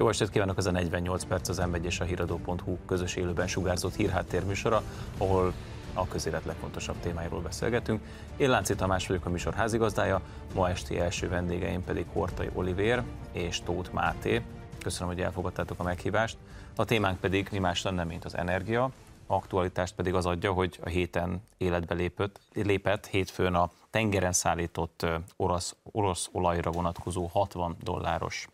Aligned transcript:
Jó 0.00 0.08
estét 0.08 0.30
kívánok, 0.30 0.58
ez 0.58 0.66
a 0.66 0.70
48 0.70 1.24
perc 1.24 1.48
az 1.48 1.58
m 1.58 1.74
és 1.82 2.00
a 2.00 2.04
híradó.hu 2.04 2.78
közös 2.86 3.16
élőben 3.16 3.46
sugárzott 3.46 3.94
hírháttér 3.94 4.44
műsora, 4.44 4.82
ahol 5.18 5.52
a 5.94 6.08
közélet 6.08 6.44
legfontosabb 6.44 6.96
témáiról 7.00 7.40
beszélgetünk. 7.40 8.02
Én 8.36 8.50
Lánci 8.50 8.74
Tamás 8.74 9.06
vagyok 9.06 9.26
a 9.26 9.30
műsor 9.30 9.54
házigazdája, 9.54 10.20
ma 10.54 10.68
esti 10.68 10.98
első 10.98 11.28
vendégeim 11.28 11.84
pedig 11.84 12.06
Hortai 12.12 12.50
Olivér 12.54 13.02
és 13.32 13.60
Tóth 13.62 13.92
Máté. 13.92 14.42
Köszönöm, 14.82 15.08
hogy 15.08 15.22
elfogadtátok 15.22 15.78
a 15.78 15.82
meghívást. 15.82 16.36
A 16.76 16.84
témánk 16.84 17.20
pedig 17.20 17.48
mi 17.52 17.58
más 17.58 17.82
lenne, 17.82 18.04
mint 18.04 18.24
az 18.24 18.36
energia, 18.36 18.90
aktualitást 19.26 19.94
pedig 19.94 20.14
az 20.14 20.26
adja, 20.26 20.52
hogy 20.52 20.78
a 20.84 20.88
héten 20.88 21.42
életbe 21.56 21.94
lépett, 21.94 22.40
lépett 22.54 23.06
hétfőn 23.06 23.54
a 23.54 23.70
tengeren 23.90 24.32
szállított 24.32 25.06
orosz, 25.36 25.76
orosz 25.92 26.28
olajra 26.32 26.70
vonatkozó 26.70 27.26
60 27.26 27.76
dolláros 27.82 28.48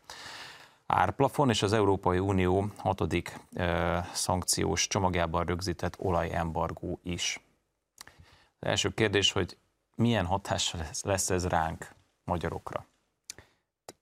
árplafon, 0.86 1.50
és 1.50 1.62
az 1.62 1.72
Európai 1.72 2.18
Unió 2.18 2.70
hatodik 2.76 3.40
szankciós 4.12 4.86
csomagjában 4.86 5.44
rögzített 5.44 5.98
olajembargó 5.98 7.00
is. 7.02 7.40
Az 8.58 8.68
első 8.68 8.88
kérdés, 8.88 9.32
hogy 9.32 9.56
milyen 9.94 10.26
hatással 10.26 10.80
lesz 11.02 11.30
ez 11.30 11.46
ránk, 11.46 11.94
magyarokra? 12.24 12.86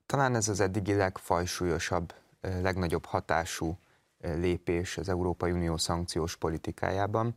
Talán 0.06 0.34
ez 0.34 0.48
az 0.48 0.60
eddigi 0.60 0.94
legfajsúlyosabb, 0.94 2.14
legnagyobb 2.40 3.04
hatású 3.04 3.78
lépés 4.18 4.96
az 4.96 5.08
Európai 5.08 5.50
Unió 5.50 5.76
szankciós 5.76 6.36
politikájában. 6.36 7.34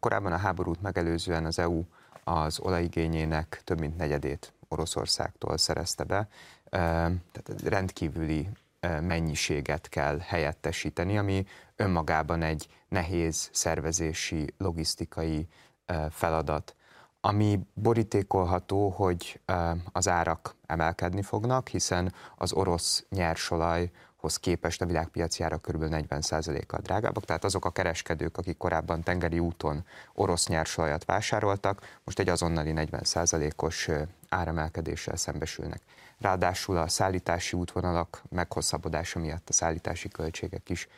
Korábban 0.00 0.32
a 0.32 0.36
háborút 0.36 0.82
megelőzően 0.82 1.44
az 1.44 1.58
EU 1.58 1.82
az 2.24 2.60
olajigényének 2.60 3.60
több 3.64 3.80
mint 3.80 3.96
negyedét 3.96 4.52
Oroszországtól 4.68 5.58
szerezte 5.58 6.04
be, 6.04 6.28
tehát 6.70 7.62
rendkívüli 7.64 8.48
mennyiséget 9.00 9.88
kell 9.88 10.18
helyettesíteni, 10.18 11.18
ami 11.18 11.44
önmagában 11.76 12.42
egy 12.42 12.68
nehéz 12.88 13.48
szervezési, 13.52 14.54
logisztikai 14.58 15.48
feladat. 16.10 16.76
Ami 17.20 17.60
borítékolható, 17.74 18.88
hogy 18.88 19.40
az 19.92 20.08
árak 20.08 20.56
emelkedni 20.66 21.22
fognak, 21.22 21.68
hiszen 21.68 22.14
az 22.36 22.52
orosz 22.52 23.04
nyersolaj 23.08 23.90
hoz 24.22 24.36
képest 24.36 24.82
a 24.82 24.86
világpiaci 24.86 25.42
árak 25.42 25.62
kb. 25.62 25.84
40%-kal 25.88 26.80
drágábbak, 26.80 27.24
tehát 27.24 27.44
azok 27.44 27.64
a 27.64 27.70
kereskedők, 27.70 28.38
akik 28.38 28.56
korábban 28.56 29.02
tengeri 29.02 29.38
úton 29.38 29.84
orosz 30.14 30.46
nyersolajat 30.46 31.04
vásároltak, 31.04 31.98
most 32.04 32.18
egy 32.18 32.28
azonnali 32.28 32.72
40%-os 32.74 33.90
áremelkedéssel 34.28 35.16
szembesülnek. 35.16 35.80
Ráadásul 36.20 36.76
a 36.76 36.88
szállítási 36.88 37.56
útvonalak 37.56 38.22
meghosszabbodása 38.28 39.18
miatt 39.18 39.48
a 39.48 39.52
szállítási 39.52 40.08
költségek 40.08 40.70
is 40.70 40.88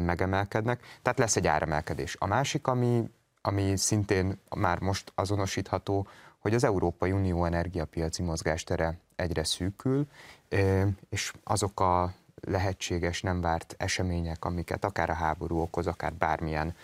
megemelkednek, 0.00 0.80
tehát 1.02 1.18
lesz 1.18 1.36
egy 1.36 1.46
áremelkedés. 1.46 2.16
A 2.18 2.26
másik, 2.26 2.66
ami, 2.66 3.10
ami 3.40 3.76
szintén 3.76 4.40
már 4.56 4.78
most 4.78 5.12
azonosítható, 5.14 6.06
hogy 6.38 6.54
az 6.54 6.64
Európai 6.64 7.12
Unió 7.12 7.44
energiapiaci 7.44 8.22
mozgástere 8.22 8.98
egyre 9.16 9.44
szűkül, 9.44 10.06
és 11.08 11.32
azok 11.44 11.80
a 11.80 12.14
lehetséges, 12.40 13.22
nem 13.22 13.40
várt 13.40 13.74
események, 13.78 14.44
amiket 14.44 14.84
akár 14.84 15.10
a 15.10 15.14
háború 15.14 15.60
okoz, 15.60 15.86
akár 15.86 16.14
bármilyen 16.14 16.74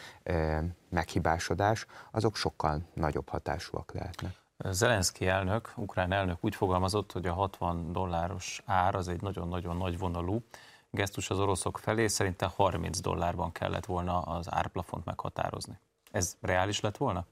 meghibásodás, 0.88 1.86
azok 2.10 2.36
sokkal 2.36 2.80
nagyobb 2.94 3.28
hatásúak 3.28 3.92
lehetnek. 3.92 4.32
Zelenszky 4.58 5.26
elnök, 5.26 5.72
ukrán 5.76 6.12
elnök 6.12 6.38
úgy 6.40 6.54
fogalmazott, 6.54 7.12
hogy 7.12 7.26
a 7.26 7.32
60 7.32 7.92
dolláros 7.92 8.62
ár 8.64 8.94
az 8.94 9.08
egy 9.08 9.20
nagyon-nagyon 9.20 9.76
nagy 9.76 9.98
vonalú 9.98 10.42
gesztus 10.90 11.30
az 11.30 11.38
oroszok 11.38 11.78
felé, 11.78 12.06
szerinte 12.06 12.46
30 12.46 13.00
dollárban 13.00 13.52
kellett 13.52 13.86
volna 13.86 14.20
az 14.20 14.46
árplafont 14.50 15.04
meghatározni. 15.04 15.78
Ez 16.10 16.36
reális 16.40 16.80
lett 16.80 16.96
volna? 16.96 17.26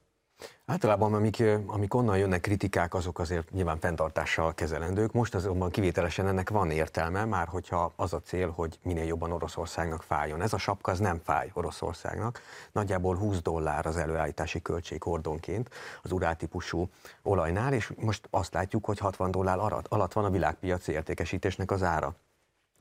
Általában, 0.67 1.15
amik, 1.15 1.43
amik 1.67 1.95
onnan 1.95 2.19
jönnek 2.19 2.41
kritikák, 2.41 2.95
azok 2.95 3.19
azért 3.19 3.51
nyilván 3.51 3.79
fenntartással 3.79 4.55
kezelendők. 4.55 5.13
Most 5.13 5.35
azonban 5.35 5.71
kivételesen 5.71 6.27
ennek 6.27 6.51
van 6.51 6.71
értelme, 6.71 7.25
már 7.25 7.49
hogyha 7.49 7.93
az 7.97 8.13
a 8.13 8.21
cél, 8.21 8.51
hogy 8.51 8.79
minél 8.83 9.05
jobban 9.05 9.33
Oroszországnak 9.33 10.03
fájjon. 10.03 10.43
Ez 10.43 10.53
a 10.53 10.59
sapka 10.59 10.91
az 10.91 10.99
nem 10.99 11.21
fáj 11.25 11.51
Oroszországnak. 11.53 12.41
Nagyjából 12.73 13.17
20 13.17 13.43
dollár 13.43 13.87
az 13.87 13.97
előállítási 13.97 14.63
költség 14.63 15.03
hordonként 15.03 15.69
az 16.03 16.13
uráltípusú 16.13 16.89
olajnál, 17.23 17.73
és 17.73 17.93
most 17.97 18.29
azt 18.31 18.55
látjuk, 18.55 18.85
hogy 18.85 18.99
60 18.99 19.31
dollár 19.31 19.59
alatt 19.89 20.13
van 20.13 20.25
a 20.25 20.31
világpiaci 20.31 20.93
értékesítésnek 20.93 21.71
az 21.71 21.83
ára. 21.83 22.15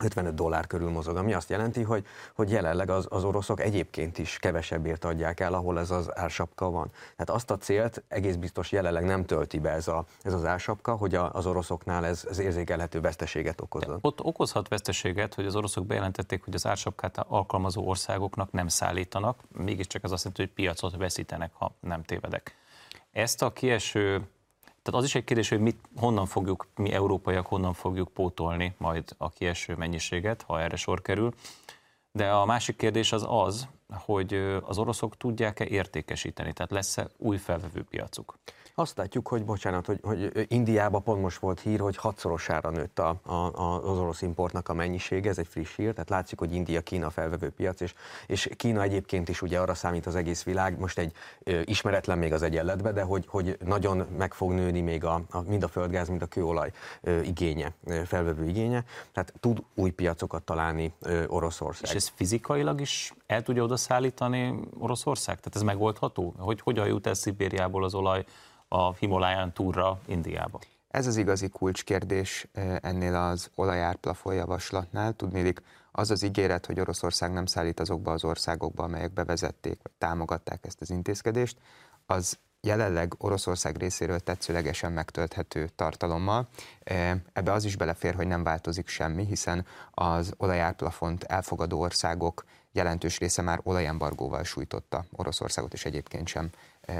55 0.03 0.33
dollár 0.33 0.67
körül 0.67 0.89
mozog, 0.89 1.15
ami 1.15 1.33
azt 1.33 1.49
jelenti, 1.49 1.81
hogy, 1.83 2.05
hogy 2.35 2.51
jelenleg 2.51 2.89
az, 2.89 3.07
az 3.09 3.23
oroszok 3.23 3.59
egyébként 3.59 4.17
is 4.17 4.37
kevesebbért 4.37 5.05
adják 5.05 5.39
el, 5.39 5.53
ahol 5.53 5.79
ez 5.79 5.91
az 5.91 6.17
ársapka 6.17 6.69
van. 6.69 6.91
Tehát 6.91 7.29
azt 7.29 7.51
a 7.51 7.57
célt 7.57 8.03
egész 8.07 8.35
biztos 8.35 8.71
jelenleg 8.71 9.03
nem 9.03 9.25
tölti 9.25 9.59
be 9.59 9.69
ez, 9.69 9.87
a, 9.87 10.05
ez 10.21 10.33
az 10.33 10.45
ársapka, 10.45 10.95
hogy 10.95 11.15
a, 11.15 11.33
az 11.33 11.45
oroszoknál 11.45 12.05
ez, 12.05 12.25
ez 12.29 12.39
érzékelhető 12.39 13.01
veszteséget 13.01 13.61
okozza. 13.61 13.97
Ott 14.01 14.21
okozhat 14.23 14.67
veszteséget, 14.67 15.33
hogy 15.33 15.45
az 15.45 15.55
oroszok 15.55 15.85
bejelentették, 15.85 16.43
hogy 16.43 16.53
az 16.55 16.65
ársapkát 16.65 17.17
alkalmazó 17.17 17.87
országoknak 17.87 18.51
nem 18.51 18.67
szállítanak, 18.67 19.39
mégiscsak 19.51 20.03
az 20.03 20.11
azt 20.11 20.23
jelenti, 20.23 20.41
hogy 20.41 20.53
piacot 20.53 20.97
veszítenek, 20.97 21.51
ha 21.53 21.75
nem 21.79 22.03
tévedek. 22.03 22.55
Ezt 23.11 23.41
a 23.41 23.53
kieső 23.53 24.27
tehát 24.81 24.99
az 24.99 25.05
is 25.05 25.15
egy 25.15 25.23
kérdés, 25.23 25.49
hogy 25.49 25.59
mit, 25.59 25.79
honnan 25.95 26.25
fogjuk, 26.25 26.67
mi 26.75 26.91
európaiak 26.91 27.45
honnan 27.45 27.73
fogjuk 27.73 28.09
pótolni 28.13 28.75
majd 28.77 29.15
a 29.17 29.29
kieső 29.29 29.75
mennyiséget, 29.75 30.41
ha 30.41 30.61
erre 30.61 30.75
sor 30.75 31.01
kerül. 31.01 31.33
De 32.11 32.31
a 32.31 32.45
másik 32.45 32.75
kérdés 32.75 33.11
az 33.11 33.25
az, 33.27 33.67
hogy 33.93 34.33
az 34.63 34.77
oroszok 34.77 35.17
tudják-e 35.17 35.65
értékesíteni, 35.65 36.53
tehát 36.53 36.71
lesz-e 36.71 37.09
új 37.17 37.37
felvevő 37.37 37.83
piacuk? 37.83 38.39
Azt 38.81 38.97
látjuk, 38.97 39.27
hogy 39.27 39.45
bocsánat, 39.45 39.85
hogy, 39.85 39.99
hogy 40.03 40.45
Indiában 40.47 41.03
pont 41.03 41.21
most 41.21 41.39
volt 41.39 41.59
hír, 41.59 41.79
hogy 41.79 41.97
hatszorosára 41.97 42.69
nőtt 42.69 42.99
a, 42.99 43.19
a, 43.23 43.33
az 43.89 43.97
orosz 43.97 44.21
importnak 44.21 44.69
a 44.69 44.73
mennyisége, 44.73 45.29
ez 45.29 45.37
egy 45.37 45.47
friss 45.47 45.75
hír, 45.75 45.91
tehát 45.91 46.09
látszik, 46.09 46.39
hogy 46.39 46.53
India 46.53 46.81
Kína 46.81 47.09
felvevő 47.09 47.49
piac, 47.49 47.81
és, 47.81 47.93
és 48.27 48.49
Kína 48.55 48.81
egyébként 48.81 49.29
is 49.29 49.41
ugye 49.41 49.59
arra 49.59 49.73
számít 49.73 50.05
az 50.05 50.15
egész 50.15 50.43
világ, 50.43 50.79
most 50.79 50.97
egy 50.97 51.13
ö, 51.43 51.59
ismeretlen 51.63 52.17
még 52.17 52.33
az 52.33 52.41
egyenletbe, 52.41 52.91
de 52.91 53.01
hogy, 53.01 53.25
hogy 53.27 53.57
nagyon 53.65 54.05
meg 54.17 54.33
fog 54.33 54.51
nőni 54.51 54.81
még 54.81 55.03
a, 55.05 55.21
a, 55.29 55.41
mind 55.41 55.63
a 55.63 55.67
földgáz, 55.67 56.09
mind 56.09 56.21
a 56.21 56.25
kőolaj 56.25 56.71
ö, 57.01 57.19
igénye, 57.19 57.73
ö, 57.85 58.01
felvevő 58.05 58.47
igénye, 58.47 58.83
tehát 59.11 59.33
tud 59.39 59.63
új 59.75 59.89
piacokat 59.89 60.43
találni 60.43 60.93
ö, 61.01 61.23
Oroszország. 61.27 61.89
És 61.89 61.95
ez 61.95 62.11
fizikailag 62.15 62.81
is 62.81 63.13
el 63.25 63.43
tudja 63.43 63.63
oda 63.63 63.77
szállítani 63.77 64.59
Oroszország? 64.79 65.35
Tehát 65.35 65.55
ez 65.55 65.61
megoldható? 65.61 66.33
Hogy 66.37 66.61
hogyan 66.61 66.87
jut 66.87 67.07
el 67.07 67.13
Szibériából 67.13 67.83
az 67.83 67.93
olaj 67.93 68.25
a 68.73 68.93
Himaláján 68.93 69.53
túlra 69.53 69.99
Indiába? 70.05 70.59
Ez 70.87 71.07
az 71.07 71.17
igazi 71.17 71.49
kulcskérdés 71.49 72.47
eh, 72.51 72.75
ennél 72.81 73.15
az 73.15 73.49
olajárplafon 73.55 74.33
javaslatnál. 74.33 75.13
Tudnélik, 75.13 75.61
az 75.91 76.11
az 76.11 76.23
ígéret, 76.23 76.65
hogy 76.65 76.79
Oroszország 76.79 77.33
nem 77.33 77.45
szállít 77.45 77.79
azokba 77.79 78.11
az 78.11 78.23
országokba, 78.23 78.83
amelyek 78.83 79.13
bevezették, 79.13 79.79
vagy 79.83 79.91
támogatták 79.97 80.65
ezt 80.65 80.81
az 80.81 80.89
intézkedést, 80.89 81.57
az 82.05 82.39
jelenleg 82.61 83.13
Oroszország 83.17 83.77
részéről 83.77 84.19
tetszőlegesen 84.19 84.91
megtölthető 84.91 85.69
tartalommal. 85.75 86.47
Eh, 86.83 87.15
ebbe 87.33 87.51
az 87.51 87.65
is 87.65 87.75
belefér, 87.75 88.15
hogy 88.15 88.27
nem 88.27 88.43
változik 88.43 88.87
semmi, 88.87 89.25
hiszen 89.25 89.65
az 89.91 90.33
olajárplafont 90.37 91.23
elfogadó 91.23 91.79
országok 91.79 92.43
jelentős 92.71 93.19
része 93.19 93.41
már 93.41 93.59
olajembargóval 93.63 94.43
sújtotta 94.43 95.05
Oroszországot, 95.11 95.73
és 95.73 95.85
egyébként 95.85 96.27
sem 96.27 96.49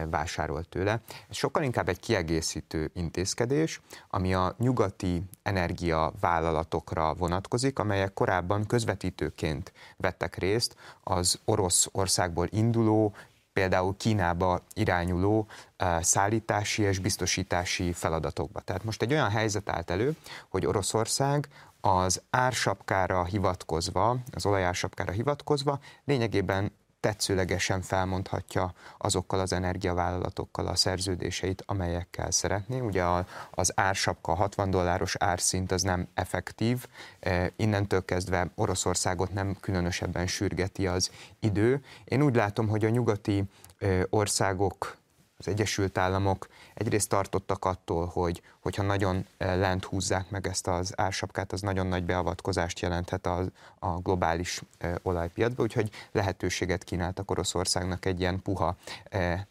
vásárolt 0.10 0.70
tőle. 0.70 1.02
Ez 1.30 1.36
sokkal 1.36 1.64
inkább 1.64 1.90
egy 1.90 2.00
kiegészítő 2.00 2.92
intézkedés, 2.94 3.82
ami 4.10 4.34
a 4.34 4.56
nyugati 4.58 5.24
energiavállalatokra 5.44 7.14
vonatkozik, 7.14 7.80
amelyek 7.80 8.14
korábban 8.14 8.66
közvetítőként 8.66 9.74
vettek 9.98 10.36
részt 10.36 10.76
az 11.04 11.40
orosz 11.46 11.88
országból 11.92 12.48
induló, 12.50 13.16
például 13.54 13.98
Kínába 13.98 14.62
irányuló 14.74 15.48
eh, 15.78 16.02
szállítási 16.02 16.82
és 16.82 17.00
biztosítási 17.00 17.94
feladatokba. 17.94 18.60
Tehát 18.60 18.84
most 18.84 19.02
egy 19.02 19.12
olyan 19.12 19.30
helyzet 19.30 19.70
állt 19.70 19.90
elő, 19.90 20.16
hogy 20.50 20.66
Oroszország 20.66 21.48
az 21.82 22.22
ársapkára 22.30 23.24
hivatkozva, 23.24 24.18
az 24.32 24.46
olajársapkára 24.46 25.12
hivatkozva 25.12 25.80
lényegében 26.06 26.72
tetszőlegesen 27.02 27.82
felmondhatja 27.82 28.74
azokkal 28.98 29.40
az 29.40 29.54
energiavállalatokkal 29.54 30.68
a 30.68 30.76
szerződéseit, 30.76 31.64
amelyekkel 31.66 32.32
szeretné. 32.32 32.80
Ugye 32.80 33.04
az 33.52 33.72
ársapka, 33.76 34.34
60 34.34 34.70
dolláros 34.70 35.16
árszint 35.20 35.72
az 35.72 35.82
nem 35.82 36.08
effektív, 36.14 36.86
e, 37.20 37.52
innentől 37.56 38.06
kezdve 38.06 38.52
Oroszországot 38.56 39.34
nem 39.34 39.58
különösebben 39.60 40.28
sürgeti 40.28 40.88
az 40.88 41.12
idő. 41.40 41.84
Én 42.04 42.22
úgy 42.22 42.36
látom, 42.36 42.68
hogy 42.68 42.86
a 42.86 42.90
nyugati 42.90 43.44
e, 43.80 43.88
országok 44.10 44.98
az 45.38 45.48
Egyesült 45.48 45.98
Államok 45.98 46.48
egyrészt 46.82 47.10
tartottak 47.10 47.66
attól, 47.66 48.06
hogy 48.06 48.42
hogyha 48.60 48.84
nagyon 48.84 49.26
lent 49.38 49.86
húzzák 49.86 50.30
meg 50.30 50.48
ezt 50.48 50.68
az 50.68 50.94
ársapkát, 50.96 51.52
az 51.52 51.62
nagyon 51.62 51.88
nagy 51.88 52.04
beavatkozást 52.04 52.80
jelenthet 52.80 53.26
a, 53.26 53.44
a 53.80 53.88
globális 53.88 54.62
olajpiacba, 55.02 55.64
úgyhogy 55.64 55.90
lehetőséget 56.12 56.84
kínáltak 56.84 57.32
Oroszországnak 57.32 58.06
egy 58.06 58.20
ilyen 58.20 58.42
puha 58.42 58.76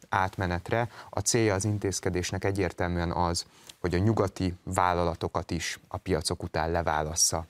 átmenetre. 0.09 0.89
A 1.11 1.21
célja 1.21 1.55
az 1.55 1.65
intézkedésnek 1.65 2.45
egyértelműen 2.45 3.11
az, 3.11 3.45
hogy 3.81 3.95
a 3.95 3.99
nyugati 3.99 4.55
vállalatokat 4.65 5.51
is 5.51 5.81
a 5.89 5.97
piacok 5.97 6.43
után 6.43 6.71
leválassza 6.71 7.47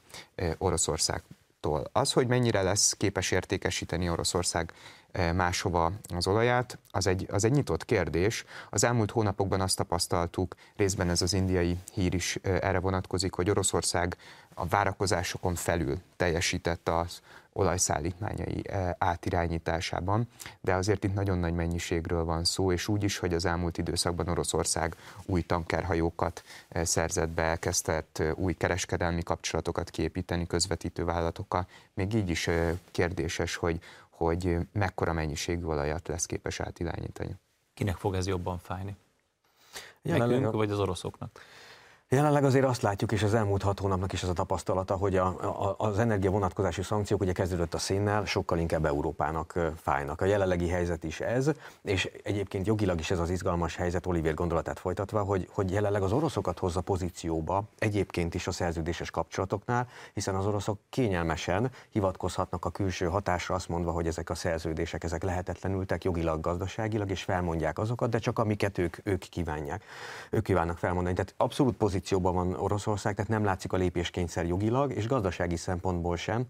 Oroszországtól. 0.59 1.85
Az, 1.93 2.13
hogy 2.13 2.27
mennyire 2.27 2.63
lesz 2.63 2.93
képes 2.93 3.31
értékesíteni 3.31 4.11
Oroszország 4.11 4.73
máshova 5.35 5.93
az 6.15 6.27
olaját, 6.27 6.79
az 6.91 7.07
egy, 7.07 7.27
az 7.31 7.45
egy 7.45 7.53
nyitott 7.53 7.85
kérdés. 7.85 8.45
Az 8.71 8.85
elmúlt 8.85 9.11
hónapokban 9.11 9.61
azt 9.61 9.77
tapasztaltuk, 9.77 10.55
részben 10.77 11.11
ez 11.11 11.23
az 11.23 11.33
indiai 11.33 11.79
hír 11.93 12.15
is 12.15 12.37
erre 12.43 12.81
vonatkozik, 12.81 13.35
hogy 13.35 13.51
Oroszország 13.51 14.17
a 14.55 14.67
várakozásokon 14.67 15.55
felül 15.55 15.99
teljesített 16.17 16.89
az 16.89 17.21
olajszállítmányai 17.53 18.63
átirányításában, 18.99 20.29
de 20.61 20.75
azért 20.75 21.05
itt 21.05 21.15
nagyon 21.15 21.39
nagy 21.39 21.55
mennyiségről 21.55 22.25
van 22.25 22.45
szó, 22.45 22.73
és 22.73 22.89
úgy 22.89 23.03
is, 23.03 23.19
hogy 23.19 23.35
az 23.35 23.45
elmúlt 23.45 23.79
időszakban 23.79 24.29
Oroszország 24.29 24.97
új 25.27 25.43
tankerhajókat 25.43 26.43
szerzett 26.83 27.29
be, 27.29 27.43
elkezdett 27.43 28.23
új 28.35 28.53
kereskedelmi 28.53 29.23
kapcsolatokat 29.23 29.91
kiépíteni 29.91 30.47
közvetítő 30.47 31.05
vállalatokkal. 31.05 31.67
Még 31.95 32.15
így 32.15 32.31
is 32.31 32.49
kérdéses, 32.91 33.57
hogy, 33.57 33.81
hogy 34.25 34.59
mekkora 34.73 35.13
mennyiségű 35.13 35.65
olajat 35.65 36.09
lesz 36.09 36.27
képes 36.27 36.61
átirányítani. 36.61 37.37
Kinek 37.75 37.97
fog 37.97 38.15
ez 38.15 38.27
jobban 38.27 38.59
fájni? 38.59 38.97
Jelenleg 40.03 40.37
Nekünk, 40.37 40.55
vagy 40.55 40.71
az 40.71 40.79
oroszoknak? 40.79 41.41
Jelenleg 42.13 42.45
azért 42.45 42.65
azt 42.65 42.83
látjuk, 42.83 43.13
és 43.13 43.23
az 43.23 43.35
elmúlt 43.35 43.63
hat 43.63 43.79
hónapnak 43.79 44.13
is 44.13 44.23
az 44.23 44.29
a 44.29 44.33
tapasztalata, 44.33 44.97
hogy 44.97 45.17
a, 45.17 45.27
a, 45.27 45.75
az 45.79 45.99
energia 45.99 46.31
vonatkozási 46.31 46.83
szankciók 46.83 47.21
ugye 47.21 47.33
kezdődött 47.33 47.75
a 47.75 47.79
szénnel, 47.79 48.25
sokkal 48.25 48.59
inkább 48.59 48.85
Európának 48.85 49.59
fájnak. 49.77 50.21
A 50.21 50.25
jelenlegi 50.25 50.69
helyzet 50.69 51.05
is 51.05 51.21
ez, 51.21 51.51
és 51.83 52.11
egyébként 52.23 52.67
jogilag 52.67 52.99
is 52.99 53.11
ez 53.11 53.19
az 53.19 53.31
izgalmas 53.31 53.77
helyzet, 53.77 54.07
Olivier 54.07 54.35
gondolatát 54.35 54.79
folytatva, 54.79 55.23
hogy, 55.23 55.49
hogy 55.53 55.71
jelenleg 55.71 56.03
az 56.03 56.13
oroszokat 56.13 56.59
hozza 56.59 56.81
pozícióba 56.81 57.65
egyébként 57.79 58.35
is 58.35 58.47
a 58.47 58.53
szerződéses 58.53 59.11
kapcsolatoknál, 59.11 59.89
hiszen 60.15 60.35
az 60.35 60.47
oroszok 60.47 60.79
kényelmesen 60.89 61.71
hivatkozhatnak 61.91 62.65
a 62.65 62.71
külső 62.71 63.07
hatásra, 63.07 63.55
azt 63.55 63.69
mondva, 63.69 63.93
hogy 63.93 64.07
ezek 64.07 64.31
a 64.31 64.35
szerződések 64.35 65.05
ezek 65.05 65.23
lehetetlenültek 65.23 66.05
jogilag, 66.05 66.41
gazdaságilag, 66.41 67.11
és 67.11 67.23
felmondják 67.23 67.79
azokat, 67.79 68.11
de 68.11 68.19
csak 68.19 68.39
amiket 68.39 68.79
ők, 68.79 68.97
ők 69.03 69.19
kívánják. 69.19 69.85
Ők 70.31 70.43
kívánnak 70.43 70.79
felmondani. 70.79 71.15
Tehát 71.15 71.35
abszolút 71.37 71.77
pozíció 71.77 71.99
pozícióban 72.01 72.35
van 72.35 72.55
Oroszország, 72.55 73.15
tehát 73.15 73.31
nem 73.31 73.45
látszik 73.45 73.73
a 73.73 73.77
lépéskényszer 73.77 74.47
jogilag, 74.47 74.93
és 74.93 75.07
gazdasági 75.07 75.57
szempontból 75.57 76.17
sem. 76.17 76.47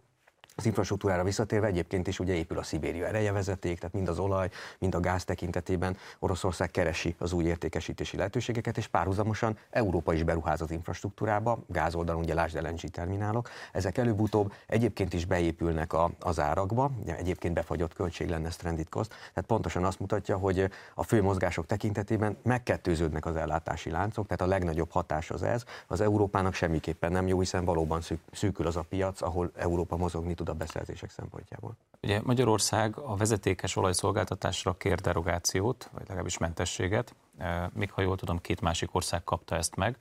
Az 0.61 0.67
infrastruktúrára 0.67 1.25
visszatérve 1.25 1.67
egyébként 1.67 2.07
is 2.07 2.19
ugye 2.19 2.35
épül 2.35 2.59
a 2.59 2.63
Szibéria 2.63 3.07
ereje 3.07 3.33
vezeték, 3.33 3.79
tehát 3.79 3.95
mind 3.95 4.09
az 4.09 4.19
olaj, 4.19 4.51
mind 4.79 4.95
a 4.95 5.01
gáz 5.01 5.25
tekintetében 5.25 5.97
Oroszország 6.19 6.71
keresi 6.71 7.15
az 7.19 7.33
új 7.33 7.45
értékesítési 7.45 8.17
lehetőségeket, 8.17 8.77
és 8.77 8.87
párhuzamosan 8.87 9.59
Európa 9.71 10.13
is 10.13 10.23
beruház 10.23 10.61
az 10.61 10.71
infrastruktúrába, 10.71 11.59
gázoldalon 11.67 12.23
ugye 12.23 12.35
lásd 12.35 12.63
LNG 12.63 12.81
terminálok, 12.81 13.49
ezek 13.73 13.99
előbb-utóbb 13.99 14.53
egyébként 14.67 15.13
is 15.13 15.25
beépülnek 15.25 15.93
a, 15.93 16.11
az 16.19 16.41
árakba, 16.41 16.91
ugye 17.03 17.17
egyébként 17.17 17.55
befagyott 17.55 17.95
költség 17.95 18.29
lenne 18.29 18.51
stranded 18.51 18.89
cost, 18.89 19.09
tehát 19.09 19.47
pontosan 19.47 19.85
azt 19.85 20.01
mutatja, 20.01 20.37
hogy 20.37 20.71
a 20.95 21.03
fő 21.03 21.23
mozgások 21.23 21.67
tekintetében 21.67 22.37
megkettőződnek 22.43 23.27
az 23.27 23.37
ellátási 23.37 23.91
láncok, 23.91 24.27
tehát 24.27 24.43
a 24.43 24.47
legnagyobb 24.47 24.91
hatás 24.91 25.31
az 25.31 25.43
ez, 25.43 25.65
az 25.87 26.01
Európának 26.01 26.55
semmiképpen 26.55 27.13
nem 27.13 27.27
jó, 27.27 27.39
hiszen 27.39 27.65
valóban 27.65 28.01
szűkül 28.33 28.67
az 28.67 28.77
a 28.77 28.85
piac, 28.89 29.23
ahol 29.23 29.51
Európa 29.57 29.97
mozogni 29.97 30.35
tud 30.35 30.49
a 30.51 30.55
beszerzések 30.55 31.11
szempontjából. 31.11 31.77
Ugye 32.03 32.21
Magyarország 32.25 32.99
a 32.99 33.17
vezetékes 33.17 33.77
olajszolgáltatásra 33.77 34.77
kér 34.77 35.01
derogációt, 35.01 35.89
vagy 35.93 36.03
legalábbis 36.07 36.39
mentességet. 36.39 37.15
E, 37.39 37.71
még 37.75 37.91
ha 37.91 38.01
jól 38.03 38.17
tudom, 38.17 38.41
két 38.41 38.61
másik 38.61 38.95
ország 38.95 39.25
kapta 39.25 39.57
ezt 39.57 39.77
meg, 39.77 39.97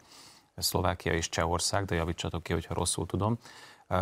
Szlovákia 0.56 1.13
és 1.13 1.30
Csehország, 1.30 1.86
de 1.86 1.96
javítsatok 1.96 2.44
ki, 2.44 2.54
hogyha 2.54 2.74
rosszul 2.74 3.06
tudom. 3.06 3.38
E, 3.88 3.98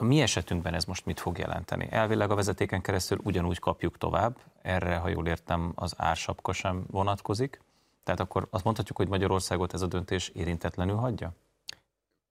a 0.00 0.04
mi 0.04 0.20
esetünkben 0.20 0.74
ez 0.74 0.84
most 0.84 1.06
mit 1.06 1.20
fog 1.20 1.38
jelenteni? 1.38 1.88
Elvileg 1.90 2.30
a 2.30 2.34
vezetéken 2.34 2.80
keresztül 2.80 3.18
ugyanúgy 3.22 3.58
kapjuk 3.58 3.98
tovább, 3.98 4.38
erre, 4.62 4.96
ha 4.96 5.08
jól 5.08 5.26
értem, 5.26 5.72
az 5.74 5.94
ársapka 5.96 6.52
sem 6.52 6.84
vonatkozik. 6.90 7.60
Tehát 8.04 8.20
akkor 8.20 8.46
azt 8.50 8.64
mondhatjuk, 8.64 8.96
hogy 8.96 9.08
Magyarországot 9.08 9.74
ez 9.74 9.82
a 9.82 9.86
döntés 9.86 10.28
érintetlenül 10.28 10.96
hagyja? 10.96 11.32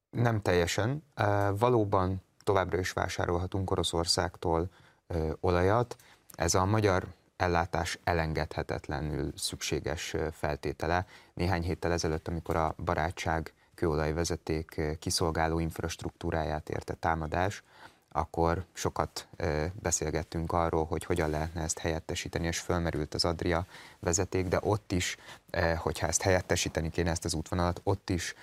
Nem 0.09 0.41
teljesen. 0.41 1.03
Valóban 1.57 2.21
továbbra 2.49 2.79
is 2.79 2.91
vásárolhatunk 2.91 3.71
Oroszországtól 3.71 4.69
olajat. 5.39 5.95
Ez 6.35 6.53
a 6.53 6.65
magyar 6.65 7.07
ellátás 7.37 7.99
elengedhetetlenül 8.03 9.31
szükséges 9.35 10.15
feltétele. 10.31 11.05
Néhány 11.33 11.63
héttel 11.63 11.91
ezelőtt, 11.91 12.27
amikor 12.27 12.55
a 12.55 12.75
barátság 12.85 13.53
kőolajvezeték 13.75 14.81
kiszolgáló 14.99 15.59
infrastruktúráját 15.59 16.69
érte 16.69 16.93
támadás, 16.93 17.63
akkor 18.11 18.65
sokat 18.73 19.27
beszélgettünk 19.81 20.51
arról, 20.51 20.85
hogy 20.85 21.03
hogyan 21.03 21.29
lehetne 21.29 21.61
ezt 21.61 21.79
helyettesíteni, 21.79 22.47
és 22.47 22.59
fölmerült 22.59 23.13
az 23.13 23.25
Adria 23.25 23.65
vezeték, 23.99 24.47
de 24.47 24.59
ott 24.61 24.91
is, 24.91 25.17
hogyha 25.77 26.07
ezt 26.07 26.21
helyettesíteni 26.21 26.89
kéne, 26.89 27.09
ezt 27.09 27.25
az 27.25 27.33
útvonalat, 27.33 27.81
ott 27.83 28.09
is 28.09 28.33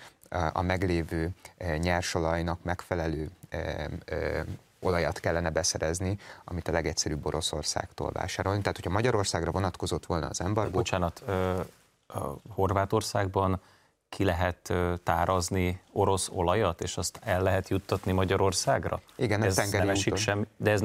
a 0.52 0.62
meglévő 0.62 1.30
nyersolajnak 1.78 2.62
megfelelő 2.62 3.30
olajat 4.80 5.20
kellene 5.20 5.50
beszerezni, 5.50 6.18
amit 6.44 6.68
a 6.68 6.72
legegyszerűbb 6.72 7.26
Oroszországtól 7.26 8.10
vásárolni. 8.12 8.60
Tehát, 8.60 8.76
hogyha 8.76 8.90
Magyarországra 8.90 9.50
vonatkozott 9.50 10.06
volna 10.06 10.26
az 10.26 10.40
embargó... 10.40 10.70
Bocsánat, 10.70 11.22
Horvátországban 12.48 13.60
ki 14.08 14.24
lehet 14.24 14.72
tárazni 15.02 15.80
orosz 15.92 16.28
olajat, 16.32 16.82
és 16.82 16.96
azt 16.96 17.18
el 17.22 17.42
lehet 17.42 17.68
juttatni 17.68 18.12
Magyarországra? 18.12 19.00
Igen, 19.16 19.42
ez 19.42 19.70
nem 19.70 19.88
esik 19.88 20.16
sem, 20.16 20.46
de, 20.56 20.70
ez, 20.70 20.82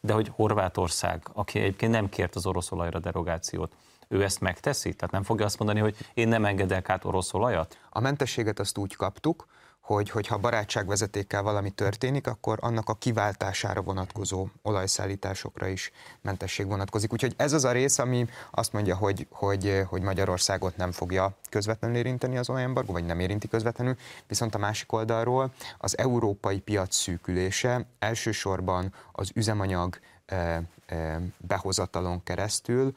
de 0.00 0.12
hogy 0.12 0.32
Horvátország, 0.34 1.28
aki 1.32 1.58
egyébként 1.58 1.92
nem 1.92 2.08
kért 2.08 2.34
az 2.34 2.46
orosz 2.46 2.70
olajra 2.72 2.98
derogációt, 2.98 3.72
ő 4.12 4.22
ezt 4.22 4.40
megteszi? 4.40 4.92
Tehát 4.92 5.14
nem 5.14 5.22
fogja 5.22 5.44
azt 5.44 5.58
mondani, 5.58 5.80
hogy 5.80 5.96
én 6.14 6.28
nem 6.28 6.44
engedek 6.44 6.88
át 6.88 7.04
orosz 7.04 7.34
olajat? 7.34 7.78
A 7.90 8.00
mentességet 8.00 8.58
azt 8.58 8.78
úgy 8.78 8.96
kaptuk, 8.96 9.46
hogy 9.80 10.10
hogyha 10.10 10.38
barátságvezetékkel 10.38 11.42
valami 11.42 11.70
történik, 11.70 12.26
akkor 12.26 12.58
annak 12.60 12.88
a 12.88 12.94
kiváltására 12.94 13.82
vonatkozó 13.82 14.46
olajszállításokra 14.62 15.66
is 15.66 15.90
mentesség 16.20 16.66
vonatkozik. 16.66 17.12
Úgyhogy 17.12 17.34
ez 17.36 17.52
az 17.52 17.64
a 17.64 17.72
rész, 17.72 17.98
ami 17.98 18.26
azt 18.50 18.72
mondja, 18.72 18.96
hogy, 18.96 19.26
hogy, 19.30 19.82
hogy 19.88 20.02
Magyarországot 20.02 20.76
nem 20.76 20.92
fogja 20.92 21.34
közvetlenül 21.50 21.96
érinteni 21.96 22.36
az 22.36 22.50
olajembargó, 22.50 22.92
vagy 22.92 23.04
nem 23.04 23.20
érinti 23.20 23.48
közvetlenül, 23.48 23.96
viszont 24.26 24.54
a 24.54 24.58
másik 24.58 24.92
oldalról 24.92 25.52
az 25.78 25.98
európai 25.98 26.60
piac 26.60 26.94
szűkülése 26.94 27.86
elsősorban 27.98 28.94
az 29.12 29.30
üzemanyag 29.34 29.98
eh, 30.26 30.58
eh, 30.86 31.16
behozatalon 31.38 32.22
keresztül 32.22 32.94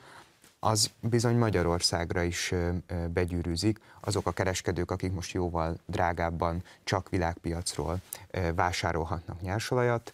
az 0.66 0.92
bizony 1.00 1.38
Magyarországra 1.38 2.24
is 2.24 2.54
begyűrűzik. 3.14 3.80
Azok 4.00 4.28
a 4.28 4.32
kereskedők, 4.32 4.92
akik 4.92 5.12
most 5.14 5.34
jóval 5.34 5.78
drágábban 5.86 6.64
csak 6.84 7.10
világpiacról 7.10 8.00
vásárolhatnak 8.56 9.42
nyersolajat, 9.42 10.14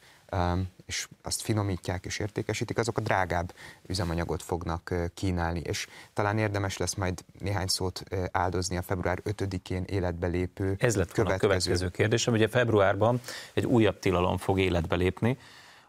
és 0.85 1.07
azt 1.21 1.41
finomítják 1.41 2.05
és 2.05 2.19
értékesítik, 2.19 2.77
azok 2.77 2.97
a 2.97 3.01
drágább 3.01 3.53
üzemanyagot 3.87 4.43
fognak 4.43 4.93
kínálni, 5.13 5.59
és 5.59 5.87
talán 6.13 6.37
érdemes 6.37 6.77
lesz 6.77 6.93
majd 6.93 7.23
néhány 7.39 7.67
szót 7.67 8.03
áldozni 8.31 8.77
a 8.77 8.81
február 8.81 9.21
5-én 9.25 9.83
életbe 9.87 10.27
lépő 10.27 10.75
Ez 10.79 10.95
lett 10.95 11.11
következő. 11.11 11.45
a 11.45 11.47
következő 11.47 11.89
kérdésem. 11.89 12.33
Ugye 12.33 12.47
februárban 12.47 13.21
egy 13.53 13.65
újabb 13.65 13.99
tilalom 13.99 14.37
fog 14.37 14.59
életbe 14.59 14.95
lépni, 14.95 15.37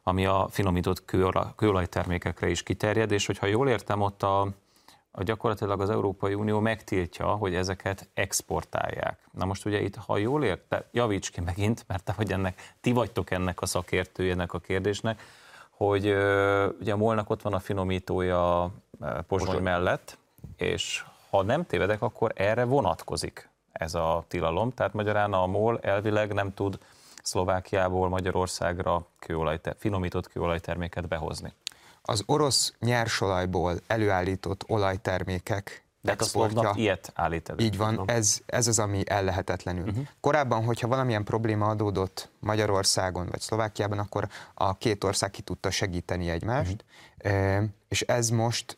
ami 0.03 0.27
a 0.27 0.49
finomított 0.51 1.05
kőolajtermékekre 1.57 2.49
is 2.49 2.63
kiterjed, 2.63 3.11
és 3.11 3.27
hogyha 3.27 3.47
jól 3.47 3.69
értem, 3.69 4.01
ott 4.01 4.23
a, 4.23 4.41
a 5.11 5.23
gyakorlatilag 5.23 5.81
az 5.81 5.91
Európai 5.91 6.35
Unió 6.35 6.61
megtiltja, 6.61 7.27
hogy 7.27 7.55
ezeket 7.55 8.09
exportálják. 8.15 9.19
Na 9.33 9.45
most 9.45 9.67
ugye 9.67 9.81
itt, 9.81 9.97
ha 9.97 10.17
jól 10.17 10.45
érte, 10.45 10.89
javíts 10.93 11.31
ki 11.31 11.41
megint, 11.41 11.85
mert 11.87 12.05
te 12.05 12.15
vagy 12.17 12.33
ennek, 12.33 12.75
ti 12.81 12.93
vagytok 12.93 13.31
ennek 13.31 13.63
a 13.63 13.67
szakértőjének 13.67 14.53
a 14.53 14.59
kérdésnek, 14.59 15.23
hogy 15.71 16.07
ugye 16.81 16.93
a 16.93 16.97
molnak 16.97 17.31
ott 17.31 17.43
van 17.43 17.55
a 17.55 17.59
finomítója 17.59 18.71
Pozsony 19.27 19.63
mellett, 19.63 20.19
és 20.57 21.05
ha 21.31 21.43
nem 21.43 21.67
tévedek, 21.67 22.03
akkor 22.03 22.33
erre 22.35 22.65
vonatkozik 22.65 23.49
ez 23.73 23.95
a 23.95 24.25
tilalom. 24.29 24.75
Tehát 24.75 24.93
magyarán 24.93 25.33
a 25.33 25.47
MOL 25.47 25.79
elvileg 25.81 26.33
nem 26.33 26.55
tud 26.55 26.79
Szlovákiából 27.23 28.09
Magyarországra 28.09 29.07
kőolaj, 29.19 29.61
finomított 29.79 30.29
kőolajterméket 30.29 31.09
behozni. 31.09 31.53
az 32.03 32.23
orosz 32.27 32.75
nyersolajból 32.81 33.81
előállított 33.87 34.65
olajtermékek 34.69 35.83
de 36.03 36.11
hát 36.11 36.21
a 36.21 36.25
szlovnak 36.25 36.77
ilyet 36.77 37.13
állít 37.15 37.49
elő. 37.49 37.65
Így 37.65 37.77
van, 37.77 38.03
ez, 38.07 38.41
ez 38.47 38.67
az, 38.67 38.79
ami 38.79 39.03
ellehetetlenül. 39.07 39.89
Uh-huh. 39.89 40.07
Korábban, 40.21 40.65
hogyha 40.65 40.89
valamilyen 40.89 41.25
probléma 41.25 41.67
adódott 41.67 42.31
Magyarországon 42.39 43.27
vagy 43.27 43.41
Szlovákiában, 43.41 43.99
akkor 43.99 44.29
a 44.55 44.75
két 44.75 45.05
ország 45.05 45.31
ki 45.31 45.43
tudta 45.43 45.71
segíteni 45.71 46.31
egymást, 46.31 46.85
uh-huh. 47.25 47.65
és 47.89 48.01
ez 48.01 48.31
most 48.31 48.77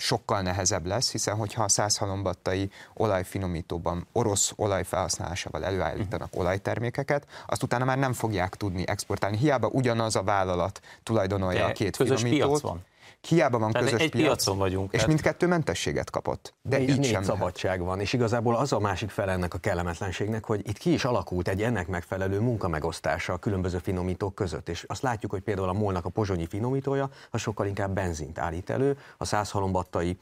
sokkal 0.00 0.40
nehezebb 0.40 0.86
lesz, 0.86 1.10
hiszen 1.10 1.36
hogyha 1.36 1.62
a 1.62 1.68
százhalombattai 1.68 2.70
olajfinomítóban 2.94 4.06
orosz 4.12 4.52
olaj 4.56 4.84
felhasználásával 4.84 5.64
előállítanak 5.64 6.28
uh-huh. 6.28 6.40
olajtermékeket, 6.40 7.26
azt 7.46 7.62
utána 7.62 7.84
már 7.84 7.98
nem 7.98 8.12
fogják 8.12 8.54
tudni 8.54 8.84
exportálni. 8.86 9.36
Hiába 9.36 9.66
ugyanaz 9.66 10.16
a 10.16 10.22
vállalat 10.22 10.80
tulajdonolja 11.02 11.58
De 11.58 11.64
a 11.64 11.72
két 11.72 11.96
közös 11.96 12.20
finomítót. 12.20 12.48
Piac 12.48 12.60
van. 12.60 12.84
Hiába 13.28 13.58
van 13.58 13.70
tehát 13.70 13.88
közös 13.88 14.04
egy 14.04 14.10
piac, 14.10 14.24
piacon 14.24 14.58
vagyunk. 14.58 14.84
És 14.84 14.90
tehát... 14.90 15.06
mindkettő 15.06 15.46
mentességet 15.46 16.10
kapott. 16.10 16.54
De 16.62 16.80
így, 16.80 16.88
így 16.88 17.04
sem 17.04 17.22
szabadság 17.22 17.70
lehet. 17.70 17.86
van, 17.86 18.00
és 18.00 18.12
igazából 18.12 18.56
az 18.56 18.72
a 18.72 18.78
másik 18.78 19.10
fel 19.10 19.30
ennek 19.30 19.54
a 19.54 19.58
kellemetlenségnek, 19.58 20.44
hogy 20.44 20.68
itt 20.68 20.78
ki 20.78 20.92
is 20.92 21.04
alakult 21.04 21.48
egy 21.48 21.62
ennek 21.62 21.88
megfelelő 21.88 22.40
munkamegosztása 22.40 23.32
a 23.32 23.36
különböző 23.36 23.78
finomítók 23.78 24.34
között, 24.34 24.68
és 24.68 24.84
azt 24.88 25.02
látjuk, 25.02 25.30
hogy 25.30 25.40
például 25.40 25.68
a 25.68 25.72
molnak 25.72 26.04
a 26.04 26.08
pozsonyi 26.08 26.46
finomítója, 26.46 27.10
a 27.30 27.38
sokkal 27.38 27.66
inkább 27.66 27.94
benzint 27.94 28.38
állít 28.38 28.70
elő, 28.70 28.98
a 29.16 29.24
százhalombattai 29.24 30.18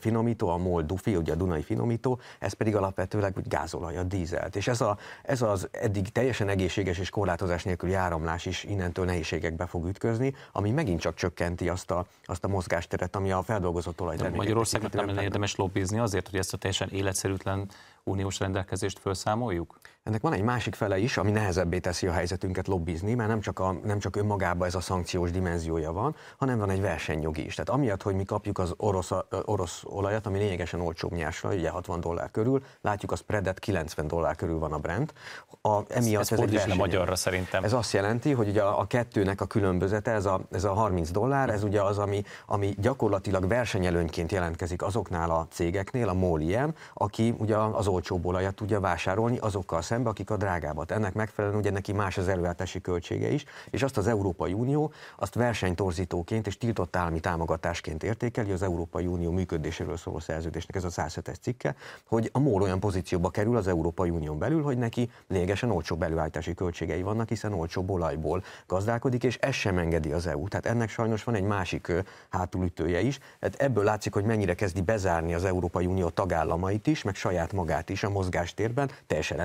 finomító, 0.00 0.48
a 0.48 0.56
MOL 0.56 0.82
Dufi, 0.82 1.16
ugye 1.16 1.32
a 1.32 1.36
Dunai 1.36 1.62
finomító, 1.62 2.20
ez 2.38 2.52
pedig 2.52 2.76
alapvetőleg 2.76 3.34
gázolaj, 3.48 3.96
a 3.96 4.02
dízelt. 4.02 4.56
És 4.56 4.68
ez, 4.68 4.80
a, 4.80 4.98
ez 5.22 5.42
az 5.42 5.68
eddig 5.70 6.12
teljesen 6.12 6.48
egészséges 6.48 6.98
és 6.98 7.10
korlátozás 7.10 7.62
nélküli 7.62 7.94
áramlás 7.94 8.46
is 8.46 8.64
innentől 8.64 9.04
nehézségekbe 9.04 9.66
fog 9.66 9.86
ütközni, 9.86 10.34
ami 10.52 10.70
megint 10.70 11.00
csak 11.00 11.14
csökkenti 11.14 11.68
azt 11.68 11.90
a, 11.90 12.06
azt 12.34 12.44
a 12.44 12.48
mozgásteret, 12.48 13.16
ami 13.16 13.32
a 13.32 13.42
feldolgozott 13.42 14.00
olajtermékek. 14.00 14.38
Magyarországnak 14.38 14.92
nem 14.92 15.06
lenne 15.06 15.22
érdemes 15.22 15.56
lobbizni 15.56 15.98
azért, 15.98 16.28
hogy 16.28 16.38
ezt 16.38 16.52
a 16.52 16.56
teljesen 16.56 16.88
életszerűtlen 16.88 17.68
uniós 18.02 18.38
rendelkezést 18.38 18.98
felszámoljuk? 18.98 19.78
Ennek 20.04 20.20
van 20.20 20.32
egy 20.32 20.42
másik 20.42 20.74
fele 20.74 20.98
is, 20.98 21.16
ami 21.16 21.30
nehezebbé 21.30 21.78
teszi 21.78 22.06
a 22.06 22.12
helyzetünket 22.12 22.66
lobbizni, 22.66 23.14
mert 23.14 23.28
nem 23.28 23.40
csak, 23.40 23.58
a, 23.58 23.72
nem 23.84 23.98
csak 23.98 24.16
önmagában 24.16 24.66
ez 24.66 24.74
a 24.74 24.80
szankciós 24.80 25.30
dimenziója 25.30 25.92
van, 25.92 26.16
hanem 26.36 26.58
van 26.58 26.70
egy 26.70 26.80
versenyjogi 26.80 27.44
is. 27.44 27.54
Tehát 27.54 27.70
amiatt, 27.70 28.02
hogy 28.02 28.14
mi 28.14 28.24
kapjuk 28.24 28.58
az 28.58 28.74
orosz, 28.76 29.10
orosz 29.44 29.82
olajat, 29.84 30.26
ami 30.26 30.38
lényegesen 30.38 30.80
olcsóbb 30.80 31.12
nyásra, 31.12 31.54
ugye 31.54 31.70
60 31.70 32.00
dollár 32.00 32.30
körül, 32.30 32.62
látjuk 32.80 33.12
a 33.12 33.16
spreadet 33.16 33.58
90 33.58 34.06
dollár 34.06 34.36
körül 34.36 34.58
van 34.58 34.72
a 34.72 34.78
Brent. 34.78 35.14
A, 35.62 35.78
emiatt 35.88 36.20
ez, 36.20 36.32
ez, 36.32 36.52
ez 36.52 36.64
egy 36.64 36.76
magyarra 36.76 37.16
szerintem. 37.16 37.64
Ez 37.64 37.72
azt 37.72 37.92
jelenti, 37.92 38.32
hogy 38.32 38.48
ugye 38.48 38.62
a, 38.62 38.80
a 38.80 38.86
kettőnek 38.86 39.40
a 39.40 39.46
különbözete, 39.46 40.10
ez 40.10 40.26
a, 40.26 40.40
ez 40.50 40.64
a 40.64 40.72
30 40.72 41.10
dollár, 41.10 41.50
ez 41.50 41.62
ugye 41.62 41.82
az, 41.82 41.98
ami, 41.98 42.22
ami 42.46 42.74
gyakorlatilag 42.78 43.48
versenyelőnyként 43.48 44.32
jelentkezik 44.32 44.82
azoknál 44.82 45.30
a 45.30 45.46
cégeknél, 45.50 46.08
a 46.08 46.14
MOL 46.14 46.40
ilyen, 46.40 46.74
aki 46.94 47.34
ugye 47.38 47.56
az 47.56 47.86
olcsóbb 47.86 48.26
olajat 48.26 48.54
tudja 48.54 48.80
vásárolni 48.80 49.38
azokkal 49.38 49.82
szembe, 49.94 50.08
akik 50.08 50.30
a 50.30 50.36
drágábbat. 50.36 50.90
Ennek 50.90 51.14
megfelelően 51.14 51.60
ugye 51.60 51.70
neki 51.70 51.92
más 51.92 52.18
az 52.18 52.28
előállítási 52.28 52.80
költsége 52.80 53.30
is, 53.30 53.44
és 53.70 53.82
azt 53.82 53.96
az 53.96 54.06
Európai 54.06 54.52
Unió 54.52 54.92
azt 55.16 55.34
versenytorzítóként 55.34 56.46
és 56.46 56.58
tiltott 56.58 56.96
állami 56.96 57.20
támogatásként 57.20 58.02
értékeli 58.02 58.50
az 58.50 58.62
Európai 58.62 59.06
Unió 59.06 59.30
működéséről 59.30 59.96
szóló 59.96 60.18
szerződésnek, 60.18 60.76
ez 60.76 60.84
a 60.84 60.88
107-es 60.88 61.40
cikke, 61.40 61.74
hogy 62.06 62.30
a 62.32 62.38
MOL 62.38 62.62
olyan 62.62 62.80
pozícióba 62.80 63.30
kerül 63.30 63.56
az 63.56 63.68
Európai 63.68 64.10
Unión 64.10 64.38
belül, 64.38 64.62
hogy 64.62 64.78
neki 64.78 65.10
lényegesen 65.28 65.70
olcsóbb 65.70 66.02
előállítási 66.02 66.54
költségei 66.54 67.02
vannak, 67.02 67.28
hiszen 67.28 67.52
olcsóbb 67.52 67.90
olajból 67.90 68.44
gazdálkodik, 68.66 69.24
és 69.24 69.36
ez 69.36 69.54
sem 69.54 69.78
engedi 69.78 70.12
az 70.12 70.26
EU. 70.26 70.48
Tehát 70.48 70.66
ennek 70.66 70.88
sajnos 70.88 71.24
van 71.24 71.34
egy 71.34 71.42
másik 71.42 71.92
hátulütője 72.30 73.00
is. 73.00 73.18
Tehát 73.40 73.54
ebből 73.60 73.84
látszik, 73.84 74.12
hogy 74.12 74.24
mennyire 74.24 74.54
kezdi 74.54 74.80
bezárni 74.80 75.34
az 75.34 75.44
Európai 75.44 75.86
Unió 75.86 76.08
tagállamait 76.08 76.86
is, 76.86 77.02
meg 77.02 77.14
saját 77.14 77.52
magát 77.52 77.90
is 77.90 78.02
a 78.04 78.10
mozgástérben, 78.10 78.90
teljesen 79.06 79.40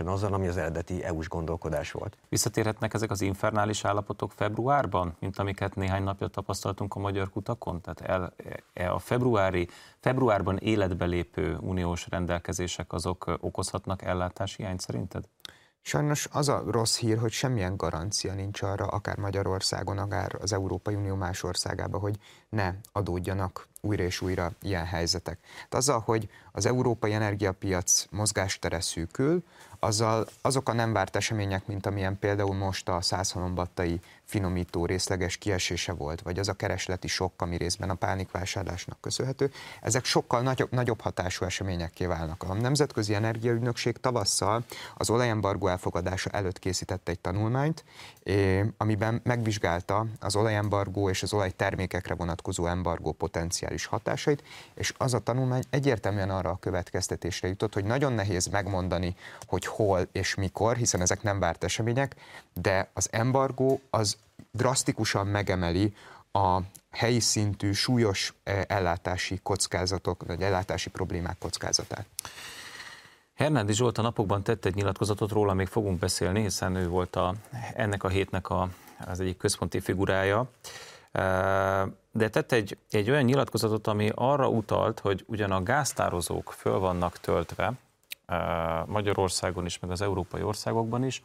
ellentétesen 0.00 0.06
azzal, 0.06 0.34
ami 0.34 0.48
az 0.48 0.56
eredeti 0.56 1.04
EU-s 1.04 1.28
gondolkodás 1.28 1.92
volt. 1.92 2.16
Visszatérhetnek 2.28 2.94
ezek 2.94 3.10
az 3.10 3.20
infernális 3.20 3.84
állapotok 3.84 4.32
februárban, 4.32 5.16
mint 5.20 5.38
amiket 5.38 5.74
néhány 5.74 6.02
napja 6.02 6.26
tapasztaltunk 6.26 6.94
a 6.94 6.98
magyar 6.98 7.30
kutakon? 7.30 7.80
Tehát 7.80 8.00
el, 8.00 8.34
e, 8.74 8.92
a 8.92 8.98
februári, 8.98 9.68
februárban 10.00 10.56
életbe 10.56 11.04
lépő 11.04 11.56
uniós 11.60 12.06
rendelkezések 12.08 12.92
azok 12.92 13.38
okozhatnak 13.40 14.02
ellátási 14.02 14.62
hiányt 14.62 14.80
szerinted? 14.80 15.24
Sajnos 15.84 16.28
az 16.32 16.48
a 16.48 16.62
rossz 16.66 16.98
hír, 16.98 17.18
hogy 17.18 17.32
semmilyen 17.32 17.76
garancia 17.76 18.34
nincs 18.34 18.62
arra, 18.62 18.86
akár 18.86 19.16
Magyarországon, 19.16 19.98
akár 19.98 20.36
az 20.40 20.52
Európai 20.52 20.94
Unió 20.94 21.14
más 21.14 21.42
országában, 21.42 22.00
hogy 22.00 22.16
ne 22.48 22.74
adódjanak 22.92 23.68
újra 23.84 24.02
és 24.02 24.20
újra 24.20 24.52
ilyen 24.60 24.84
helyzetek. 24.84 25.38
Tehát 25.40 25.74
azzal, 25.74 26.00
hogy 26.00 26.28
az 26.52 26.66
európai 26.66 27.12
energiapiac 27.12 28.06
mozgástere 28.10 28.80
szűkül, 28.80 29.42
azzal 29.78 30.26
azok 30.40 30.68
a 30.68 30.72
nem 30.72 30.92
várt 30.92 31.16
események, 31.16 31.66
mint 31.66 31.86
amilyen 31.86 32.18
például 32.18 32.54
most 32.54 32.88
a 32.88 33.00
százhalombattai 33.00 34.00
finomító 34.24 34.86
részleges 34.86 35.36
kiesése 35.36 35.92
volt, 35.92 36.20
vagy 36.20 36.38
az 36.38 36.48
a 36.48 36.52
keresleti 36.52 37.08
sok, 37.08 37.32
ami 37.36 37.56
részben 37.56 37.90
a 37.90 37.94
pánikvásárlásnak 37.94 39.00
köszönhető, 39.00 39.50
ezek 39.80 40.04
sokkal 40.04 40.40
nagyobb, 40.40 40.72
nagyobb 40.72 41.00
hatású 41.00 41.44
eseményekké 41.44 42.06
válnak. 42.06 42.42
A 42.42 42.54
Nemzetközi 42.54 43.14
Energiaügynökség 43.14 43.96
tavasszal 43.96 44.64
az 44.96 45.10
olajembargó 45.10 45.66
elfogadása 45.66 46.30
előtt 46.30 46.58
készített 46.58 47.08
egy 47.08 47.18
tanulmányt, 47.18 47.84
amiben 48.76 49.20
megvizsgálta 49.24 50.06
az 50.20 50.36
olajembargó 50.36 51.08
és 51.08 51.22
az 51.22 51.32
olajtermékekre 51.32 52.14
vonatkozó 52.14 52.66
embargó 52.66 53.12
potenciális 53.12 53.71
hatásait, 53.86 54.42
és 54.74 54.94
az 54.96 55.14
a 55.14 55.18
tanulmány 55.18 55.62
egyértelműen 55.70 56.30
arra 56.30 56.50
a 56.50 56.58
következtetésre 56.60 57.48
jutott, 57.48 57.74
hogy 57.74 57.84
nagyon 57.84 58.12
nehéz 58.12 58.46
megmondani, 58.46 59.16
hogy 59.46 59.66
hol 59.66 60.08
és 60.12 60.34
mikor, 60.34 60.76
hiszen 60.76 61.00
ezek 61.00 61.22
nem 61.22 61.38
várt 61.38 61.64
események, 61.64 62.16
de 62.54 62.90
az 62.92 63.08
embargó 63.12 63.80
az 63.90 64.16
drasztikusan 64.50 65.26
megemeli 65.26 65.94
a 66.32 66.58
helyi 66.90 67.20
szintű 67.20 67.72
súlyos 67.72 68.34
eh, 68.42 68.62
ellátási 68.66 69.40
kockázatok, 69.42 70.24
vagy 70.26 70.42
ellátási 70.42 70.90
problémák 70.90 71.38
kockázatát. 71.38 72.06
Hernádi 73.34 73.72
Zsolt 73.72 73.98
a 73.98 74.02
napokban 74.02 74.42
tett 74.42 74.64
egy 74.64 74.74
nyilatkozatot, 74.74 75.30
róla 75.30 75.54
még 75.54 75.66
fogunk 75.66 75.98
beszélni, 75.98 76.42
hiszen 76.42 76.74
ő 76.74 76.88
volt 76.88 77.16
a, 77.16 77.34
ennek 77.74 78.04
a 78.04 78.08
hétnek 78.08 78.48
a, 78.48 78.68
az 79.06 79.20
egyik 79.20 79.36
központi 79.36 79.80
figurája. 79.80 80.50
De 82.12 82.28
tett 82.28 82.52
egy, 82.52 82.78
egy 82.90 83.10
olyan 83.10 83.22
nyilatkozatot, 83.22 83.86
ami 83.86 84.10
arra 84.14 84.48
utalt, 84.48 85.00
hogy 85.00 85.24
ugyan 85.26 85.50
a 85.50 85.62
gáztározók 85.62 86.52
föl 86.52 86.78
vannak 86.78 87.18
töltve, 87.18 87.72
Magyarországon 88.86 89.64
is, 89.64 89.78
meg 89.78 89.90
az 89.90 90.00
európai 90.00 90.42
országokban 90.42 91.04
is, 91.04 91.22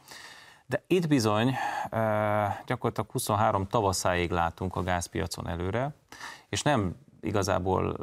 de 0.66 0.82
itt 0.86 1.08
bizony 1.08 1.54
gyakorlatilag 2.66 3.10
23 3.10 3.66
tavaszáig 3.66 4.30
látunk 4.30 4.76
a 4.76 4.82
gázpiacon 4.82 5.48
előre, 5.48 5.94
és 6.48 6.62
nem 6.62 6.96
igazából 7.20 7.96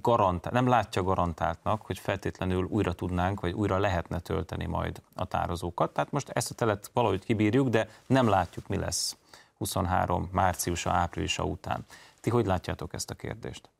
garantál, 0.00 0.52
nem 0.52 0.68
látja 0.68 1.02
garantáltnak, 1.02 1.82
hogy 1.82 1.98
feltétlenül 1.98 2.64
újra 2.64 2.92
tudnánk, 2.92 3.40
vagy 3.40 3.52
újra 3.52 3.78
lehetne 3.78 4.18
tölteni 4.20 4.66
majd 4.66 5.02
a 5.14 5.24
tározókat. 5.24 5.92
Tehát 5.92 6.12
most 6.12 6.28
ezt 6.28 6.50
a 6.50 6.54
telet 6.54 6.90
valahogy 6.92 7.24
kibírjuk, 7.24 7.68
de 7.68 7.88
nem 8.06 8.28
látjuk, 8.28 8.68
mi 8.68 8.76
lesz 8.76 9.16
23 9.58 10.28
márciusa, 10.32 10.90
áprilisa 10.90 11.44
után. 11.44 11.84
Ti 12.20 12.30
hogy 12.30 12.46
látjátok 12.46 12.92
ezt 12.92 13.10
a 13.10 13.14
kérdést? 13.14 13.70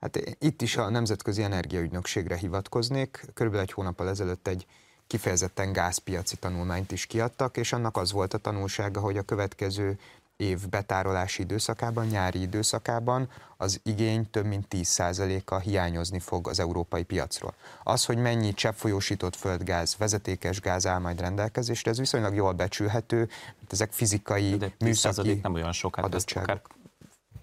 Hát 0.00 0.36
itt 0.38 0.62
is 0.62 0.76
a 0.76 0.88
Nemzetközi 0.88 1.42
Energiaügynökségre 1.42 2.36
hivatkoznék. 2.36 3.24
Körülbelül 3.34 3.66
egy 3.66 3.72
hónappal 3.72 4.08
ezelőtt 4.08 4.48
egy 4.48 4.66
kifejezetten 5.06 5.72
gázpiaci 5.72 6.36
tanulmányt 6.36 6.92
is 6.92 7.06
kiadtak, 7.06 7.56
és 7.56 7.72
annak 7.72 7.96
az 7.96 8.12
volt 8.12 8.34
a 8.34 8.38
tanulsága, 8.38 9.00
hogy 9.00 9.16
a 9.16 9.22
következő 9.22 9.98
év 10.36 10.68
betárolási 10.68 11.42
időszakában, 11.42 12.06
nyári 12.06 12.40
időszakában 12.40 13.28
az 13.56 13.80
igény 13.82 14.30
több 14.30 14.44
mint 14.44 14.66
10%-a 14.70 15.58
hiányozni 15.58 16.18
fog 16.18 16.48
az 16.48 16.60
európai 16.60 17.02
piacról. 17.02 17.54
Az, 17.82 18.04
hogy 18.04 18.16
mennyi 18.16 18.54
cseppfolyósított 18.54 19.36
földgáz, 19.36 19.96
vezetékes 19.96 20.60
gáz 20.60 20.86
áll 20.86 20.98
majd 20.98 21.20
rendelkezésre, 21.20 21.90
ez 21.90 21.98
viszonylag 21.98 22.34
jól 22.34 22.52
becsülhető, 22.52 23.18
mert 23.58 23.72
ezek 23.72 23.92
fizikai, 23.92 24.56
De 24.56 24.74
műszaki 24.78 25.40
nem 25.42 25.54
olyan 25.54 25.72
sok, 25.72 25.96
hát 25.96 26.14
akár, 26.14 26.62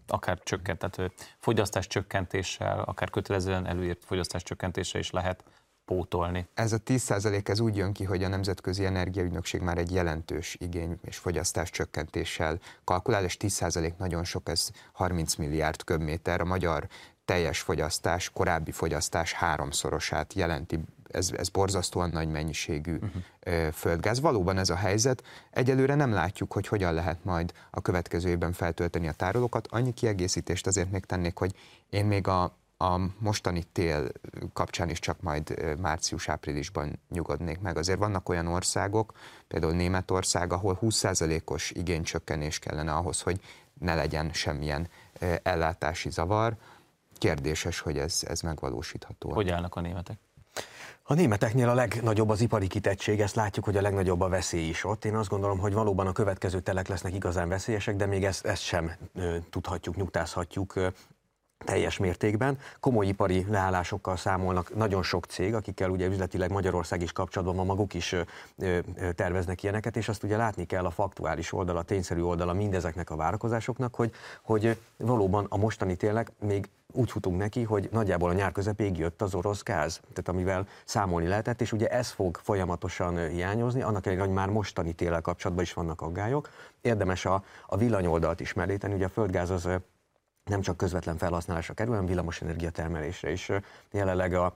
akár 0.07 0.39
csökkent, 0.43 0.79
tehát 0.79 1.13
fogyasztás 1.39 1.87
csökkentéssel, 1.87 2.79
akár 2.79 3.09
kötelezően 3.09 3.67
előírt 3.67 4.05
fogyasztás 4.05 4.43
csökkentéssel 4.43 5.01
is 5.01 5.11
lehet 5.11 5.43
pótolni. 5.85 6.47
Ez 6.53 6.73
a 6.73 6.77
10% 6.77 7.47
ez 7.47 7.59
úgy 7.59 7.75
jön 7.75 7.93
ki, 7.93 8.03
hogy 8.03 8.23
a 8.23 8.27
Nemzetközi 8.27 8.85
Energiaügynökség 8.85 9.61
már 9.61 9.77
egy 9.77 9.91
jelentős 9.91 10.55
igény 10.59 10.99
és 11.01 11.17
fogyasztás 11.17 11.69
csökkentéssel 11.69 12.59
kalkulál, 12.83 13.23
és 13.23 13.37
10% 13.39 13.95
nagyon 13.97 14.23
sok, 14.23 14.49
ez 14.49 14.69
30 14.91 15.35
milliárd 15.35 15.83
köbméter. 15.83 16.41
A 16.41 16.45
magyar 16.45 16.87
teljes 17.25 17.59
fogyasztás, 17.59 18.29
korábbi 18.29 18.71
fogyasztás 18.71 19.33
háromszorosát 19.33 20.33
jelenti 20.33 20.79
ez, 21.13 21.31
ez 21.37 21.49
borzasztóan 21.49 22.09
nagy 22.09 22.27
mennyiségű 22.27 22.95
uh-huh. 22.95 23.71
földgáz. 23.71 24.19
Valóban 24.19 24.57
ez 24.57 24.69
a 24.69 24.75
helyzet. 24.75 25.23
Egyelőre 25.51 25.95
nem 25.95 26.13
látjuk, 26.13 26.53
hogy 26.53 26.67
hogyan 26.67 26.93
lehet 26.93 27.23
majd 27.23 27.53
a 27.71 27.81
következő 27.81 28.29
évben 28.29 28.53
feltölteni 28.53 29.07
a 29.07 29.11
tárolókat. 29.11 29.67
Annyi 29.67 29.93
kiegészítést 29.93 30.67
azért 30.67 30.91
még 30.91 31.05
tennék, 31.05 31.37
hogy 31.37 31.55
én 31.89 32.05
még 32.05 32.27
a, 32.27 32.43
a 32.77 32.99
mostani 33.17 33.63
tél 33.71 34.07
kapcsán 34.53 34.89
is 34.89 34.99
csak 34.99 35.21
majd 35.21 35.75
március-áprilisban 35.79 36.99
nyugodnék 37.09 37.59
meg. 37.59 37.77
Azért 37.77 37.99
vannak 37.99 38.29
olyan 38.29 38.47
országok, 38.47 39.13
például 39.47 39.73
Németország, 39.73 40.53
ahol 40.53 40.77
20%-os 40.81 41.71
igénycsökkenés 41.71 42.59
kellene 42.59 42.93
ahhoz, 42.93 43.21
hogy 43.21 43.39
ne 43.79 43.95
legyen 43.95 44.33
semmilyen 44.33 44.87
ellátási 45.43 46.09
zavar. 46.09 46.55
Kérdéses, 47.17 47.79
hogy 47.79 47.97
ez, 47.97 48.23
ez 48.27 48.41
megvalósítható. 48.41 49.33
Hogy 49.33 49.49
állnak 49.49 49.75
a 49.75 49.81
németek? 49.81 50.17
A 51.05 51.13
németeknél 51.13 51.69
a 51.69 51.73
legnagyobb 51.73 52.29
az 52.29 52.41
ipari 52.41 52.67
kitettség, 52.67 53.19
ezt 53.19 53.35
látjuk, 53.35 53.65
hogy 53.65 53.77
a 53.77 53.81
legnagyobb 53.81 54.21
a 54.21 54.27
veszély 54.29 54.67
is 54.67 54.83
ott. 54.83 55.05
Én 55.05 55.15
azt 55.15 55.29
gondolom, 55.29 55.59
hogy 55.59 55.73
valóban 55.73 56.07
a 56.07 56.11
következő 56.11 56.59
telek 56.59 56.87
lesznek 56.87 57.13
igazán 57.13 57.49
veszélyesek, 57.49 57.95
de 57.95 58.05
még 58.05 58.25
ezt, 58.25 58.45
ezt 58.45 58.61
sem 58.61 58.91
ö, 59.15 59.37
tudhatjuk, 59.49 59.95
nyugtázhatjuk 59.95 60.73
teljes 61.63 61.97
mértékben. 61.97 62.57
Komoly 62.79 63.07
ipari 63.07 63.45
leállásokkal 63.49 64.15
számolnak 64.15 64.75
nagyon 64.75 65.03
sok 65.03 65.25
cég, 65.25 65.53
akikkel 65.53 65.89
ugye 65.89 66.07
üzletileg 66.07 66.51
Magyarország 66.51 67.01
is 67.01 67.11
kapcsolatban 67.11 67.55
van, 67.55 67.65
maguk 67.65 67.93
is 67.93 68.15
terveznek 69.15 69.63
ilyeneket, 69.63 69.97
és 69.97 70.09
azt 70.09 70.23
ugye 70.23 70.37
látni 70.37 70.65
kell 70.65 70.85
a 70.85 70.89
faktuális 70.91 71.53
oldala, 71.53 71.79
a 71.79 71.83
tényszerű 71.83 72.21
oldala 72.21 72.53
mindezeknek 72.53 73.09
a 73.09 73.15
várakozásoknak, 73.15 73.95
hogy, 73.95 74.11
hogy 74.41 74.77
valóban 74.97 75.45
a 75.49 75.57
mostani 75.57 75.95
tényleg 75.95 76.31
még 76.39 76.69
úgy 76.93 77.11
futunk 77.11 77.37
neki, 77.37 77.63
hogy 77.63 77.89
nagyjából 77.91 78.29
a 78.29 78.33
nyár 78.33 78.51
közepéig 78.51 78.97
jött 78.97 79.21
az 79.21 79.35
orosz 79.35 79.63
gáz, 79.63 79.99
tehát 79.99 80.27
amivel 80.27 80.67
számolni 80.85 81.27
lehetett, 81.27 81.61
és 81.61 81.71
ugye 81.71 81.87
ez 81.87 82.09
fog 82.09 82.39
folyamatosan 82.43 83.27
hiányozni, 83.27 83.81
annak 83.81 84.05
ellenére, 84.05 84.27
hogy 84.27 84.35
már 84.35 84.49
mostani 84.49 84.93
téllel 84.93 85.21
kapcsolatban 85.21 85.65
is 85.65 85.73
vannak 85.73 86.01
aggályok. 86.01 86.49
Érdemes 86.81 87.25
a, 87.25 87.43
a 87.67 87.77
villanyoldalt 87.77 88.39
is 88.39 88.53
meríteni, 88.53 88.93
ugye 88.93 89.05
a 89.05 89.09
földgáz 89.09 89.49
az 89.49 89.69
nem 90.43 90.61
csak 90.61 90.77
közvetlen 90.77 91.17
felhasználásra 91.17 91.73
kerül, 91.73 91.91
hanem 91.91 92.07
villamosenergia 92.07 92.69
termelésre 92.69 93.31
is. 93.31 93.51
Jelenleg 93.91 94.33
a, 94.33 94.53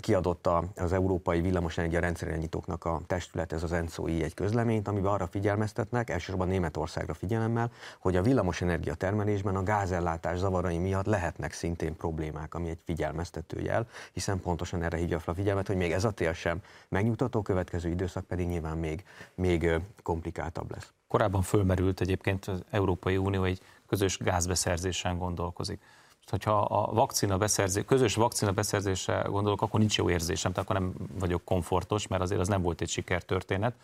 kiadott 0.00 0.48
az 0.76 0.92
Európai 0.92 1.40
Villamosenergia 1.40 2.00
Rendszerirányítóknak 2.00 2.84
a 2.84 3.00
testület, 3.06 3.52
ez 3.52 3.62
az 3.62 3.72
ENSZOI 3.72 4.22
egy 4.22 4.34
közleményt, 4.34 4.88
amiben 4.88 5.12
arra 5.12 5.26
figyelmeztetnek, 5.26 6.10
elsősorban 6.10 6.48
Németországra 6.48 7.14
figyelemmel, 7.14 7.70
hogy 7.98 8.16
a 8.16 8.22
villamosenergia 8.22 8.94
termelésben 8.94 9.56
a 9.56 9.62
gázellátás 9.62 10.38
zavarai 10.38 10.78
miatt 10.78 11.06
lehetnek 11.06 11.52
szintén 11.52 11.96
problémák, 11.96 12.54
ami 12.54 12.68
egy 12.68 12.80
figyelmeztető 12.84 13.60
jel, 13.60 13.86
hiszen 14.12 14.40
pontosan 14.40 14.82
erre 14.82 14.96
hívja 14.96 15.18
fel 15.18 15.34
a 15.34 15.36
figyelmet, 15.36 15.66
hogy 15.66 15.76
még 15.76 15.92
ez 15.92 16.04
a 16.04 16.10
tél 16.10 16.32
sem 16.32 16.62
megnyugtató, 16.88 17.42
következő 17.42 17.88
időszak 17.88 18.24
pedig 18.24 18.46
nyilván 18.46 18.78
még, 18.78 19.04
még 19.34 19.70
komplikáltabb 20.02 20.70
lesz. 20.70 20.92
Korábban 21.08 21.42
fölmerült 21.42 22.00
egyébként 22.00 22.46
az 22.46 22.62
Európai 22.70 23.16
Unió 23.16 23.44
egy 23.44 23.60
közös 23.92 24.18
gázbeszerzésen 24.18 25.18
gondolkozik. 25.18 25.82
Hogyha 26.26 26.60
a 26.60 26.92
vakcina 26.92 27.38
beszerzés, 27.38 27.84
közös 27.86 28.14
vakcina 28.14 28.52
beszerzésre 28.52 29.22
gondolok, 29.28 29.62
akkor 29.62 29.80
nincs 29.80 29.96
jó 29.96 30.10
érzésem, 30.10 30.52
tehát 30.52 30.70
akkor 30.70 30.80
nem 30.80 30.94
vagyok 31.18 31.44
komfortos, 31.44 32.06
mert 32.06 32.22
azért 32.22 32.40
az 32.40 32.48
nem 32.48 32.62
volt 32.62 32.80
egy 32.80 32.88
sikertörténet. 32.88 33.74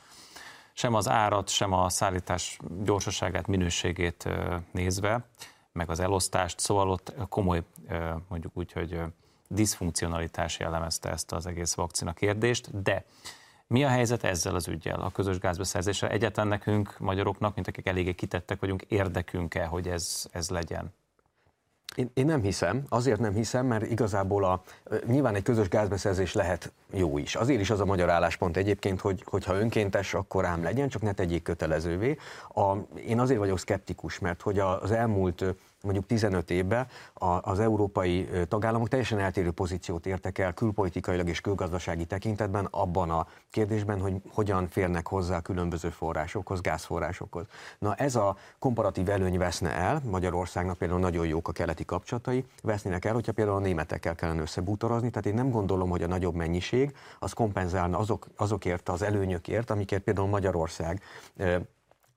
Sem 0.72 0.94
az 0.94 1.08
árat, 1.08 1.48
sem 1.48 1.72
a 1.72 1.88
szállítás 1.88 2.58
gyorsaságát, 2.82 3.46
minőségét 3.46 4.28
nézve, 4.70 5.24
meg 5.72 5.90
az 5.90 6.00
elosztást, 6.00 6.60
szóval 6.60 6.90
ott 6.90 7.14
komoly, 7.28 7.62
mondjuk 8.28 8.52
úgy, 8.54 8.72
hogy 8.72 9.00
diszfunkcionalitás 9.48 10.58
jellemezte 10.58 11.10
ezt 11.10 11.32
az 11.32 11.46
egész 11.46 11.74
vakcina 11.74 12.12
kérdést, 12.12 12.82
de 12.82 13.04
mi 13.68 13.84
a 13.84 13.88
helyzet 13.88 14.24
ezzel 14.24 14.54
az 14.54 14.68
ügyel, 14.68 15.00
a 15.00 15.10
közös 15.10 15.38
gázbeszerzéssel? 15.38 16.08
Egyetlen 16.08 16.48
nekünk, 16.48 16.98
magyaroknak, 16.98 17.54
mint 17.54 17.68
akik 17.68 17.86
eléggé 17.86 18.12
kitettek 18.12 18.60
vagyunk, 18.60 18.82
érdekünk-e, 18.82 19.64
hogy 19.64 19.88
ez, 19.88 20.26
ez 20.32 20.50
legyen? 20.50 20.92
Én, 21.94 22.10
én 22.14 22.24
nem 22.24 22.42
hiszem, 22.42 22.82
azért 22.88 23.20
nem 23.20 23.32
hiszem, 23.32 23.66
mert 23.66 23.90
igazából 23.90 24.44
a, 24.44 24.62
nyilván 25.06 25.34
egy 25.34 25.42
közös 25.42 25.68
gázbeszerzés 25.68 26.32
lehet 26.32 26.72
jó 26.92 27.18
is. 27.18 27.34
Azért 27.34 27.60
is 27.60 27.70
az 27.70 27.80
a 27.80 27.84
magyar 27.84 28.10
álláspont 28.10 28.56
egyébként, 28.56 29.00
hogy, 29.00 29.22
hogyha 29.26 29.54
önkéntes, 29.54 30.14
akkor 30.14 30.44
ám 30.44 30.62
legyen, 30.62 30.88
csak 30.88 31.02
ne 31.02 31.12
tegyék 31.12 31.42
kötelezővé. 31.42 32.16
A, 32.54 32.76
én 33.06 33.20
azért 33.20 33.38
vagyok 33.38 33.58
szkeptikus, 33.58 34.18
mert 34.18 34.42
hogy 34.42 34.58
az 34.58 34.90
elmúlt 34.90 35.44
mondjuk 35.82 36.06
15 36.06 36.50
évben 36.50 36.86
az 37.40 37.60
európai 37.60 38.28
tagállamok 38.48 38.88
teljesen 38.88 39.18
eltérő 39.18 39.50
pozíciót 39.50 40.06
értek 40.06 40.38
el 40.38 40.52
külpolitikailag 40.54 41.28
és 41.28 41.40
külgazdasági 41.40 42.04
tekintetben 42.04 42.68
abban 42.70 43.10
a 43.10 43.26
kérdésben, 43.50 44.00
hogy 44.00 44.14
hogyan 44.32 44.68
férnek 44.68 45.06
hozzá 45.06 45.36
a 45.36 45.40
különböző 45.40 45.90
forrásokhoz, 45.90 46.60
gázforrásokhoz. 46.60 47.46
Na 47.78 47.94
ez 47.94 48.16
a 48.16 48.36
komparatív 48.58 49.08
előny 49.08 49.38
veszne 49.38 49.74
el, 49.74 50.02
Magyarországnak 50.04 50.78
például 50.78 51.00
nagyon 51.00 51.26
jók 51.26 51.48
a 51.48 51.52
keleti 51.52 51.84
kapcsolatai, 51.84 52.44
vesznének 52.62 53.04
el, 53.04 53.14
hogyha 53.14 53.32
például 53.32 53.56
a 53.56 53.60
németekkel 53.60 54.14
kellene 54.14 54.40
összebútorozni, 54.40 55.10
tehát 55.10 55.26
én 55.26 55.34
nem 55.34 55.50
gondolom, 55.50 55.90
hogy 55.90 56.02
a 56.02 56.06
nagyobb 56.06 56.34
mennyiség 56.34 56.96
az 57.18 57.32
kompenzálna 57.32 57.98
azok, 57.98 58.26
azokért 58.36 58.88
az 58.88 59.02
előnyökért, 59.02 59.70
amikért 59.70 60.02
például 60.02 60.28
Magyarország 60.28 61.02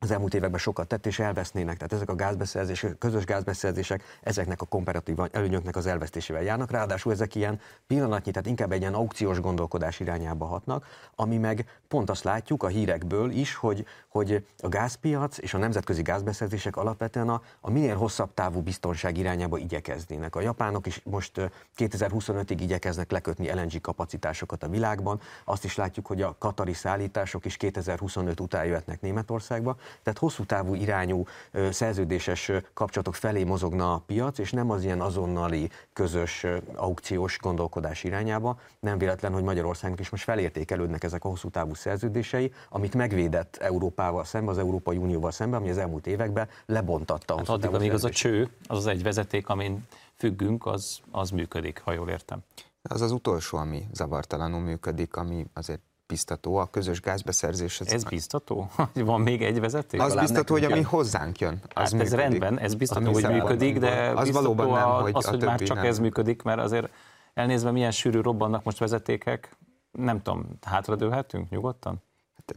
az 0.04 0.12
elmúlt 0.12 0.34
években 0.34 0.60
sokat 0.60 0.88
tett, 0.88 1.06
és 1.06 1.20
elvesznének. 1.20 1.76
Tehát 1.76 1.94
ezek 1.94 2.10
a 2.10 2.16
gázbeszerzések, 2.16 2.98
közös 2.98 3.26
gázbeszerzések 3.26 4.04
ezeknek 4.22 4.62
a 4.62 4.66
komparatív 4.66 5.18
előnyöknek 5.32 5.76
az 5.76 5.86
elvesztésével 5.86 6.44
járnak. 6.44 6.72
Ráadásul 6.72 7.12
ezek 7.12 7.36
ilyen 7.36 7.60
pillanatnyi, 7.88 8.32
tehát 8.32 8.48
inkább 8.48 8.72
egy 8.72 8.82
ilyen 8.82 8.94
aukciós 8.94 9.40
gondolkodás 9.40 10.00
irányába 10.00 10.46
hatnak, 10.46 10.86
ami 11.16 11.38
meg 11.38 11.80
pont 11.88 12.10
azt 12.10 12.24
látjuk 12.24 12.64
a 12.64 12.68
hírekből 12.68 13.32
is, 13.32 13.56
hogy, 13.56 13.86
hogy 14.08 14.46
a 14.62 14.68
gázpiac 14.68 15.38
és 15.38 15.54
a 15.54 15.58
nemzetközi 15.58 16.02
gázbeszerzések 16.02 16.76
alapvetően 16.76 17.30
a, 17.30 17.42
a 17.60 17.70
minél 17.70 17.96
hosszabb 17.96 18.34
távú 18.34 18.62
biztonság 18.62 19.18
irányába 19.18 19.58
igyekeznének. 19.58 20.36
A 20.36 20.42
japánok 20.42 20.88
is 20.88 21.02
most 21.04 21.52
2025-ig 21.78 22.58
igyekeznek 22.60 23.12
lekötni 23.12 23.52
LNG 23.54 23.82
kapacitásokat 23.82 24.64
a 24.64 24.70
világban. 24.70 25.20
Azt 25.46 25.64
is 25.64 25.76
látjuk, 25.76 26.08
hogy 26.08 26.22
a 26.22 26.36
katari 26.40 26.74
szállítások 26.74 27.46
is 27.46 27.58
2025 27.58 28.40
után 28.40 28.66
jöhetnek 28.66 29.02
Németországba 29.02 29.78
tehát 30.04 30.20
hosszú 30.20 30.44
távú 30.44 30.74
irányú 30.74 31.24
szerződéses 31.70 32.52
kapcsolatok 32.74 33.16
felé 33.16 33.44
mozogna 33.44 33.94
a 33.94 34.04
piac, 34.06 34.38
és 34.38 34.52
nem 34.52 34.70
az 34.70 34.84
ilyen 34.84 35.02
azonnali 35.02 35.70
közös 35.94 36.46
aukciós 36.76 37.40
gondolkodás 37.40 38.04
irányába. 38.04 38.60
Nem 38.80 38.98
véletlen, 38.98 39.34
hogy 39.34 39.44
Magyarországnak 39.44 40.00
is 40.00 40.10
most 40.10 40.24
felértékelődnek 40.24 41.04
ezek 41.04 41.24
a 41.24 41.28
hosszú 41.28 41.50
távú 41.50 41.74
szerződései, 41.74 42.54
amit 42.70 42.96
megvédett 42.96 43.56
Európával 43.56 44.24
szemben, 44.24 44.50
az 44.54 44.58
Európai 44.58 44.98
Unióval 44.98 45.32
szemben, 45.32 45.60
ami 45.60 45.70
az 45.70 45.78
elmúlt 45.78 46.08
években 46.08 46.48
lebontatta. 46.66 47.38
Hát 47.38 47.50
addig, 47.50 47.74
amíg 47.74 47.92
az 47.92 48.04
a 48.04 48.10
cső, 48.10 48.50
az 48.68 48.78
az 48.78 48.88
egy 48.88 49.04
vezeték, 49.04 49.50
amin 49.50 49.88
függünk, 50.16 50.66
az, 50.66 51.00
az 51.12 51.30
működik, 51.30 51.82
ha 51.84 51.94
jól 51.94 52.10
értem. 52.10 52.40
Az 52.82 53.02
az 53.02 53.12
utolsó, 53.12 53.58
ami 53.58 53.88
zavartalanul 53.94 54.60
működik, 54.60 55.16
ami 55.16 55.46
azért 55.54 55.82
biztató 56.12 56.56
a 56.56 56.66
közös 56.70 57.02
gázbeszerzés. 57.02 57.80
Ez, 57.80 57.94
ez 57.94 58.04
biztató? 58.04 58.70
Van 58.94 59.22
még 59.22 59.44
egy 59.44 59.60
vezeték? 59.60 60.02
Az 60.02 60.16
biztató, 60.16 60.54
hogy 60.54 60.64
ami 60.64 60.82
hozzánk 60.82 61.40
jön. 61.40 61.62
Az 61.74 61.92
hát 61.92 62.02
ez 62.02 62.14
rendben, 62.14 62.60
ez 62.60 62.76
biztató, 62.76 63.12
hogy 63.12 63.28
működik, 63.28 63.80
de 63.80 64.12
az 64.16 64.32
valóban 64.32 64.70
nem, 64.70 64.90
hogy 64.90 65.12
az, 65.16 65.26
hogy 65.26 65.44
már 65.44 65.60
csak 65.60 65.76
nem. 65.76 65.86
ez 65.86 66.00
működik, 66.00 66.42
mert 66.42 66.60
azért 66.60 66.90
elnézve 67.34 67.72
milyen 67.72 67.92
sűrű 67.92 68.22
robbannak 68.22 68.64
most 68.64 68.78
vezetékek, 68.78 69.58
nem 69.92 70.22
tudom, 70.22 70.46
hátradőlhetünk 70.62 71.50
nyugodtan? 71.50 72.04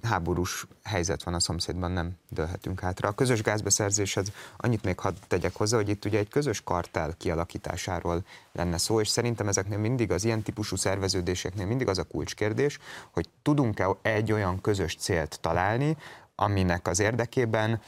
Háborús 0.02 0.66
helyzet 0.83 1.22
van 1.22 1.35
a 1.35 1.40
szomszédban, 1.40 1.90
nem 1.90 2.16
dőlhetünk 2.28 2.80
hátra. 2.80 3.09
A 3.09 3.12
közös 3.12 3.42
gázbeszerzéshez 3.42 4.33
annyit 4.57 4.85
még 4.85 4.98
hadd 4.98 5.14
tegyek 5.26 5.57
hozzá, 5.57 5.76
hogy 5.76 5.88
itt 5.88 6.04
ugye 6.04 6.18
egy 6.18 6.28
közös 6.28 6.61
kartel 6.64 7.14
kialakításáról 7.18 8.24
lenne 8.52 8.78
szó, 8.78 9.00
és 9.00 9.09
szerintem 9.09 9.48
ezeknél 9.48 9.78
mindig 9.78 10.11
az 10.11 10.24
ilyen 10.24 10.42
típusú 10.42 10.76
szerveződéseknél 10.76 11.66
mindig 11.66 11.88
az 11.88 11.98
a 11.98 12.04
kulcskérdés, 12.04 12.78
hogy 13.11 13.28
tudunk-e 13.42 13.88
egy 14.02 14.33
olyan 14.33 14.61
közös 14.61 14.96
célt 14.96 15.38
találni, 15.40 15.96
aminek 16.35 16.88
az 16.88 17.00
érdekében 17.00 17.80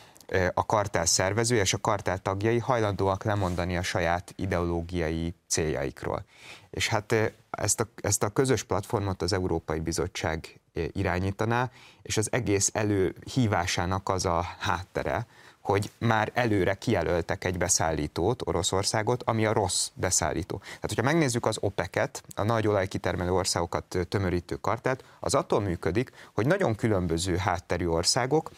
a 0.55 0.67
kartel 0.67 1.07
szervezője 1.07 1.61
és 1.61 1.75
a 1.75 1.79
kartel 1.79 2.19
tagjai 2.19 2.59
hajlandóak 2.59 3.25
lemondani 3.25 3.77
a 3.77 3.83
saját 3.83 4.33
ideológiai 4.37 5.35
céljaikról. 5.49 6.25
És 6.77 6.89
hát 6.89 7.15
ezt 7.51 7.81
a, 7.81 7.87
ezt 8.01 8.23
a 8.23 8.29
közös 8.29 8.63
platformot 8.63 9.23
az 9.23 9.33
Európai 9.33 9.81
Bizottság 9.81 10.61
irányítaná, 10.93 11.71
és 12.03 12.17
az 12.17 12.33
egész 12.33 12.71
előhívásának 12.73 14.09
az 14.09 14.25
a 14.25 14.47
háttere, 14.59 15.27
hogy 15.61 15.91
már 15.99 16.31
előre 16.35 16.75
kijelöltek 16.75 17.45
egy 17.45 17.59
beszállítót, 17.59 18.47
Oroszországot, 18.47 19.23
ami 19.23 19.47
a 19.47 19.53
rossz 19.53 19.89
beszállító. 19.95 20.59
Tehát, 20.59 20.81
hogyha 20.81 21.03
megnézzük 21.03 21.47
az 21.47 21.59
OPEC-et, 21.61 22.23
a 22.35 22.43
nagy 22.43 22.67
olajkitermelő 22.67 23.33
országokat 23.33 23.99
tömörítő 24.09 24.57
kartát, 24.57 25.05
az 25.21 25.35
attól 25.35 25.61
működik, 25.61 26.11
hogy 26.35 26.47
nagyon 26.47 26.75
különböző 26.75 27.37
hátterű 27.37 27.87
országok 27.87 28.51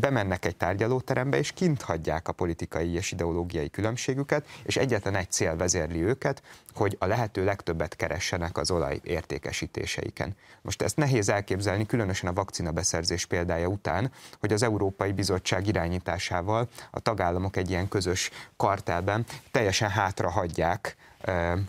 bemennek 0.00 0.44
egy 0.44 0.56
tárgyalóterembe, 0.56 1.38
és 1.38 1.52
kint 1.52 1.82
hagyják 1.82 2.28
a 2.28 2.32
politikai 2.32 2.94
és 2.94 3.12
ideológiai 3.12 3.70
különbségüket, 3.70 4.46
és 4.62 4.76
egyetlen 4.76 5.14
egy 5.14 5.30
cél 5.30 5.56
vezérli 5.56 6.02
őket, 6.02 6.42
hogy 6.74 6.96
a 6.98 7.06
lehető 7.06 7.44
legtöbbet 7.44 7.96
keressenek 7.96 8.58
az 8.58 8.70
olaj 8.70 9.00
értékesítéseiken. 9.02 10.36
Most 10.62 10.82
ezt 10.82 10.96
nehéz 10.96 11.28
elképzelni, 11.28 11.86
különösen 11.86 12.30
a 12.30 12.32
vakcina 12.32 12.70
beszerzés 12.70 13.26
példája 13.26 13.66
után, 13.66 14.12
hogy 14.40 14.52
az 14.52 14.62
Európai 14.62 15.12
Bizottság 15.12 15.66
irányításával 15.66 16.68
a 16.90 17.00
tagállamok 17.00 17.56
egy 17.56 17.70
ilyen 17.70 17.88
közös 17.88 18.30
kartelben 18.56 19.24
teljesen 19.50 19.90
hátra 19.90 20.30
hagyják 20.30 20.96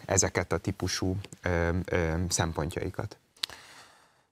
ezeket 0.06 0.52
a 0.52 0.58
típusú 0.58 1.18
szempontjaikat. 2.30 3.18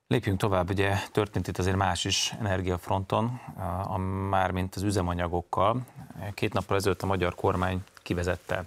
Lépjünk 0.06 0.38
tovább, 0.38 0.70
ugye 0.70 0.96
történt 1.12 1.48
itt 1.48 1.58
azért 1.58 1.76
más 1.76 2.04
is 2.04 2.34
energiafronton, 2.38 3.40
a, 3.86 3.98
már 3.98 4.50
mint 4.50 4.74
az 4.74 4.82
üzemanyagokkal. 4.82 5.86
Két 6.34 6.52
nappal 6.52 6.76
ezelőtt 6.76 7.02
a 7.02 7.06
magyar 7.06 7.34
kormány 7.34 7.82
kivezette 8.02 8.64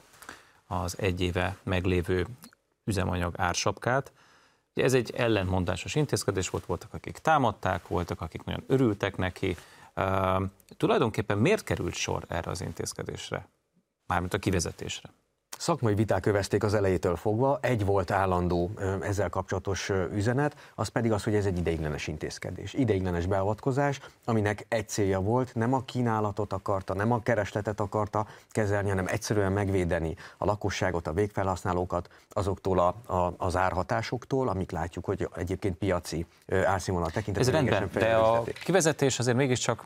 az 0.67 0.99
egy 0.99 1.21
éve 1.21 1.57
meglévő 1.63 2.27
üzemanyag 2.83 3.33
ársapkát. 3.37 4.11
Ugye 4.75 4.85
ez 4.85 4.93
egy 4.93 5.11
ellentmondásos 5.15 5.95
intézkedés 5.95 6.49
volt, 6.49 6.65
voltak, 6.65 6.93
akik 6.93 7.17
támadták, 7.17 7.87
voltak, 7.87 8.21
akik 8.21 8.43
nagyon 8.43 8.63
örültek 8.67 9.17
neki. 9.17 9.57
Uh, 9.95 10.41
tulajdonképpen 10.77 11.37
miért 11.37 11.63
került 11.63 11.93
sor 11.93 12.25
erre 12.27 12.51
az 12.51 12.61
intézkedésre? 12.61 13.47
Mármint 14.07 14.33
a 14.33 14.37
kivezetésre. 14.37 15.09
Szakmai 15.57 15.93
viták 15.93 16.25
övezték 16.25 16.63
az 16.63 16.73
elejétől 16.73 17.15
fogva, 17.15 17.59
egy 17.61 17.85
volt 17.85 18.11
állandó 18.11 18.71
ezzel 19.01 19.29
kapcsolatos 19.29 19.91
üzenet, 20.13 20.55
az 20.75 20.87
pedig 20.87 21.11
az, 21.11 21.23
hogy 21.23 21.35
ez 21.35 21.45
egy 21.45 21.57
ideiglenes 21.57 22.07
intézkedés, 22.07 22.73
ideiglenes 22.73 23.25
beavatkozás, 23.25 23.99
aminek 24.25 24.65
egy 24.69 24.89
célja 24.89 25.19
volt, 25.19 25.55
nem 25.55 25.73
a 25.73 25.83
kínálatot 25.85 26.53
akarta, 26.53 26.93
nem 26.93 27.11
a 27.11 27.21
keresletet 27.21 27.79
akarta 27.79 28.27
kezelni, 28.51 28.89
hanem 28.89 29.07
egyszerűen 29.07 29.51
megvédeni 29.51 30.15
a 30.37 30.45
lakosságot, 30.45 31.07
a 31.07 31.13
végfelhasználókat 31.13 32.09
azoktól 32.29 32.79
a, 32.79 33.13
a, 33.13 33.33
az 33.37 33.55
árhatásoktól, 33.55 34.47
amik 34.49 34.71
látjuk, 34.71 35.05
hogy 35.05 35.29
egyébként 35.35 35.75
piaci 35.75 36.25
árszínvonal 36.65 37.09
tekintetében. 37.09 37.67
Ez 37.67 37.69
rendben, 37.69 38.01
de 38.01 38.15
a 38.15 38.43
kivezetés 38.63 39.19
azért 39.19 39.37
mégiscsak 39.37 39.85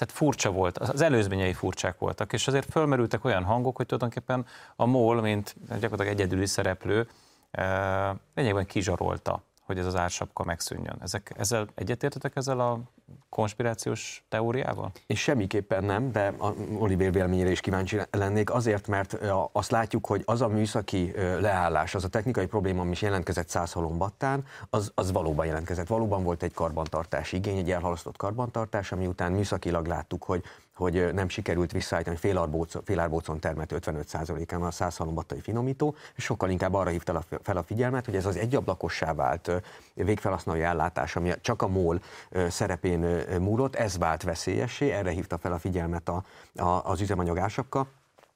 tehát 0.00 0.14
furcsa 0.14 0.50
volt, 0.50 0.78
az 0.78 1.00
előzményei 1.00 1.52
furcsák 1.52 1.98
voltak, 1.98 2.32
és 2.32 2.46
azért 2.46 2.70
fölmerültek 2.70 3.24
olyan 3.24 3.44
hangok, 3.44 3.76
hogy 3.76 3.86
tulajdonképpen 3.86 4.46
a 4.76 4.86
MOL, 4.86 5.20
mint 5.20 5.56
gyakorlatilag 5.68 6.12
egyedüli 6.12 6.46
szereplő, 6.46 7.08
eh, 7.50 8.10
lényegben 8.34 8.66
kizsarolta 8.66 9.42
hogy 9.70 9.78
ez 9.78 9.86
az 9.86 9.96
ársapka 9.96 10.44
megszűnjön. 10.44 10.96
Ezek, 11.00 11.32
ezzel 11.36 11.66
egyetértetek 11.74 12.36
ezzel 12.36 12.60
a 12.60 12.80
konspirációs 13.28 14.24
teóriával? 14.28 14.92
És 15.06 15.20
semmiképpen 15.20 15.84
nem, 15.84 16.12
de 16.12 16.34
Oliver 16.78 17.12
véleményére 17.12 17.50
is 17.50 17.60
kíváncsi 17.60 17.98
lennék, 18.10 18.50
azért, 18.52 18.88
mert 18.88 19.18
azt 19.52 19.70
látjuk, 19.70 20.06
hogy 20.06 20.22
az 20.24 20.40
a 20.40 20.48
műszaki 20.48 21.12
leállás, 21.40 21.94
az 21.94 22.04
a 22.04 22.08
technikai 22.08 22.46
probléma, 22.46 22.80
ami 22.80 22.90
is 22.90 23.02
jelentkezett 23.02 23.48
Százhalombattán, 23.48 24.44
az, 24.70 24.92
az 24.94 25.12
valóban 25.12 25.46
jelentkezett. 25.46 25.86
Valóban 25.86 26.22
volt 26.22 26.42
egy 26.42 26.52
karbantartás 26.52 27.32
igény, 27.32 27.58
egy 27.58 27.70
elhalasztott 27.70 28.16
karbantartás, 28.16 28.92
ami 28.92 29.06
után 29.06 29.32
műszakilag 29.32 29.86
láttuk, 29.86 30.22
hogy 30.22 30.44
hogy 30.80 31.14
nem 31.14 31.28
sikerült 31.28 31.72
visszaállítani 31.72 32.16
félárbócon, 32.16 32.82
félárbócon 32.84 33.40
termelt 33.40 33.72
55%-án 33.76 34.62
a 34.62 34.70
százhalombattai 34.70 35.40
finomító, 35.40 35.94
és 36.14 36.24
sokkal 36.24 36.50
inkább 36.50 36.74
arra 36.74 36.90
hívta 36.90 37.22
fel 37.42 37.56
a 37.56 37.62
figyelmet, 37.62 38.04
hogy 38.04 38.16
ez 38.16 38.26
az 38.26 38.36
egyablakosá 38.36 39.14
vált 39.14 39.50
végfelhasználói 39.94 40.62
ellátás, 40.62 41.16
ami 41.16 41.32
csak 41.40 41.62
a 41.62 41.68
MOL 41.68 42.00
szerepén 42.48 42.99
múlott, 43.38 43.74
ez 43.74 43.98
vált 43.98 44.22
veszélyessé, 44.22 44.90
erre 44.90 45.10
hívta 45.10 45.38
fel 45.38 45.52
a 45.52 45.58
figyelmet 45.58 46.08
a, 46.08 46.24
a, 46.54 46.64
az 46.64 47.00
üzemanyag 47.00 47.38
ásapka, 47.38 47.86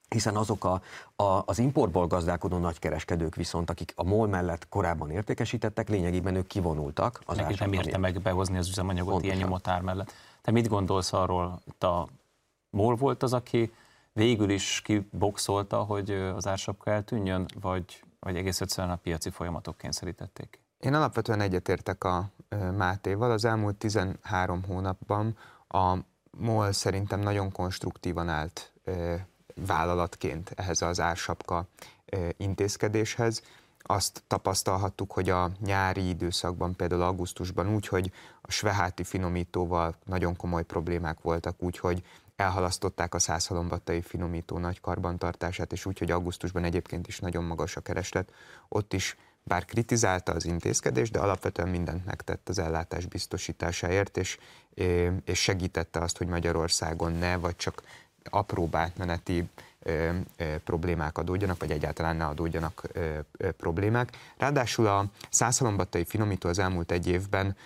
hiszen 0.09 0.37
azok 0.37 0.65
a, 0.65 0.81
a, 1.17 1.43
az 1.47 1.59
importból 1.59 2.07
gazdálkodó 2.07 2.59
nagykereskedők 2.59 3.35
viszont, 3.35 3.71
akik 3.71 3.93
a 3.97 4.05
MOL 4.05 4.29
mellett 4.29 4.69
korábban 4.69 5.11
értékesítettek, 5.11 5.89
lényegében 5.89 6.35
ők 6.35 6.47
kivonultak. 6.47 7.21
Az 7.27 7.37
Nekik 7.37 7.59
nem 7.59 7.73
érte 7.73 7.99
meg 7.99 8.21
behozni 8.21 8.59
az 8.59 8.69
üzemanyagot 8.69 9.11
Pontosan. 9.11 9.37
ilyen 9.37 9.49
nyomotár 9.49 9.81
mellett. 9.81 10.13
Te 10.43 10.51
mit 10.51 10.69
gondolsz 10.69 11.13
arról, 11.13 11.61
itt 11.67 11.83
a 11.83 12.09
MOL 12.71 12.95
volt 12.95 13.23
az, 13.23 13.33
aki 13.33 13.73
végül 14.13 14.51
is 14.51 14.81
kiboxolta, 14.85 15.83
hogy 15.83 16.11
az 16.11 16.47
ársapka 16.47 16.91
eltűnjön, 16.91 17.47
vagy, 17.61 18.03
vagy 18.21 18.37
egész 18.37 18.61
egyszerűen 18.61 18.93
a 18.93 18.97
piaci 18.97 19.31
folyamatok 19.31 19.79
kényszerítették? 19.79 20.59
Én 20.79 20.95
alapvetően 20.95 21.41
egyetértek 21.41 22.05
a 22.05 22.31
Mátéval. 22.77 23.31
Az 23.31 23.45
elmúlt 23.45 23.77
13 23.77 24.65
hónapban 24.65 25.37
a 25.69 25.97
MOL 26.31 26.73
szerintem 26.73 27.21
nagyon 27.21 27.53
konstruktívan 27.53 28.29
állt 28.29 28.73
vállalatként 29.55 30.53
ehhez 30.57 30.83
az 30.83 31.01
ársapka 31.01 31.67
intézkedéshez. 32.37 33.43
Azt 33.79 34.23
tapasztalhattuk, 34.27 35.13
hogy 35.13 35.31
a 35.31 35.51
nyári 35.61 36.09
időszakban, 36.09 36.77
például 36.77 37.03
augusztusban 37.03 37.75
úgy, 37.75 37.87
hogy 37.87 38.13
a 38.41 38.51
sveháti 38.51 39.05
finomítóval 39.05 39.95
nagyon 40.05 40.37
komoly 40.37 40.65
problémák 40.65 41.21
voltak, 41.21 41.63
úgyhogy 41.63 42.03
elhalasztották 42.37 43.15
a 43.15 43.19
százhalombattai 43.19 44.03
finomító 44.03 44.59
nagy 44.59 44.81
karbantartását, 44.81 45.73
és 45.73 45.87
úgy, 45.87 45.99
hogy 45.99 46.11
augusztusban 46.11 46.65
egyébként 46.65 47.07
is 47.07 47.19
nagyon 47.19 47.45
magas 47.45 47.77
a 47.77 47.81
kereslet, 47.81 48.33
ott 48.69 48.93
is 48.93 49.17
bár 49.45 49.65
kritizálta 49.65 50.33
az 50.33 50.45
intézkedést, 50.45 51.13
de 51.13 51.19
alapvetően 51.19 51.69
mindent 51.69 52.05
megtett 52.05 52.49
az 52.49 52.59
ellátás 52.59 53.07
biztosításáért, 53.07 54.17
és, 54.17 54.39
és 55.25 55.43
segítette 55.43 56.01
azt, 56.01 56.19
hogy 56.19 56.27
Magyarországon 56.27 57.13
ne, 57.13 57.37
vagy 57.37 57.57
csak 57.57 57.83
apró 58.31 58.69
átmeneti 58.73 59.49
problémák 60.65 61.19
adódjanak, 61.19 61.61
vagy 61.61 61.71
egyáltalán 61.71 62.17
ne 62.17 62.27
adódjanak 62.27 62.83
problémák. 63.57 64.17
Ráadásul 64.37 64.87
a 64.87 65.05
százhalombattai 65.31 66.05
finomító 66.05 66.49
az 66.49 66.59
elmúlt 66.59 66.91
egy 66.91 67.07
évben 67.07 67.57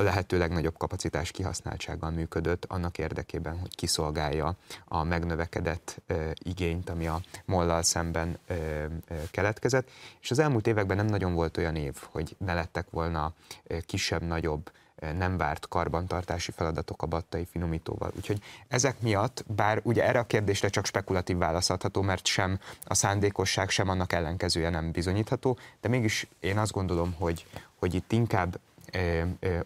a 0.00 0.02
lehető 0.02 0.38
legnagyobb 0.38 0.76
kapacitás 0.76 1.30
kihasználtsággal 1.30 2.10
működött 2.10 2.64
annak 2.64 2.98
érdekében, 2.98 3.58
hogy 3.58 3.74
kiszolgálja 3.74 4.56
a 4.84 5.02
megnövekedett 5.02 6.02
igényt, 6.34 6.90
ami 6.90 7.06
a 7.06 7.20
mollal 7.44 7.82
szemben 7.82 8.38
keletkezett. 9.30 9.90
És 10.20 10.30
az 10.30 10.38
elmúlt 10.38 10.66
években 10.66 10.96
nem 10.96 11.06
nagyon 11.06 11.34
volt 11.34 11.56
olyan 11.56 11.76
év, 11.76 11.96
hogy 12.10 12.36
ne 12.38 12.54
lettek 12.54 12.90
volna 12.90 13.32
kisebb-nagyobb 13.86 14.70
nem 15.16 15.36
várt 15.36 15.68
karbantartási 15.68 16.50
feladatok 16.50 17.02
a 17.02 17.06
battai 17.06 17.46
finomítóval. 17.50 18.12
Úgyhogy 18.16 18.42
ezek 18.68 19.00
miatt, 19.00 19.44
bár 19.46 19.80
ugye 19.82 20.04
erre 20.04 20.18
a 20.18 20.26
kérdésre 20.26 20.68
csak 20.68 20.86
spekulatív 20.86 21.36
válasz 21.36 21.70
adható, 21.70 22.02
mert 22.02 22.26
sem 22.26 22.58
a 22.84 22.94
szándékosság, 22.94 23.68
sem 23.68 23.88
annak 23.88 24.12
ellenkezője 24.12 24.70
nem 24.70 24.90
bizonyítható, 24.90 25.58
de 25.80 25.88
mégis 25.88 26.26
én 26.40 26.58
azt 26.58 26.72
gondolom, 26.72 27.14
hogy, 27.18 27.46
hogy 27.74 27.94
itt 27.94 28.12
inkább 28.12 28.58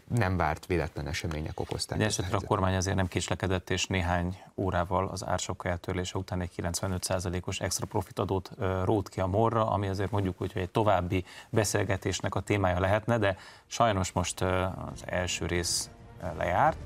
nem 0.09 0.37
várt 0.37 0.67
véletlen 0.67 1.07
események 1.07 1.61
okozták. 1.61 1.99
De 1.99 2.05
esetre 2.05 2.37
a 2.37 2.41
kormány 2.47 2.75
azért 2.77 2.97
nem 2.97 3.09
késlekedett, 3.09 3.71
és 3.71 3.87
néhány 3.87 4.39
órával 4.55 5.09
az 5.09 5.27
ársapka 5.27 5.69
eltörlése 5.69 6.19
után 6.19 6.41
egy 6.41 6.51
95%-os 6.57 7.61
extra 7.61 7.87
profit 7.87 8.19
adót 8.19 8.51
rót 8.85 9.09
ki 9.09 9.21
a 9.21 9.27
morra, 9.27 9.71
ami 9.71 9.89
azért 9.89 10.11
mondjuk 10.11 10.43
úgy, 10.43 10.53
hogy 10.53 10.63
egy 10.63 10.71
további 10.71 11.25
beszélgetésnek 11.51 12.35
a 12.35 12.41
témája 12.41 12.81
lehetne, 12.81 13.19
de 13.19 13.37
sajnos 13.67 14.13
most 14.13 14.41
az 14.41 15.03
első 15.05 15.47
rész 15.47 15.91
lejárt. 16.39 16.77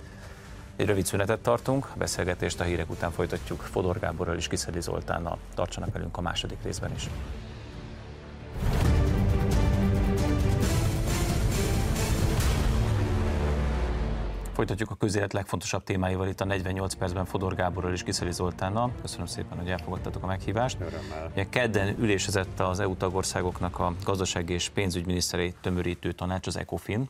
Egy 0.77 0.87
rövid 0.87 1.07
szünetet 1.07 1.41
tartunk, 1.41 1.89
beszélgetést 1.97 2.61
a 2.61 2.65
hírek 2.65 2.91
után 2.91 3.11
folytatjuk 3.11 3.61
Fodor 3.61 3.99
Gáborral 3.99 4.37
és 4.37 4.49
Kiszeli 4.49 4.81
Zoltánnal. 4.81 5.39
Tartsanak 5.55 5.93
velünk 5.93 6.17
a 6.17 6.21
második 6.21 6.63
részben 6.63 6.95
is. 6.95 7.09
Folytatjuk 14.59 14.91
a 14.91 14.95
közélet 14.95 15.33
legfontosabb 15.33 15.85
témáival 15.85 16.29
itt 16.29 16.41
a 16.41 16.45
48 16.45 16.95
percben 16.95 17.25
Fodor 17.25 17.55
Gáborral 17.55 17.93
és 17.93 18.03
Kiszeli 18.03 18.33
Zoltánnal. 18.33 18.93
Köszönöm 19.01 19.27
szépen, 19.27 19.59
hogy 19.59 19.71
elfogadtatok 19.71 20.23
a 20.23 20.27
meghívást. 20.27 20.79
Ugye 21.33 21.49
kedden 21.49 21.99
ülésezett 21.99 22.61
az 22.61 22.81
EU 22.81 22.97
tagországoknak 22.97 23.79
a 23.79 23.95
gazdasági 24.05 24.53
és 24.53 24.69
pénzügyminiszterei 24.69 25.55
tömörítő 25.61 26.13
tanács, 26.13 26.47
az 26.47 26.57
ECOFIN. 26.57 27.09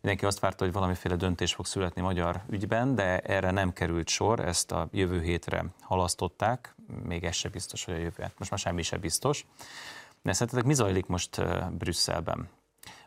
Mindenki 0.00 0.26
azt 0.26 0.40
várta, 0.40 0.64
hogy 0.64 0.72
valamiféle 0.72 1.16
döntés 1.16 1.54
fog 1.54 1.66
születni 1.66 2.02
magyar 2.02 2.40
ügyben, 2.50 2.94
de 2.94 3.18
erre 3.18 3.50
nem 3.50 3.72
került 3.72 4.08
sor, 4.08 4.40
ezt 4.40 4.72
a 4.72 4.88
jövő 4.92 5.20
hétre 5.20 5.64
halasztották, 5.80 6.74
még 7.02 7.24
ez 7.24 7.34
se 7.34 7.48
biztos, 7.48 7.84
hogy 7.84 7.94
a 7.94 7.98
jövő, 7.98 8.22
hát 8.22 8.38
most 8.38 8.50
már 8.50 8.60
semmi 8.60 8.82
se 8.82 8.96
biztos. 8.96 9.46
De 10.22 10.32
szerintetek 10.32 10.66
mi 10.66 10.74
zajlik 10.74 11.06
most 11.06 11.42
Brüsszelben? 11.78 12.48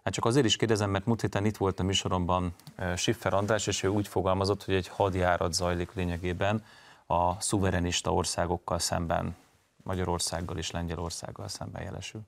Hát 0.03 0.13
csak 0.13 0.25
azért 0.25 0.45
is 0.45 0.55
kérdezem, 0.55 0.89
mert 0.89 1.05
múlt 1.05 1.21
héten 1.21 1.45
itt 1.45 1.57
volt 1.57 1.79
a 1.79 1.83
műsoromban 1.83 2.55
Siffer 2.95 3.33
András, 3.33 3.67
és 3.67 3.83
ő 3.83 3.87
úgy 3.87 4.07
fogalmazott, 4.07 4.63
hogy 4.63 4.73
egy 4.73 4.87
hadjárat 4.87 5.53
zajlik 5.53 5.93
lényegében 5.93 6.63
a 7.05 7.41
szuverenista 7.41 8.13
országokkal 8.13 8.79
szemben, 8.79 9.35
Magyarországgal 9.83 10.57
és 10.57 10.71
Lengyelországgal 10.71 11.47
szemben 11.47 11.83
jelesül. 11.83 12.21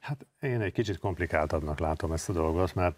Hát 0.00 0.26
én 0.40 0.60
egy 0.60 0.72
kicsit 0.72 0.98
komplikáltabbnak 0.98 1.78
látom 1.78 2.12
ezt 2.12 2.28
a 2.28 2.32
dolgot, 2.32 2.74
mert 2.74 2.96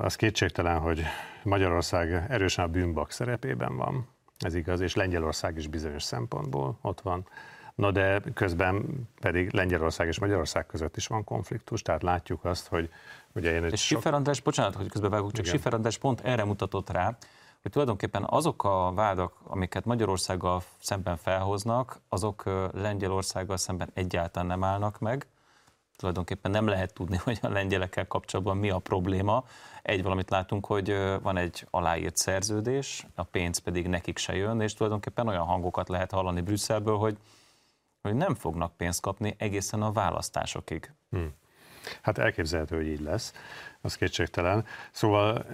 Az 0.00 0.16
kétségtelen, 0.16 0.78
hogy 0.78 1.02
Magyarország 1.42 2.12
erősen 2.28 2.64
a 2.64 2.68
bűnbak 2.68 3.10
szerepében 3.10 3.76
van, 3.76 4.08
ez 4.38 4.54
igaz, 4.54 4.80
és 4.80 4.94
Lengyelország 4.94 5.56
is 5.56 5.66
bizonyos 5.66 6.02
szempontból 6.02 6.78
ott 6.80 7.00
van. 7.00 7.26
Na 7.80 7.90
de 7.90 8.20
közben 8.34 9.08
pedig 9.20 9.52
Lengyelország 9.52 10.06
és 10.06 10.18
Magyarország 10.18 10.66
között 10.66 10.96
is 10.96 11.06
van 11.06 11.24
konfliktus, 11.24 11.82
tehát 11.82 12.02
látjuk 12.02 12.44
azt, 12.44 12.68
hogy 12.68 12.90
ugye 13.34 13.52
én... 13.52 13.64
És 13.64 13.86
sok... 13.86 14.02
Sifer 14.02 14.40
bocsánat, 14.44 14.74
hogy 14.74 14.88
közbevágok, 14.88 15.32
csak 15.32 15.46
Igen. 15.46 15.58
Sifer 15.58 15.98
pont 15.98 16.20
erre 16.20 16.44
mutatott 16.44 16.90
rá, 16.90 17.16
hogy 17.62 17.70
tulajdonképpen 17.70 18.24
azok 18.26 18.64
a 18.64 18.92
vádak, 18.94 19.32
amiket 19.44 19.84
Magyarországgal 19.84 20.62
szemben 20.78 21.16
felhoznak, 21.16 22.00
azok 22.08 22.44
Lengyelországgal 22.72 23.56
szemben 23.56 23.90
egyáltalán 23.94 24.48
nem 24.48 24.64
állnak 24.64 24.98
meg. 24.98 25.26
Tulajdonképpen 25.96 26.50
nem 26.50 26.66
lehet 26.66 26.94
tudni, 26.94 27.16
hogy 27.24 27.38
a 27.42 27.48
lengyelekkel 27.48 28.06
kapcsolatban 28.06 28.56
mi 28.56 28.70
a 28.70 28.78
probléma. 28.78 29.44
Egy 29.82 30.02
valamit 30.02 30.30
látunk, 30.30 30.66
hogy 30.66 30.96
van 31.22 31.36
egy 31.36 31.66
aláírt 31.70 32.16
szerződés, 32.16 33.06
a 33.14 33.22
pénz 33.22 33.58
pedig 33.58 33.86
nekik 33.86 34.18
se 34.18 34.36
jön, 34.36 34.60
és 34.60 34.74
tulajdonképpen 34.74 35.28
olyan 35.28 35.44
hangokat 35.44 35.88
lehet 35.88 36.10
hallani 36.10 36.40
Brüsszelből, 36.40 36.96
hogy, 36.96 37.16
hogy 38.02 38.14
nem 38.14 38.34
fognak 38.34 38.76
pénzt 38.76 39.00
kapni 39.00 39.34
egészen 39.38 39.82
a 39.82 39.92
választásokig. 39.92 40.94
Hmm. 41.10 41.34
Hát 42.02 42.18
elképzelhető, 42.18 42.76
hogy 42.76 42.86
így 42.86 43.00
lesz 43.00 43.32
az 43.82 43.96
kétségtelen. 43.96 44.64
Szóval 44.90 45.44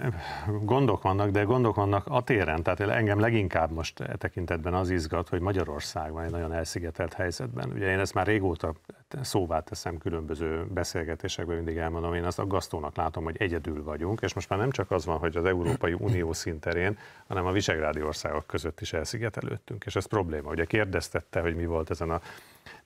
gondok 0.61 1.01
vannak, 1.01 1.29
de 1.29 1.43
gondok 1.43 1.75
vannak 1.75 2.05
a 2.07 2.21
téren, 2.21 2.63
tehát 2.63 2.79
engem 2.79 3.19
leginkább 3.19 3.71
most 3.71 3.99
e 3.99 4.15
tekintetben 4.15 4.73
az 4.73 4.89
izgat, 4.89 5.29
hogy 5.29 5.39
Magyarország 5.39 6.11
van 6.11 6.23
egy 6.23 6.31
nagyon 6.31 6.53
elszigetelt 6.53 7.13
helyzetben. 7.13 7.71
Ugye 7.71 7.91
én 7.91 7.99
ezt 7.99 8.13
már 8.13 8.25
régóta 8.25 8.73
szóvá 9.21 9.59
teszem 9.59 9.97
különböző 9.97 10.65
beszélgetésekben, 10.73 11.55
mindig 11.55 11.77
elmondom, 11.77 12.13
én 12.13 12.23
azt 12.23 12.39
aggasztónak 12.39 12.95
látom, 12.95 13.23
hogy 13.23 13.35
egyedül 13.37 13.83
vagyunk, 13.83 14.21
és 14.21 14.33
most 14.33 14.49
már 14.49 14.59
nem 14.59 14.71
csak 14.71 14.91
az 14.91 15.05
van, 15.05 15.17
hogy 15.17 15.37
az 15.37 15.45
Európai 15.45 15.93
Unió 15.93 16.33
szinterén, 16.33 16.97
hanem 17.27 17.45
a 17.45 17.51
visegrádi 17.51 18.01
országok 18.01 18.47
között 18.47 18.81
is 18.81 18.93
elszigetelődtünk, 18.93 19.83
és 19.85 19.95
ez 19.95 20.05
probléma. 20.05 20.49
Ugye 20.49 20.65
kérdeztette, 20.65 21.39
hogy 21.41 21.55
mi 21.55 21.65
volt 21.65 21.89
ezen 21.89 22.09
a 22.09 22.21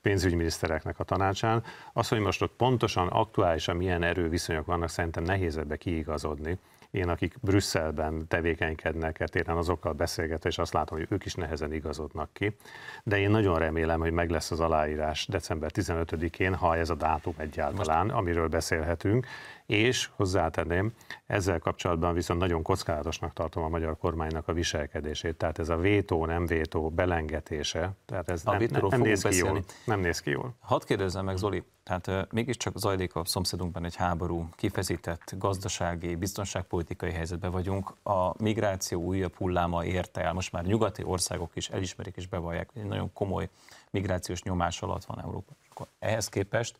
pénzügyminisztereknek 0.02 1.00
a 1.00 1.04
tanácsán. 1.04 1.64
Az, 1.94 2.08
hogy 2.08 2.20
most 2.20 2.42
ott 2.42 2.54
pontosan, 2.58 3.08
aktuálisan 3.08 3.76
milyen 3.76 4.04
erőviszonyok 4.04 4.66
vannak, 4.66 4.90
szerintem 4.90 5.24
nehéz 5.24 5.58
ebbe 5.58 5.76
kiigazodni. 5.76 6.58
Én, 6.92 7.10
akik 7.10 7.36
Brüsszelben 7.42 8.28
tevékenykednek, 8.28 9.18
téren 9.18 9.58
azokkal 9.58 9.94
beszélgetve, 9.94 10.50
és 10.50 10.58
azt 10.58 10.74
látom, 10.74 10.98
hogy 10.98 11.08
ők 11.10 11.26
is 11.26 11.34
nehezen 11.34 11.74
igazodnak 11.74 12.30
ki. 12.34 12.56
De 13.04 13.20
én 13.20 13.30
nagyon 13.30 13.60
remélem, 13.60 14.00
hogy 14.00 14.12
meg 14.12 14.30
lesz 14.30 14.52
az 14.52 14.60
aláírás 14.60 15.28
december 15.28 15.72
15-én, 15.74 16.56
ha 16.56 16.76
ez 16.76 16.90
a 16.90 16.96
dátum 16.96 17.34
egyáltalán, 17.38 18.06
Most... 18.06 18.18
amiről 18.18 18.48
beszélhetünk, 18.48 19.28
és 19.72 20.10
hozzátenném, 20.16 20.94
ezzel 21.26 21.60
kapcsolatban 21.60 22.14
viszont 22.14 22.40
nagyon 22.40 22.62
kockázatosnak 22.62 23.34
tartom 23.34 23.64
a 23.64 23.68
magyar 23.68 23.98
kormánynak 23.98 24.48
a 24.48 24.54
viselkedését, 24.54 25.36
tehát 25.36 25.60
ez 25.60 25.70
a 25.70 25.78
vétó, 25.78 26.26
nem 26.26 26.46
vétó 26.46 26.90
belengetése, 26.90 27.92
tehát 28.06 28.30
ez 28.30 28.42
a 28.46 28.52
nem, 28.52 28.68
nem, 28.72 28.88
nem 28.90 29.02
néz 29.02 29.22
ki 29.22 29.36
jól. 29.36 29.64
Nem 29.86 30.00
néz 30.00 30.20
ki 30.20 30.30
jól. 30.30 30.56
Hadd 30.60 30.86
kérdezzem 30.86 31.26
meg, 31.26 31.38
Zoli, 31.38 31.64
tehát 31.84 32.08
uh, 32.08 32.22
mégiscsak 32.32 32.78
zajlik 32.78 33.16
a 33.16 33.26
szomszédunkban 33.26 33.86
egy 33.86 33.96
háború, 33.96 34.50
kifeszített 34.56 35.34
gazdasági, 35.38 36.16
biztonságpolitikai 36.16 37.12
helyzetben 37.12 37.52
vagyunk, 37.52 37.94
a 38.04 38.44
migráció 38.44 39.02
újabb 39.02 39.36
hulláma 39.36 39.86
érte 39.86 40.22
el, 40.22 40.34
most 40.34 40.52
már 40.52 40.66
nyugati 40.66 41.04
országok 41.04 41.52
is 41.54 41.70
elismerik 41.70 42.16
és 42.16 42.28
bevallják, 42.28 42.70
hogy 42.74 42.82
egy 42.82 42.88
nagyon 42.88 43.14
komoly 43.14 43.50
migrációs 43.90 44.44
nyomás 44.44 44.82
alatt 44.82 45.06
van 45.06 45.22
Európa. 45.22 45.54
ehhez 46.00 46.28
képest 46.28 46.80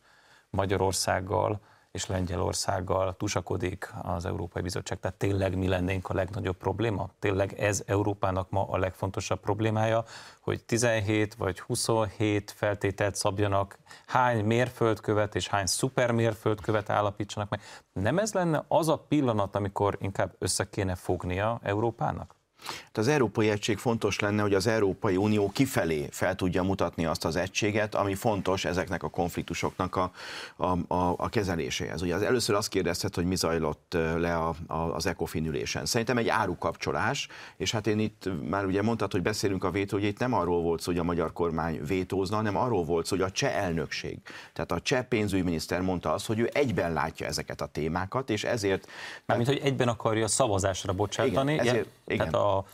Magyarországgal 0.50 1.60
és 1.92 2.06
Lengyelországgal 2.06 3.16
tusakodik 3.16 3.92
az 4.02 4.24
Európai 4.24 4.62
Bizottság. 4.62 5.00
Tehát 5.00 5.16
tényleg 5.16 5.56
mi 5.56 5.68
lennénk 5.68 6.08
a 6.08 6.14
legnagyobb 6.14 6.56
probléma? 6.56 7.10
Tényleg 7.18 7.52
ez 7.60 7.82
Európának 7.86 8.50
ma 8.50 8.68
a 8.68 8.78
legfontosabb 8.78 9.40
problémája, 9.40 10.04
hogy 10.40 10.64
17 10.64 11.34
vagy 11.34 11.60
27 11.60 12.50
feltételt 12.50 13.14
szabjanak, 13.14 13.78
hány 14.06 14.44
mérföldkövet 14.44 15.34
és 15.34 15.48
hány 15.48 15.66
szupermérföldkövet 15.66 16.90
állapítsanak 16.90 17.48
meg. 17.48 17.60
Nem 17.92 18.18
ez 18.18 18.32
lenne 18.32 18.64
az 18.68 18.88
a 18.88 18.98
pillanat, 18.98 19.56
amikor 19.56 19.96
inkább 20.00 20.34
össze 20.38 20.68
kéne 20.70 20.94
fognia 20.94 21.60
Európának? 21.62 22.41
Hát 22.64 22.98
az 22.98 23.08
Európai 23.08 23.50
Egység 23.50 23.78
fontos 23.78 24.18
lenne, 24.18 24.42
hogy 24.42 24.54
az 24.54 24.66
Európai 24.66 25.16
Unió 25.16 25.50
kifelé 25.50 26.08
fel 26.10 26.34
tudja 26.34 26.62
mutatni 26.62 27.04
azt 27.04 27.24
az 27.24 27.36
egységet, 27.36 27.94
ami 27.94 28.14
fontos 28.14 28.64
ezeknek 28.64 29.02
a 29.02 29.08
konfliktusoknak 29.08 29.96
a, 29.96 30.10
a, 30.56 30.94
a, 30.94 31.14
a 31.16 31.28
kezeléséhez. 31.28 32.02
Ugye 32.02 32.14
az 32.14 32.22
először 32.22 32.54
azt 32.54 32.68
kérdezted, 32.68 33.14
hogy 33.14 33.24
mi 33.24 33.36
zajlott 33.36 33.96
le 34.16 34.36
a, 34.36 34.54
a, 34.66 34.74
az 34.76 35.06
ECOFIN 35.06 35.46
ülésen. 35.46 35.86
Szerintem 35.86 36.18
egy 36.18 36.28
árukapcsolás, 36.28 37.28
és 37.56 37.70
hát 37.70 37.86
én 37.86 37.98
itt 37.98 38.28
már 38.48 38.64
ugye 38.64 38.82
mondtad, 38.82 39.12
hogy 39.12 39.22
beszélünk 39.22 39.64
a 39.64 39.70
vétó, 39.70 39.96
hogy 39.96 40.06
itt 40.06 40.18
nem 40.18 40.32
arról 40.34 40.62
volt 40.62 40.80
szó, 40.80 40.90
hogy 40.90 41.00
a 41.00 41.04
magyar 41.04 41.32
kormány 41.32 41.80
vétózna, 41.86 42.36
hanem 42.36 42.56
arról 42.56 42.84
volt 42.84 43.06
szó, 43.06 43.16
hogy 43.16 43.24
a 43.24 43.30
cseh 43.30 43.62
elnökség, 43.62 44.18
tehát 44.52 44.72
a 44.72 44.80
cseh 44.80 45.02
pénzügyminiszter 45.02 45.80
mondta 45.80 46.12
azt, 46.12 46.26
hogy 46.26 46.38
ő 46.38 46.50
egyben 46.52 46.92
látja 46.92 47.26
ezeket 47.26 47.60
a 47.60 47.66
témákat, 47.66 48.30
és 48.30 48.44
ezért... 48.44 48.88
Mármint, 49.24 49.48
hogy 49.48 49.60
egyben 49.62 49.88
akarja 49.88 50.28
szavazásra 50.28 50.92
bocsátani. 50.92 51.52
Igen, 51.52 51.66
ezért, 51.66 51.88
igen. 52.06 52.30
Tehát 52.30 52.46
a 52.46 52.51
are 52.52 52.64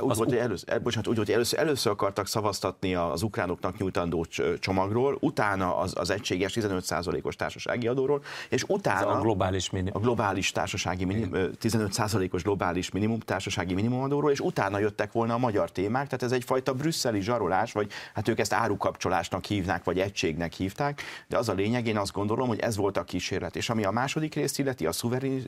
úgy 0.00 0.10
az 0.10 0.16
volt, 0.16 0.28
hogy 0.28 0.38
először, 0.38 0.72
eh, 0.72 0.78
bocsánat, 0.78 1.08
úgy 1.08 1.14
volt, 1.14 1.26
hogy 1.26 1.36
először, 1.36 1.58
először 1.58 1.92
akartak 1.92 2.26
szavaztatni 2.26 2.94
az 2.94 3.22
ukránoknak 3.22 3.78
nyújtandó 3.78 4.26
csomagról, 4.58 5.16
utána 5.20 5.76
az, 5.76 5.92
az 5.96 6.10
egységes 6.10 6.52
15%-os 6.52 7.36
társasági 7.36 7.86
adóról, 7.86 8.22
és 8.48 8.64
utána 8.68 9.06
a 9.06 9.20
globális, 9.20 9.70
minim. 9.70 9.92
a 9.94 9.98
globális 9.98 10.50
társasági 10.50 11.04
minim, 11.04 11.30
15%-os 11.60 12.42
globális 12.42 12.90
minimum 12.90 13.18
társasági 13.18 13.74
minimumadóról, 13.74 14.30
és 14.30 14.40
utána 14.40 14.78
jöttek 14.78 15.12
volna 15.12 15.34
a 15.34 15.38
magyar 15.38 15.70
témák, 15.70 16.04
tehát 16.04 16.22
ez 16.22 16.32
egyfajta 16.32 16.74
brüsszeli 16.74 17.20
zsarolás, 17.20 17.72
vagy 17.72 17.90
hát 18.14 18.28
ők 18.28 18.38
ezt 18.38 18.52
árukapcsolásnak 18.52 19.44
hívnák, 19.44 19.84
vagy 19.84 19.98
egységnek 19.98 20.52
hívták, 20.52 21.02
de 21.28 21.38
az 21.38 21.48
a 21.48 21.52
lényeg, 21.52 21.86
én 21.86 21.96
azt 21.96 22.12
gondolom, 22.12 22.48
hogy 22.48 22.60
ez 22.60 22.76
volt 22.76 22.96
a 22.96 23.04
kísérlet. 23.04 23.56
És 23.56 23.70
ami 23.70 23.84
a 23.84 23.90
második 23.90 24.34
részt 24.34 24.58
illeti, 24.58 24.86
a 24.86 24.92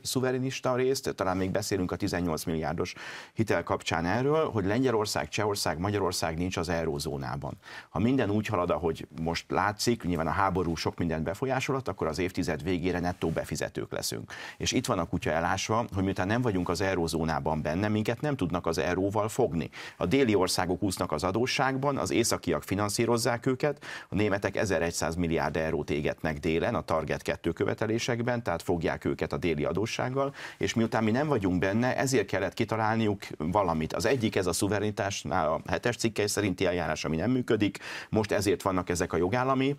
szuverenista 0.01 0.75
részt, 0.75 1.15
talán 1.15 1.37
még 1.37 1.51
beszélünk 1.51 1.91
a 1.91 1.95
18 1.95 2.43
milliárdos 2.43 2.93
hitel 3.33 3.63
kapcsán 3.63 4.05
erről, 4.05 4.34
arról, 4.35 4.51
hogy 4.51 4.65
Lengyelország, 4.65 5.29
Csehország, 5.29 5.79
Magyarország 5.79 6.37
nincs 6.37 6.57
az 6.57 6.69
eurózónában. 6.69 7.57
Ha 7.89 7.99
minden 7.99 8.29
úgy 8.29 8.47
halad, 8.47 8.69
ahogy 8.69 9.07
most 9.21 9.51
látszik, 9.51 10.03
nyilván 10.03 10.27
a 10.27 10.31
háború 10.31 10.75
sok 10.75 10.97
mindent 10.97 11.23
befolyásolat, 11.23 11.87
akkor 11.87 12.07
az 12.07 12.19
évtized 12.19 12.63
végére 12.63 12.99
nettó 12.99 13.29
befizetők 13.29 13.91
leszünk. 13.91 14.31
És 14.57 14.71
itt 14.71 14.85
van 14.85 14.99
a 14.99 15.05
kutya 15.05 15.31
elásva, 15.31 15.85
hogy 15.93 16.03
miután 16.03 16.27
nem 16.27 16.41
vagyunk 16.41 16.69
az 16.69 16.81
eurózónában 16.81 17.61
benne, 17.61 17.87
minket 17.87 18.21
nem 18.21 18.35
tudnak 18.35 18.65
az 18.65 18.77
euróval 18.77 19.29
fogni. 19.29 19.69
A 19.97 20.05
déli 20.05 20.35
országok 20.35 20.83
úsznak 20.83 21.11
az 21.11 21.23
adósságban, 21.23 21.97
az 21.97 22.11
északiak 22.11 22.63
finanszírozzák 22.63 23.45
őket, 23.45 23.83
a 24.09 24.15
németek 24.15 24.55
1100 24.55 25.15
milliárd 25.15 25.57
eurót 25.57 25.89
égetnek 25.89 26.39
délen 26.39 26.75
a 26.75 26.81
Target 26.81 27.21
2 27.21 27.51
követelésekben, 27.51 28.43
tehát 28.43 28.61
fogják 28.61 29.05
őket 29.05 29.33
a 29.33 29.37
déli 29.37 29.63
adóssággal, 29.63 30.33
és 30.57 30.73
miután 30.73 31.03
mi 31.03 31.11
nem 31.11 31.27
vagyunk 31.27 31.59
benne, 31.59 31.97
ezért 31.97 32.27
kellett 32.27 32.53
kitalálniuk 32.53 33.21
valamit. 33.37 33.93
Az 33.93 34.05
egyik 34.05 34.24
egyik 34.25 34.35
ez 34.35 34.47
a 34.47 34.53
szuverenitásnál 34.53 35.49
a 35.49 35.61
hetes 35.67 35.95
cikkely 35.95 36.27
szerinti 36.27 36.65
eljárás, 36.65 37.05
ami 37.05 37.15
nem 37.15 37.31
működik. 37.31 37.79
Most 38.09 38.31
ezért 38.31 38.61
vannak 38.61 38.89
ezek 38.89 39.13
a 39.13 39.17
jogállami 39.17 39.75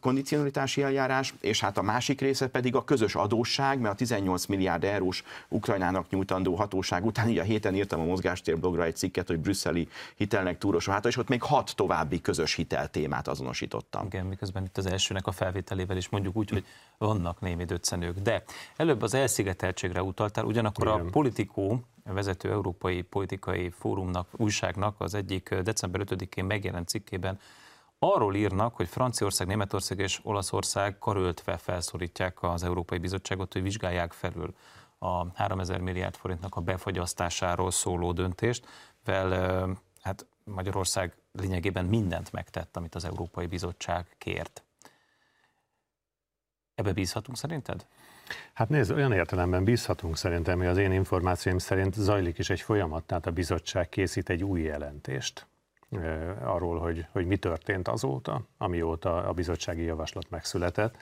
kondicionalitási 0.00 0.82
eljárás, 0.82 1.34
és 1.40 1.60
hát 1.60 1.78
a 1.78 1.82
másik 1.82 2.20
része 2.20 2.48
pedig 2.48 2.74
a 2.74 2.84
közös 2.84 3.14
adósság, 3.14 3.80
mert 3.80 3.94
a 3.94 3.96
18 3.96 4.46
milliárd 4.46 4.84
eurós 4.84 5.22
Ukrajnának 5.48 6.10
nyújtandó 6.10 6.54
hatóság 6.54 7.04
után, 7.04 7.28
így 7.28 7.38
a 7.38 7.42
héten 7.42 7.74
írtam 7.74 8.00
a 8.00 8.04
mozgástér 8.04 8.58
blogra 8.58 8.84
egy 8.84 8.96
cikket, 8.96 9.26
hogy 9.26 9.38
brüsszeli 9.38 9.88
hitelnek 10.16 10.58
túros 10.58 10.88
hát, 10.88 11.06
és 11.06 11.16
ott 11.16 11.28
még 11.28 11.42
hat 11.42 11.72
további 11.76 12.20
közös 12.20 12.54
hitel 12.54 12.88
témát 12.88 13.28
azonosítottam. 13.28 14.06
Igen, 14.06 14.26
miközben 14.26 14.64
itt 14.64 14.78
az 14.78 14.86
elsőnek 14.86 15.26
a 15.26 15.32
felvételével 15.32 15.96
is 15.96 16.08
mondjuk 16.08 16.36
úgy, 16.36 16.50
hogy 16.50 16.64
vannak 16.98 17.40
némi 17.40 17.64
döccenők. 17.64 18.18
De 18.18 18.42
előbb 18.76 19.02
az 19.02 19.14
elszigeteltségre 19.14 20.02
utaltál, 20.02 20.44
ugyanakkor 20.44 20.86
Igen. 20.86 21.06
a 21.06 21.10
politikó 21.10 21.84
vezető 22.04 22.50
európai 22.50 23.02
politikai 23.02 23.70
fórumnak, 23.70 24.28
újságnak 24.36 25.00
az 25.00 25.14
egyik 25.14 25.54
december 25.54 26.00
5-én 26.04 26.44
megjelent 26.44 26.88
cikkében 26.88 27.38
arról 27.98 28.34
írnak, 28.34 28.76
hogy 28.76 28.88
Franciaország, 28.88 29.46
Németország 29.46 29.98
és 29.98 30.20
Olaszország 30.22 30.98
karöltve 30.98 31.56
felszorítják 31.56 32.42
az 32.42 32.62
Európai 32.62 32.98
Bizottságot, 32.98 33.52
hogy 33.52 33.62
vizsgálják 33.62 34.12
felül 34.12 34.54
a 34.98 35.26
3000 35.34 35.80
milliárd 35.80 36.16
forintnak 36.16 36.56
a 36.56 36.60
befagyasztásáról 36.60 37.70
szóló 37.70 38.12
döntést, 38.12 38.66
vel 39.04 39.78
hát 40.00 40.26
Magyarország 40.44 41.16
lényegében 41.32 41.84
mindent 41.84 42.32
megtett, 42.32 42.76
amit 42.76 42.94
az 42.94 43.04
Európai 43.04 43.46
Bizottság 43.46 44.14
kért. 44.18 44.64
Ebbe 46.74 46.92
bízhatunk 46.92 47.36
szerinted? 47.36 47.86
Hát 48.52 48.68
nézd, 48.68 48.90
olyan 48.90 49.12
értelemben 49.12 49.64
bízhatunk 49.64 50.16
szerintem, 50.16 50.58
hogy 50.58 50.66
az 50.66 50.76
én 50.76 50.92
információim 50.92 51.58
szerint 51.58 51.94
zajlik 51.94 52.38
is 52.38 52.50
egy 52.50 52.60
folyamat, 52.60 53.04
tehát 53.04 53.26
a 53.26 53.30
bizottság 53.30 53.88
készít 53.88 54.28
egy 54.28 54.44
új 54.44 54.60
jelentést 54.60 55.46
arról, 56.42 56.78
hogy, 56.78 57.06
hogy 57.12 57.26
mi 57.26 57.36
történt 57.36 57.88
azóta, 57.88 58.42
amióta 58.58 59.16
a 59.16 59.32
bizottsági 59.32 59.82
javaslat 59.82 60.30
megszületett, 60.30 60.96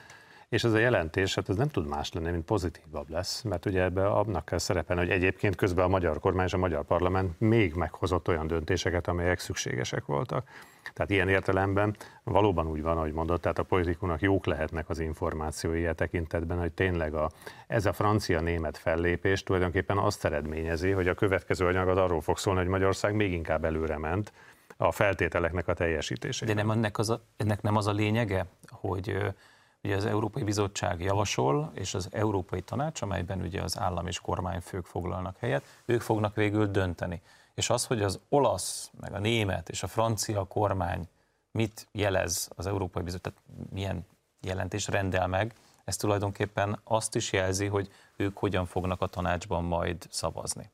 és 0.48 0.64
ez 0.64 0.72
a 0.72 0.78
jelentés, 0.78 1.34
hát 1.34 1.48
ez 1.48 1.56
nem 1.56 1.68
tud 1.68 1.86
más 1.86 2.12
lenni, 2.12 2.30
mint 2.30 2.44
pozitívabb 2.44 3.10
lesz, 3.10 3.42
mert 3.42 3.66
ugye 3.66 3.82
ebbe 3.82 4.06
abnak 4.06 4.44
kell 4.44 4.58
szerepelni, 4.58 5.02
hogy 5.02 5.10
egyébként 5.10 5.56
közben 5.56 5.84
a 5.84 5.88
magyar 5.88 6.18
kormány 6.18 6.46
és 6.46 6.52
a 6.52 6.58
magyar 6.58 6.84
parlament 6.84 7.40
még 7.40 7.74
meghozott 7.74 8.28
olyan 8.28 8.46
döntéseket, 8.46 9.08
amelyek 9.08 9.38
szükségesek 9.38 10.04
voltak. 10.04 10.48
Tehát 10.92 11.10
ilyen 11.10 11.28
értelemben 11.28 11.96
valóban 12.24 12.66
úgy 12.66 12.82
van, 12.82 12.96
ahogy 12.96 13.12
mondott, 13.12 13.40
tehát 13.40 13.58
a 13.58 13.62
politikunak 13.62 14.20
jók 14.20 14.46
lehetnek 14.46 14.88
az 14.88 14.98
információi 14.98 15.86
a 15.86 15.92
tekintetben, 15.92 16.58
hogy 16.58 16.72
tényleg 16.72 17.14
a, 17.14 17.30
ez 17.66 17.86
a 17.86 17.92
francia-német 17.92 18.78
fellépés 18.78 19.42
tulajdonképpen 19.42 19.98
azt 19.98 20.24
eredményezi, 20.24 20.90
hogy 20.90 21.08
a 21.08 21.14
következő 21.14 21.66
anyag 21.66 21.88
az 21.88 21.96
arról 21.96 22.20
fog 22.20 22.38
szólni, 22.38 22.60
hogy 22.60 22.68
Magyarország 22.68 23.14
még 23.14 23.32
inkább 23.32 23.64
előre 23.64 23.98
ment 23.98 24.32
a 24.76 24.92
feltételeknek 24.92 25.68
a 25.68 25.74
teljesítésében. 25.74 26.56
De 26.56 26.62
nem 26.62 26.70
ennek, 26.70 26.98
az 26.98 27.10
a, 27.10 27.20
ennek 27.36 27.62
nem 27.62 27.76
az 27.76 27.86
a 27.86 27.92
lényege, 27.92 28.46
hogy 28.68 29.16
ugye 29.82 29.96
az 29.96 30.04
Európai 30.04 30.42
Bizottság 30.42 31.00
javasol, 31.00 31.72
és 31.74 31.94
az 31.94 32.08
Európai 32.12 32.60
Tanács, 32.60 33.02
amelyben 33.02 33.40
ugye 33.40 33.62
az 33.62 33.78
állam 33.78 34.06
és 34.06 34.20
kormányfők 34.20 34.84
foglalnak 34.84 35.36
helyet, 35.38 35.64
ők 35.84 36.00
fognak 36.00 36.34
végül 36.34 36.66
dönteni. 36.66 37.22
És 37.58 37.70
az, 37.70 37.86
hogy 37.86 38.02
az 38.02 38.20
olasz, 38.28 38.90
meg 39.00 39.14
a 39.14 39.18
német 39.18 39.68
és 39.68 39.82
a 39.82 39.86
francia 39.86 40.44
kormány 40.44 41.08
mit 41.50 41.88
jelez 41.92 42.50
az 42.56 42.66
Európai 42.66 43.02
Bizottság, 43.02 43.32
tehát 43.32 43.70
milyen 43.70 44.06
jelentés 44.40 44.88
rendel 44.88 45.26
meg, 45.26 45.54
ez 45.84 45.96
tulajdonképpen 45.96 46.80
azt 46.84 47.14
is 47.14 47.32
jelzi, 47.32 47.66
hogy 47.66 47.90
ők 48.16 48.38
hogyan 48.38 48.66
fognak 48.66 49.00
a 49.00 49.06
tanácsban 49.06 49.64
majd 49.64 50.06
szavazni. 50.10 50.70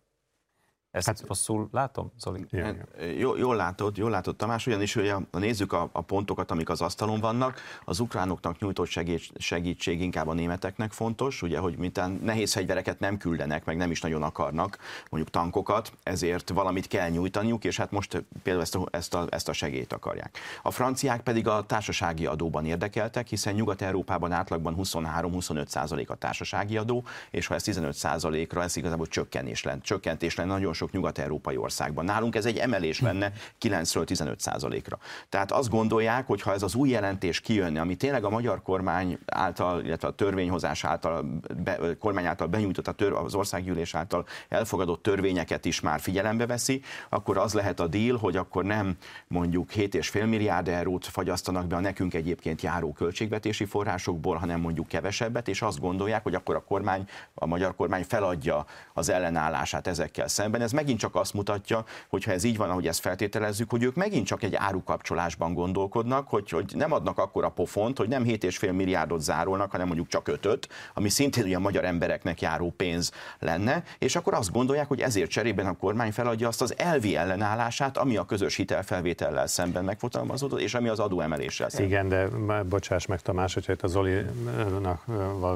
Ezt 0.95 1.07
hát, 1.07 1.25
rosszul 1.27 1.69
látom, 1.73 2.13
Zoli? 2.19 2.47
Hát, 2.53 2.77
jól, 3.19 3.39
jól 3.39 3.57
látod, 3.57 3.97
jól 3.97 4.11
látod 4.11 4.37
Tamás, 4.37 4.67
ugyanis 4.67 4.95
hogy 4.95 5.09
a, 5.09 5.23
nézzük 5.31 5.73
a, 5.73 5.89
a 5.93 6.01
pontokat, 6.01 6.51
amik 6.51 6.69
az 6.69 6.81
asztalon 6.81 7.21
vannak, 7.21 7.61
az 7.85 8.01
ukránoknak 8.01 8.59
nyújtott 8.59 8.87
segítség, 8.87 9.37
segítség 9.39 10.01
inkább 10.01 10.29
a 10.29 10.33
németeknek 10.33 10.93
fontos, 10.93 11.43
ugye, 11.43 11.59
hogy 11.59 11.77
mintán 11.77 12.21
nehéz 12.23 12.53
fegyvereket 12.53 12.99
nem 12.99 13.17
küldenek, 13.17 13.65
meg 13.65 13.77
nem 13.77 13.91
is 13.91 14.01
nagyon 14.01 14.23
akarnak, 14.23 14.79
mondjuk 15.11 15.33
tankokat, 15.33 15.93
ezért 16.03 16.49
valamit 16.49 16.87
kell 16.87 17.09
nyújtaniuk, 17.09 17.65
és 17.65 17.77
hát 17.77 17.91
most 17.91 18.25
például 18.43 18.65
ezt 18.65 18.75
a, 18.75 18.87
ezt 18.91 19.15
a, 19.15 19.27
ezt 19.31 19.49
a 19.49 19.53
segélyt 19.53 19.93
akarják. 19.93 20.39
A 20.63 20.71
franciák 20.71 21.21
pedig 21.21 21.49
a 21.49 21.65
társasági 21.67 22.27
adóban 22.27 22.67
érdekeltek, 22.67 23.27
hiszen 23.27 23.55
Nyugat-Európában 23.55 24.33
átlagban 24.33 24.77
23-25 24.79 25.67
százalék 25.67 26.11
a 26.11 26.15
társasági 26.15 26.77
adó, 26.77 27.05
és 27.31 27.47
ha 27.47 27.55
ez 27.55 27.63
15 27.63 27.95
százalékra, 27.95 28.63
ez 28.63 28.77
igazából 28.77 29.07
csökkenés 29.07 29.63
lenne, 29.63 29.81
csökkentés 29.81 30.35
lenne 30.35 30.53
nagyon 30.53 30.73
sok 30.73 30.84
sok 30.85 30.93
nyugat-európai 30.93 31.57
országban. 31.57 32.05
Nálunk 32.05 32.37
ez 32.37 32.47
egy 32.47 32.57
emelés 32.57 33.01
lenne 33.01 33.33
9-ről 33.61 34.05
15 34.05 34.41
százalékra. 34.41 34.99
Tehát 35.29 35.53
azt 35.53 35.71
gondolják, 35.71 36.27
hogy 36.27 36.43
ha 36.43 36.53
ez 36.53 36.63
az 36.63 36.75
új 36.75 36.89
jelentés 36.89 37.41
kijönne, 37.41 37.81
ami 37.81 37.97
tényleg 37.97 38.25
a 38.25 38.31
magyar 38.31 38.63
kormány 38.63 39.19
által, 39.27 39.85
illetve 39.85 40.09
a 40.09 40.15
törvényhozás 40.15 40.85
által, 40.85 41.41
be, 41.65 41.79
kormány 41.99 42.27
által 42.27 42.47
benyújtott, 42.47 42.89
a 42.89 42.93
tör, 42.93 43.13
az 43.13 43.35
országgyűlés 43.35 43.95
által 43.95 44.27
elfogadott 44.49 45.03
törvényeket 45.03 45.65
is 45.65 45.81
már 45.81 46.01
figyelembe 46.01 46.47
veszi, 46.47 46.83
akkor 47.09 47.39
az 47.39 47.55
lehet 47.55 47.81
a 47.81 47.87
deal, 47.87 48.17
hogy 48.17 48.37
akkor 48.37 48.65
nem 48.65 48.97
mondjuk 49.29 49.71
7,5 49.73 50.29
milliárd 50.29 50.69
eurót 50.69 51.07
fagyasztanak 51.07 51.67
be 51.67 51.77
a 51.77 51.81
nekünk 51.81 52.15
egyébként 52.15 52.63
járó 52.63 52.93
költségvetési 52.93 53.65
forrásokból, 53.65 54.37
hanem 54.37 54.61
mondjuk 54.61 54.89
kevesebbet, 54.89 55.49
és 55.49 55.63
azt 55.63 55.81
gondolják, 55.81 56.23
hogy 56.23 56.35
akkor 56.35 56.55
a 56.55 56.65
kormány, 56.65 57.09
a 57.35 57.47
magyar 57.47 57.75
kormány 57.75 58.05
feladja 58.05 58.67
az 58.95 59.09
ellenállását 59.09 59.87
ezekkel 59.87 60.29
szemben. 60.29 60.61
Ez 60.61 60.73
megint 60.75 60.99
csak 60.99 61.15
azt 61.15 61.35
mutatja, 61.35 61.85
hogy 62.09 62.25
ha 62.25 62.33
ez 62.33 62.45
így 62.45 62.57
van, 62.57 62.71
ahogy 62.71 62.87
ezt 62.87 63.01
feltételezzük, 63.01 63.71
hogy 63.71 63.83
ők 63.83 63.95
megint 63.95 64.27
csak 64.27 64.43
egy 64.43 64.55
árukapcsolásban 64.55 65.55
gondolkodnak, 65.55 66.29
hogy, 66.29 66.51
hogy 66.51 66.73
nem 66.77 66.93
adnak 66.93 67.19
akkora 67.19 67.49
pofont, 67.49 67.99
hogy 67.99 68.09
nem 68.09 68.25
7,5 68.25 68.73
milliárdot 68.73 69.21
zárolnak, 69.21 69.71
hanem 69.71 69.87
mondjuk 69.87 70.09
csak 70.09 70.29
ötöt, 70.29 70.69
ami 70.95 71.09
szintén 71.09 71.45
ugye 71.45 71.57
a 71.57 71.61
magyar 71.61 71.85
embereknek 71.85 72.41
járó 72.41 72.71
pénz 72.77 73.13
lenne, 73.39 73.83
és 73.99 74.17
akkor 74.17 74.35
azt 74.35 74.53
gondolják, 74.53 74.89
hogy 74.89 75.01
ezért 75.01 75.31
cserében 75.31 75.67
a 75.67 75.77
kormány 75.77 76.13
feladja 76.13 76.49
azt 76.49 76.63
az 76.63 76.75
elvi 76.79 77.17
ellenállását, 77.17 77.99
ami 77.99 78.17
a 78.17 78.25
közös 78.25 78.57
hitelfelvétellel 78.57 79.47
szemben 79.47 79.85
megfotalmazódott, 79.85 80.61
és 80.61 80.75
ami 80.75 80.89
az 80.89 80.99
adóemeléssel 80.99 81.69
szemben. 81.69 81.89
Igen, 81.89 82.09
de 82.09 82.29
bocsáss 82.63 83.07
meg 83.07 83.21
Tamás, 83.21 83.55
hogyha 83.55 83.73
itt 83.73 83.83
a 83.83 83.87
Zolinak 83.87 85.05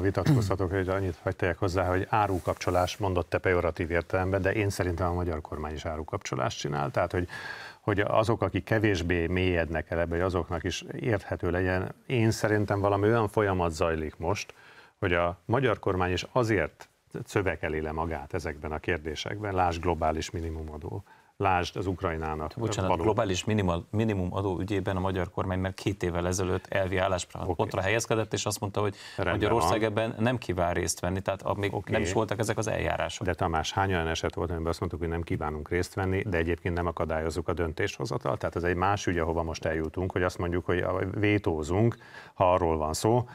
vitatkozhatok, 0.01 0.71
hogy 0.71 0.89
annyit 0.89 1.17
hagyták 1.23 1.57
hozzá, 1.57 1.85
hogy 1.85 2.07
árukapcsolás 2.09 2.97
mondott 2.97 3.29
te 3.29 3.37
pejoratív 3.37 3.91
értelemben, 3.91 4.41
de 4.41 4.53
én 4.53 4.69
szerintem 4.69 5.08
a 5.09 5.13
magyar 5.13 5.41
kormány 5.41 5.73
is 5.73 5.85
árukapcsolást 5.85 6.59
csinál, 6.59 6.91
tehát 6.91 7.11
hogy, 7.11 7.27
hogy 7.81 7.99
azok, 7.99 8.41
akik 8.41 8.63
kevésbé 8.63 9.27
mélyednek 9.27 9.91
el 9.91 9.99
ebbe, 9.99 10.15
hogy 10.15 10.25
azoknak 10.25 10.63
is 10.63 10.83
érthető 10.99 11.51
legyen. 11.51 11.93
Én 12.05 12.31
szerintem 12.31 12.79
valami 12.79 13.07
olyan 13.07 13.27
folyamat 13.27 13.71
zajlik 13.71 14.17
most, 14.17 14.53
hogy 14.99 15.13
a 15.13 15.39
magyar 15.45 15.79
kormány 15.79 16.11
is 16.11 16.25
azért 16.31 16.89
szövekeli 17.25 17.81
le 17.81 17.91
magát 17.91 18.33
ezekben 18.33 18.71
a 18.71 18.79
kérdésekben, 18.79 19.53
láss 19.53 19.77
globális 19.77 20.29
minimumadó, 20.29 21.03
Lásd 21.43 21.77
az 21.77 21.87
Ukrajnának. 21.87 22.53
Bocsánat, 22.57 22.89
való. 22.89 23.03
globális 23.03 23.43
minimum, 23.43 23.87
minimum 23.91 24.33
adó 24.33 24.59
ügyében 24.59 24.95
a 24.95 24.99
magyar 24.99 25.29
kormány 25.29 25.59
már 25.59 25.73
két 25.73 26.03
évvel 26.03 26.27
ezelőtt 26.27 26.67
elvi 26.67 26.97
álláspontra 26.97 27.53
okay. 27.55 27.83
helyezkedett, 27.83 28.33
és 28.33 28.45
azt 28.45 28.59
mondta, 28.59 28.81
hogy 28.81 28.95
Rendben 29.15 29.35
Magyarország 29.35 29.79
van. 29.79 29.89
ebben 29.89 30.15
nem 30.17 30.37
kíván 30.37 30.73
részt 30.73 30.99
venni, 30.99 31.21
tehát 31.21 31.55
még 31.57 31.73
okay. 31.73 31.93
nem 31.93 32.01
is 32.01 32.13
voltak 32.13 32.39
ezek 32.39 32.57
az 32.57 32.67
eljárások. 32.67 33.25
De 33.25 33.33
Tamás, 33.33 33.71
hány 33.71 33.93
olyan 33.93 34.07
eset 34.07 34.35
volt, 34.35 34.49
amiben 34.49 34.69
azt 34.69 34.79
mondtuk, 34.79 34.99
hogy 34.99 35.09
nem 35.09 35.21
kívánunk 35.21 35.69
részt 35.69 35.93
venni, 35.93 36.23
de 36.23 36.37
egyébként 36.37 36.75
nem 36.75 36.87
akadályozzuk 36.87 37.47
a 37.47 37.53
döntéshozatal? 37.53 38.37
Tehát 38.37 38.55
ez 38.55 38.63
egy 38.63 38.75
más 38.75 39.07
ügy, 39.07 39.17
ahova 39.17 39.43
most 39.43 39.65
eljutunk, 39.65 40.11
hogy 40.11 40.23
azt 40.23 40.37
mondjuk, 40.37 40.65
hogy 40.65 40.85
vétózunk, 41.11 41.97
ha 42.33 42.53
arról 42.53 42.77
van 42.77 42.93
szó, 42.93 43.27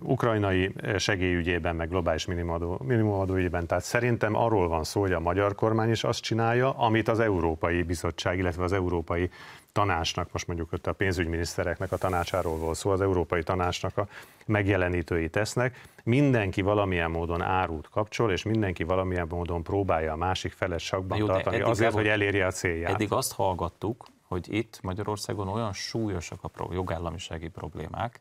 ukrajnai 0.00 0.74
segélyügyében, 0.96 1.76
meg 1.76 1.88
globális 1.88 2.26
minimumadó, 2.26 2.80
minimumadó 2.84 3.34
ügyében. 3.34 3.66
Tehát 3.66 3.84
szerintem 3.84 4.34
arról 4.34 4.68
van 4.68 4.84
szó, 4.84 5.00
hogy 5.00 5.12
a 5.12 5.20
magyar 5.20 5.54
kormány 5.54 5.90
is 5.90 6.04
azt 6.04 6.22
csinálja, 6.22 6.70
amit 6.70 7.08
az 7.08 7.20
Európai 7.20 7.82
Bizottság, 7.82 8.38
illetve 8.38 8.64
az 8.64 8.72
Európai 8.72 9.30
tanácsnak, 9.72 10.32
most 10.32 10.46
mondjuk 10.46 10.72
ott 10.72 10.86
a 10.86 10.92
pénzügyminisztereknek 10.92 11.92
a 11.92 11.96
tanácsáról 11.96 12.56
volt 12.56 12.76
szó, 12.76 12.90
az 12.90 13.00
Európai 13.00 13.42
Tanácsnak 13.42 13.98
a 13.98 14.06
megjelenítői 14.46 15.28
tesznek, 15.28 15.80
mindenki 16.04 16.62
valamilyen 16.62 17.10
módon 17.10 17.42
árút 17.42 17.88
kapcsol, 17.88 18.32
és 18.32 18.42
mindenki 18.42 18.84
valamilyen 18.84 19.26
módon 19.28 19.62
próbálja 19.62 20.12
a 20.12 20.16
másik 20.16 20.52
felet 20.52 20.78
sakban 20.78 21.18
Jó, 21.18 21.26
tartani 21.26 21.60
azért, 21.60 21.92
hogy 21.92 22.06
elérje 22.06 22.46
a 22.46 22.50
célját. 22.50 22.90
Eddig 22.90 23.12
azt 23.12 23.32
hallgattuk, 23.32 24.06
hogy 24.28 24.54
itt 24.54 24.78
Magyarországon 24.82 25.48
olyan 25.48 25.72
súlyosak 25.72 26.38
a 26.42 26.68
jogállamisági 26.72 27.48
problémák, 27.48 28.20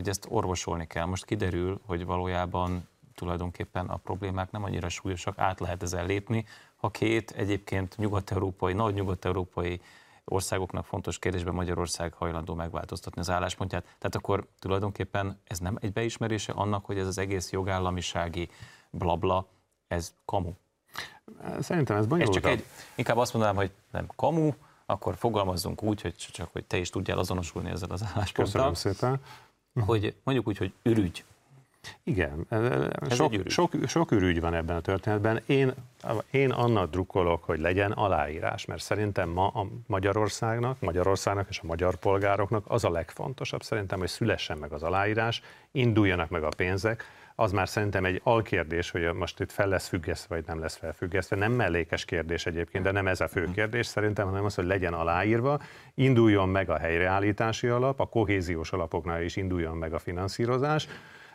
hogy 0.00 0.08
ezt 0.08 0.26
orvosolni 0.28 0.86
kell. 0.86 1.04
Most 1.04 1.24
kiderül, 1.24 1.80
hogy 1.86 2.04
valójában 2.04 2.88
tulajdonképpen 3.14 3.86
a 3.86 3.96
problémák 3.96 4.50
nem 4.50 4.64
annyira 4.64 4.88
súlyosak, 4.88 5.38
át 5.38 5.60
lehet 5.60 5.82
ezen 5.82 6.06
lépni, 6.06 6.46
ha 6.76 6.90
két 6.90 7.30
egyébként 7.30 7.96
nyugat-európai, 7.96 8.72
nagy 8.72 8.94
nyugat-európai 8.94 9.80
országoknak 10.24 10.84
fontos 10.84 11.18
kérdésben 11.18 11.54
Magyarország 11.54 12.12
hajlandó 12.12 12.54
megváltoztatni 12.54 13.20
az 13.20 13.30
álláspontját. 13.30 13.82
Tehát 13.82 14.14
akkor 14.14 14.46
tulajdonképpen 14.58 15.40
ez 15.44 15.58
nem 15.58 15.78
egy 15.80 15.92
beismerése 15.92 16.52
annak, 16.52 16.84
hogy 16.84 16.98
ez 16.98 17.06
az 17.06 17.18
egész 17.18 17.50
jogállamisági 17.50 18.48
blabla, 18.90 19.46
ez 19.88 20.14
kamu. 20.24 20.52
Szerintem 21.60 21.96
ez 21.96 22.06
bonyolult. 22.06 22.36
Ez 22.36 22.42
csak 22.42 22.52
egy, 22.52 22.64
inkább 22.94 23.16
azt 23.16 23.32
mondanám, 23.32 23.56
hogy 23.56 23.70
nem 23.90 24.06
kamu, 24.16 24.52
akkor 24.86 25.16
fogalmazzunk 25.16 25.82
úgy, 25.82 26.00
hogy 26.00 26.14
csak 26.16 26.48
hogy 26.52 26.64
te 26.64 26.76
is 26.76 26.90
tudjál 26.90 27.18
azonosulni 27.18 27.70
ezzel 27.70 27.90
az 27.90 28.02
állásponttal. 28.02 28.44
Köszönöm 28.44 28.74
szépen. 28.74 29.20
Hogy 29.74 30.14
mondjuk 30.24 30.48
úgy, 30.48 30.56
hogy 30.56 30.72
ürügy. 30.82 31.24
Igen, 32.02 32.46
sok, 33.10 33.32
ürügy. 33.32 33.50
Sok, 33.50 33.72
sok 33.86 34.10
ürügy 34.10 34.40
van 34.40 34.54
ebben 34.54 34.76
a 34.76 34.80
történetben. 34.80 35.42
Én, 35.46 35.72
én 36.30 36.50
annak 36.50 36.90
drukkolok, 36.90 37.44
hogy 37.44 37.60
legyen 37.60 37.90
aláírás, 37.92 38.64
mert 38.64 38.82
szerintem 38.82 39.28
ma 39.28 39.46
a 39.46 39.66
Magyarországnak, 39.86 40.80
Magyarországnak 40.80 41.46
és 41.48 41.58
a 41.62 41.66
magyar 41.66 41.96
polgároknak 41.96 42.64
az 42.68 42.84
a 42.84 42.90
legfontosabb 42.90 43.62
szerintem, 43.62 43.98
hogy 43.98 44.08
szülessen 44.08 44.58
meg 44.58 44.72
az 44.72 44.82
aláírás, 44.82 45.42
induljanak 45.70 46.28
meg 46.28 46.42
a 46.42 46.48
pénzek, 46.56 47.04
az 47.40 47.52
már 47.52 47.68
szerintem 47.68 48.04
egy 48.04 48.20
alkérdés, 48.24 48.90
hogy 48.90 49.12
most 49.14 49.40
itt 49.40 49.52
fel 49.52 49.68
lesz 49.68 49.88
függesztve, 49.88 50.34
vagy 50.34 50.44
nem 50.46 50.60
lesz 50.60 50.76
felfüggesztve. 50.76 51.36
Nem 51.36 51.52
mellékes 51.52 52.04
kérdés 52.04 52.46
egyébként, 52.46 52.84
de 52.84 52.90
nem 52.90 53.06
ez 53.06 53.20
a 53.20 53.28
fő 53.28 53.42
mhm. 53.42 53.52
kérdés 53.52 53.86
szerintem, 53.86 54.26
hanem 54.26 54.44
az, 54.44 54.54
hogy 54.54 54.64
legyen 54.64 54.92
aláírva, 54.92 55.60
induljon 55.94 56.48
meg 56.48 56.70
a 56.70 56.78
helyreállítási 56.78 57.66
alap, 57.66 58.00
a 58.00 58.06
kohéziós 58.06 58.72
alapoknál 58.72 59.22
is 59.22 59.36
induljon 59.36 59.76
meg 59.76 59.92
a 59.92 59.98
finanszírozás, 59.98 60.88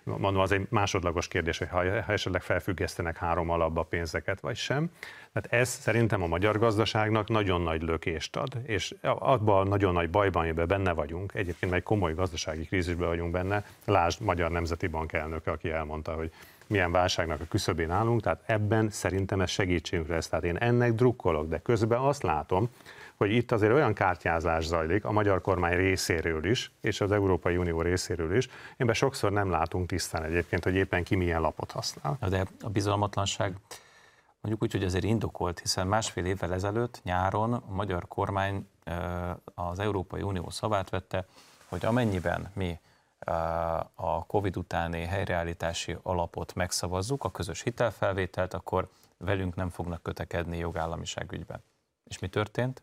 mondom, 0.06 0.42
az 0.42 0.52
egy 0.52 0.68
másodlagos 0.70 1.28
kérdés, 1.28 1.58
hogy 1.58 1.68
ha 1.68 1.84
esetleg 1.84 2.42
felfüggesztenek 2.42 3.18
három 3.18 3.50
alapba 3.50 3.84
pénzeket, 3.84 4.40
vagy 4.40 4.56
sem. 4.56 4.92
Tehát 5.34 5.62
ez 5.62 5.70
szerintem 5.70 6.22
a 6.22 6.28
magyar 6.28 6.60
gazdaságnak 6.60 7.28
nagyon 7.28 7.62
nagy 7.62 7.82
lökést 7.82 8.36
ad, 8.36 8.54
és 8.64 8.96
abban 9.02 9.68
nagyon 9.68 9.94
nagy 9.94 10.10
bajban, 10.10 10.44
amiben 10.44 10.68
benne 10.68 10.92
vagyunk, 10.92 11.34
egyébként 11.34 11.74
egy 11.74 11.84
komoly 11.84 12.14
gazdasági 12.14 12.66
krízisben 12.66 13.08
vagyunk 13.08 13.32
benne, 13.32 13.66
lásd 13.86 14.22
Magyar 14.22 14.52
Nemzeti 14.52 14.88
Bank 14.88 15.14
elnöke, 15.14 15.52
aki 15.52 15.70
elmondta, 15.70 16.14
hogy 16.14 16.32
milyen 16.68 16.92
válságnak 16.92 17.42
a 17.42 17.46
küszöbén 17.50 17.92
állunk, 17.92 18.22
tehát 18.22 18.44
ebben 18.46 18.90
szerintem 18.90 19.42
ez 19.42 19.50
segítségünkre 19.50 20.16
lesz. 20.16 20.28
Tehát 20.28 20.46
én 20.46 20.58
ennek 20.58 20.94
drukkolok, 20.94 21.48
de 21.48 21.58
közben 21.58 22.00
azt 22.00 22.24
látom, 22.24 22.70
hogy 23.16 23.32
itt 23.32 23.52
azért 23.52 23.74
olyan 23.74 23.94
kártyázás 23.94 24.66
zajlik 24.66 25.06
a 25.06 25.12
magyar 25.12 25.42
kormány 25.42 25.76
részéről 25.76 26.46
is, 26.46 26.72
és 26.82 27.02
az 27.02 27.12
Európai 27.12 27.58
Unió 27.58 27.82
részéről 27.82 28.36
is, 28.36 28.50
be 28.78 28.94
sokszor 28.94 29.32
nem 29.32 29.50
látunk 29.50 29.88
tisztán 29.88 30.24
egyébként, 30.24 30.64
hogy 30.64 30.76
éppen 30.76 31.04
ki 31.04 31.16
milyen 31.16 31.42
lapot 31.42 31.72
használ. 31.72 32.18
De 32.30 32.46
a 32.62 32.70
bizalmatlanság 32.70 33.56
mondjuk 34.42 34.64
úgy, 34.64 34.72
hogy 34.72 34.84
azért 34.84 35.04
indokolt, 35.04 35.60
hiszen 35.60 35.88
másfél 35.88 36.26
évvel 36.26 36.54
ezelőtt 36.54 37.02
nyáron 37.04 37.54
a 37.54 37.64
magyar 37.70 38.08
kormány 38.08 38.68
az 39.56 39.80
Európai 39.80 40.22
Unió 40.22 40.50
szavát 40.50 40.90
vette, 40.90 41.26
hogy 41.70 41.86
amennyiben 41.86 42.52
mi 42.54 42.80
a 43.96 44.26
COVID 44.26 44.58
utáni 44.58 45.04
helyreállítási 45.04 45.98
alapot 46.02 46.54
megszavazzuk, 46.54 47.24
a 47.24 47.32
közös 47.32 47.62
hitelfelvételt, 47.62 48.54
akkor 48.54 48.90
velünk 49.18 49.56
nem 49.56 49.70
fognak 49.70 50.04
kötekedni 50.04 50.58
jogállamiság 50.58 51.32
ügyben. 51.32 51.64
És 52.04 52.20
mi 52.20 52.28
történt? 52.28 52.82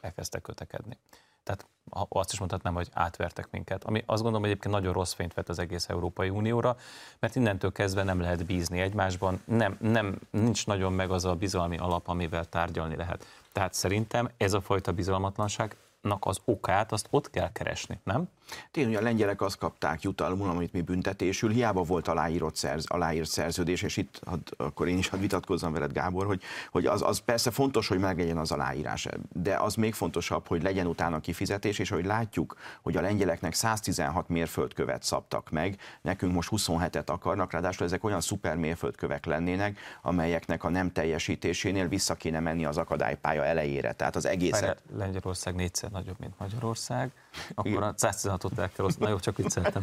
Elkezdtek 0.00 0.42
kötekedni. 0.42 0.98
Tehát 1.42 1.66
azt 2.08 2.32
is 2.32 2.38
mondhatnám, 2.38 2.74
hogy 2.74 2.88
átvertek 2.92 3.50
minket. 3.50 3.84
Ami 3.84 3.98
azt 3.98 4.22
gondolom, 4.22 4.40
hogy 4.40 4.50
egyébként 4.50 4.74
nagyon 4.74 4.92
rossz 4.92 5.12
fényt 5.12 5.34
vett 5.34 5.48
az 5.48 5.58
egész 5.58 5.88
Európai 5.88 6.28
Unióra, 6.28 6.76
mert 7.18 7.36
innentől 7.36 7.72
kezdve 7.72 8.02
nem 8.02 8.20
lehet 8.20 8.46
bízni 8.46 8.80
egymásban, 8.80 9.42
nem, 9.44 9.76
nem, 9.80 10.18
nincs 10.30 10.66
nagyon 10.66 10.92
meg 10.92 11.10
az 11.10 11.24
a 11.24 11.34
bizalmi 11.34 11.78
alap, 11.78 12.08
amivel 12.08 12.44
tárgyalni 12.44 12.96
lehet. 12.96 13.26
Tehát 13.52 13.74
szerintem 13.74 14.30
ez 14.36 14.52
a 14.52 14.60
fajta 14.60 14.92
bizalmatlanság 14.92 15.76
az 16.20 16.40
okát, 16.44 16.92
azt 16.92 17.06
ott 17.10 17.30
kell 17.30 17.52
keresni, 17.52 18.00
nem? 18.04 18.28
Tényleg, 18.70 18.96
a 18.96 19.02
lengyelek 19.02 19.40
azt 19.40 19.58
kapták 19.58 20.02
jutalmul, 20.02 20.48
amit 20.48 20.72
mi 20.72 20.80
büntetésül, 20.80 21.50
hiába 21.50 21.82
volt 21.82 22.08
aláírott 22.08 22.56
szerz, 22.56 22.86
aláírt 22.86 23.28
szerződés, 23.28 23.82
és 23.82 23.96
itt 23.96 24.20
had, 24.26 24.40
akkor 24.56 24.88
én 24.88 24.98
is 24.98 25.08
hadd 25.08 25.20
vitatkozzam 25.20 25.72
veled, 25.72 25.92
Gábor, 25.92 26.26
hogy, 26.26 26.42
hogy 26.70 26.86
az, 26.86 27.02
az 27.02 27.18
persze 27.18 27.50
fontos, 27.50 27.88
hogy 27.88 27.98
meglegyen 27.98 28.36
az 28.36 28.52
aláírás, 28.52 29.08
de 29.32 29.56
az 29.56 29.74
még 29.74 29.94
fontosabb, 29.94 30.46
hogy 30.46 30.62
legyen 30.62 30.86
utána 30.86 31.20
kifizetés, 31.20 31.78
és 31.78 31.88
hogy 31.88 32.04
látjuk, 32.04 32.56
hogy 32.82 32.96
a 32.96 33.00
lengyeleknek 33.00 33.54
116 33.54 34.28
mérföldkövet 34.28 35.02
szabtak 35.02 35.50
meg, 35.50 35.76
nekünk 36.00 36.32
most 36.32 36.48
27-et 36.52 37.06
akarnak, 37.06 37.52
ráadásul 37.52 37.86
ezek 37.86 38.04
olyan 38.04 38.20
szuper 38.20 38.56
mérföldkövek 38.56 39.24
lennének, 39.24 39.78
amelyeknek 40.02 40.64
a 40.64 40.68
nem 40.68 40.92
teljesítésénél 40.92 41.88
vissza 41.88 42.14
kéne 42.14 42.40
menni 42.40 42.64
az 42.64 42.76
akadálypálya 42.76 43.44
elejére. 43.44 43.92
Tehát 43.92 44.16
az 44.16 44.26
egészet... 44.26 44.82
Lengyelország 44.96 45.54
négyszer 45.54 45.90
nagyobb, 45.90 46.16
mint 46.18 46.38
Magyarország, 46.38 47.10
akkor 47.54 47.82
a 47.82 47.94
116-ot 47.94 48.58
el 48.58 48.70
kell 48.70 48.84
osztani. 48.84 49.04
Na 49.04 49.10
jó, 49.10 49.18
csak 49.18 49.36
vicceltem. 49.36 49.82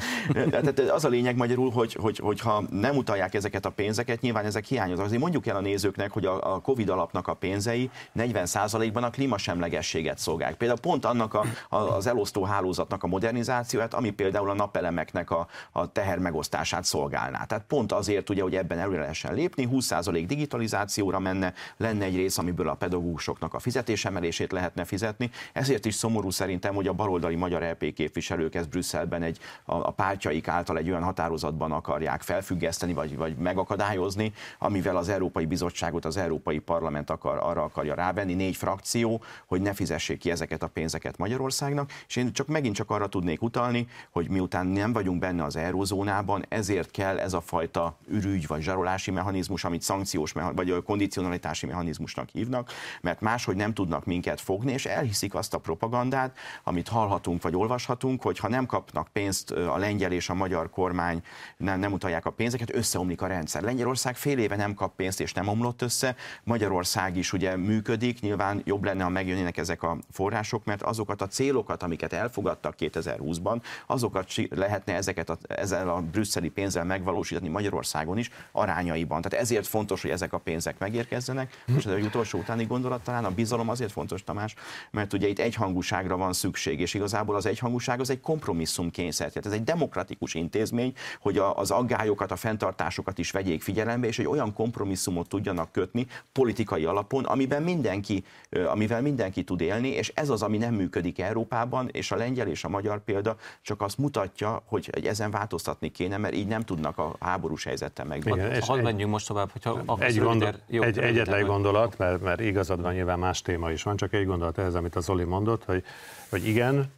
Tehát 0.50 0.80
az 0.80 1.06
a 1.06 1.10
lényeg 1.10 1.36
magyarul, 1.36 1.72
hogy, 1.72 1.94
hogy, 1.94 2.18
hogy 2.18 2.40
ha 2.40 2.64
nem 2.70 2.96
utalják 2.96 3.34
ezeket 3.34 3.66
a 3.66 3.70
pénzeket, 3.70 4.22
nyilván 4.22 4.46
ezek 4.46 4.66
hiányoznak. 4.66 5.06
Azért 5.06 5.22
mondjuk 5.22 5.48
el 5.48 5.56
a 5.56 5.62
nézőknek, 5.62 6.12
hogy 6.12 6.26
a, 6.26 6.54
a 6.54 6.60
Covid 6.60 6.90
alapnak 6.90 7.28
a 7.28 7.34
pénzei 7.34 7.90
40%-ban 8.18 9.04
a 9.04 9.10
klímasemlegességet 9.10 10.18
szolgálják. 10.18 10.58
Például 10.58 10.80
pont 10.80 11.06
annak 11.06 11.34
a, 11.34 11.46
a, 11.70 11.76
az 11.76 12.08
elosztó 12.08 12.44
hálózatnak 12.44 13.04
a 13.04 13.08
modernizációját, 13.08 13.94
ami 13.94 14.10
például 14.10 14.50
a 14.50 14.54
napelemeknek 14.54 15.32
a, 15.32 15.48
a 15.72 15.92
teher 15.92 16.20
megosztását 16.20 16.84
szolgálná. 16.84 17.46
Tehát 17.46 17.64
pont 17.68 17.92
azért, 17.92 18.30
ugye, 18.30 18.42
hogy 18.42 18.56
ebben 18.56 18.80
előre 18.80 19.00
lehessen 19.00 19.34
lépni, 19.34 19.70
20% 19.72 20.24
digitalizációra 20.28 21.20
menne, 21.20 21.54
lenne 21.78 22.06
egy 22.06 22.16
rész, 22.16 22.38
amiből 22.38 22.70
a 22.70 22.74
pedagógusoknak 22.74 23.54
a 23.54 23.60
fizetésemelését 23.60 24.52
lehetne 24.52 24.86
fizetni. 24.86 25.30
Ezért 25.54 25.86
is 25.86 25.96
szomorú 25.96 26.30
szerintem, 26.30 26.74
hogy 26.74 26.88
a 26.88 26.94
baloldali 26.94 27.36
magyar 27.38 27.62
LP 27.62 27.94
képviselők 27.94 28.56
ezt 28.56 28.70
Brüsszelben 28.70 29.22
egy, 29.22 29.40
a, 29.66 29.76
a 29.76 29.92
pártjaik 29.92 30.48
által 30.48 30.78
egy 30.78 30.90
olyan 30.90 31.04
határozatban 31.04 31.72
akarják 31.72 32.22
felfüggeszteni, 32.22 32.94
vagy, 32.94 33.18
vagy 33.18 33.36
megakadályozni, 33.36 34.34
amivel 34.60 34.98
az 34.98 35.10
Európai 35.10 35.46
Bizottságot, 35.46 36.06
az 36.06 36.18
Európai 36.18 36.60
Parlament 36.60 37.10
akar, 37.10 37.38
arra 37.42 37.64
akarja 37.64 37.96
rávenni, 37.96 38.34
négy 38.34 38.56
frakció, 38.56 39.22
hogy 39.46 39.62
ne 39.62 39.74
fizessék 39.74 40.20
ki 40.20 40.32
ezeket 40.32 40.64
a 40.64 40.68
pénzeket 40.68 41.18
Magyarországnak, 41.18 41.92
és 42.08 42.16
én 42.16 42.34
csak 42.34 42.48
megint 42.48 42.76
csak 42.76 42.92
arra 42.92 43.08
tudnék 43.08 43.42
utalni, 43.42 43.88
hogy 44.12 44.30
miután 44.30 44.66
nem 44.66 44.94
vagyunk 44.94 45.20
benne 45.20 45.44
az 45.44 45.56
eurózónában, 45.56 46.46
ezért 46.50 46.92
kell 46.92 47.20
ez 47.20 47.34
a 47.34 47.42
fajta 47.42 47.98
ürügy 48.08 48.48
vagy 48.48 48.62
zsarolási 48.62 49.12
mechanizmus, 49.12 49.64
amit 49.64 49.82
szankciós 49.82 50.32
vagy 50.32 50.84
kondicionalitási 50.84 51.66
mechanizmusnak 51.66 52.30
hívnak, 52.30 52.72
mert 53.02 53.22
máshogy 53.22 53.56
nem 53.56 53.74
tudnak 53.74 54.06
minket 54.06 54.42
fogni, 54.42 54.72
és 54.72 54.86
elhiszik 54.86 55.36
azt 55.36 55.54
a 55.54 55.58
propagandát, 55.58 56.38
amit 56.64 56.88
hallhatunk 56.88 57.27
vagy 57.36 57.56
olvashatunk, 57.56 58.22
hogy 58.22 58.40
ha 58.40 58.48
nem 58.48 58.66
kapnak 58.66 59.08
pénzt 59.14 59.52
a 59.52 59.78
lengyel 59.78 60.12
és 60.12 60.30
a 60.30 60.34
magyar 60.34 60.70
kormány, 60.70 61.22
nem, 61.58 61.80
nem 61.80 61.94
utalják 61.94 62.26
a 62.26 62.30
pénzeket, 62.30 62.76
összeomlik 62.76 63.22
a 63.22 63.28
rendszer. 63.28 63.62
Lengyelország 63.62 64.16
fél 64.16 64.38
éve 64.38 64.56
nem 64.56 64.74
kap 64.74 64.96
pénzt 64.96 65.22
és 65.22 65.34
nem 65.34 65.48
omlott 65.48 65.82
össze, 65.82 66.16
Magyarország 66.44 67.18
is 67.18 67.34
ugye 67.34 67.56
működik, 67.56 68.20
nyilván 68.20 68.62
jobb 68.66 68.84
lenne, 68.84 69.04
ha 69.04 69.10
megjönnének 69.10 69.58
ezek 69.58 69.84
a 69.84 69.98
források, 70.12 70.66
mert 70.66 70.82
azokat 70.82 71.22
a 71.22 71.28
célokat, 71.28 71.84
amiket 71.84 72.14
elfogadtak 72.14 72.76
2020-ban, 72.80 73.62
azokat 73.86 74.32
lehetne 74.50 74.94
ezeket 74.94 75.30
a, 75.30 75.38
ezzel 75.48 75.90
a 75.90 76.02
brüsszeli 76.02 76.50
pénzzel 76.50 76.84
megvalósítani 76.84 77.48
Magyarországon 77.48 78.18
is 78.18 78.30
arányaiban. 78.52 79.22
Tehát 79.22 79.46
ezért 79.46 79.68
fontos, 79.68 80.02
hogy 80.02 80.12
ezek 80.12 80.34
a 80.34 80.38
pénzek 80.38 80.80
megérkezzenek. 80.80 81.64
Most 81.68 81.86
ez 81.86 81.94
egy 81.94 82.06
utolsó 82.06 82.40
utáni 82.40 82.66
gondolat 82.66 83.04
talán 83.04 83.26
a 83.26 83.32
bizalom 83.32 83.70
azért 83.70 83.92
fontos, 83.92 84.24
Tamás, 84.24 84.56
mert 84.92 85.14
ugye 85.14 85.28
itt 85.28 85.40
egyhangúságra 85.40 86.18
van 86.18 86.34
szükség, 86.34 86.80
és 86.80 86.94
igazából 87.18 87.36
az 87.36 87.46
egyhangúság 87.46 88.00
az 88.00 88.10
egy 88.10 88.20
kompromisszum 88.20 88.92
kényszer. 88.92 89.28
Tehát 89.28 89.46
ez 89.46 89.52
egy 89.52 89.64
demokratikus 89.64 90.34
intézmény, 90.34 90.94
hogy 91.20 91.38
a, 91.38 91.58
az 91.58 91.72
aggályokat, 91.72 92.32
a 92.32 92.36
fenntartásokat 92.36 93.18
is 93.18 93.32
vegyék 93.32 93.62
figyelembe, 93.62 94.08
és 94.08 94.20
egy 94.20 94.28
olyan 94.28 94.54
kompromisszumot 94.54 95.28
tudjanak 95.28 95.72
kötni 95.72 96.08
politikai 96.32 96.86
alapon, 96.86 97.26
amiben 97.26 97.64
mindenki, 97.64 98.24
amivel 98.68 99.02
mindenki 99.02 99.44
tud 99.44 99.62
élni, 99.62 99.88
és 99.88 100.12
ez 100.16 100.30
az, 100.30 100.42
ami 100.42 100.58
nem 100.58 100.74
működik 100.74 101.20
Európában, 101.20 101.90
és 101.92 102.12
a 102.12 102.16
lengyel 102.16 102.48
és 102.48 102.64
a 102.64 102.70
magyar 102.70 103.04
példa 103.04 103.36
csak 103.62 103.82
azt 103.82 103.98
mutatja, 103.98 104.62
hogy 104.66 104.90
ezen 105.04 105.32
változtatni 105.32 105.92
kéne, 105.92 106.18
mert 106.18 106.36
így 106.36 106.48
nem 106.48 106.62
tudnak 106.62 106.98
a 106.98 107.16
háborús 107.20 107.64
helyzettel 107.64 108.06
megbírni. 108.06 108.60
Hadd 108.60 108.82
menjünk 108.82 109.12
most 109.12 109.28
tovább, 109.28 109.52
hogyha 109.52 109.98
egy, 110.00 110.18
gondol, 110.18 110.56
jó, 110.68 110.82
egy 110.84 111.00
egyetlen 111.00 111.46
gondolat, 111.46 111.98
mert, 111.98 112.22
mert 112.22 112.40
igazad 112.40 112.82
van, 112.82 112.94
nyilván 112.94 113.20
más 113.20 113.42
téma 113.42 113.72
is 113.72 113.84
van, 113.84 113.96
csak 113.96 114.14
egy 114.14 114.26
gondolat 114.26 114.58
ehhez, 114.58 114.76
amit 114.76 114.96
az 114.96 115.04
Zoli 115.04 115.24
mondott, 115.24 115.64
hogy 115.64 115.84
hogy 116.30 116.48
igen, 116.48 116.92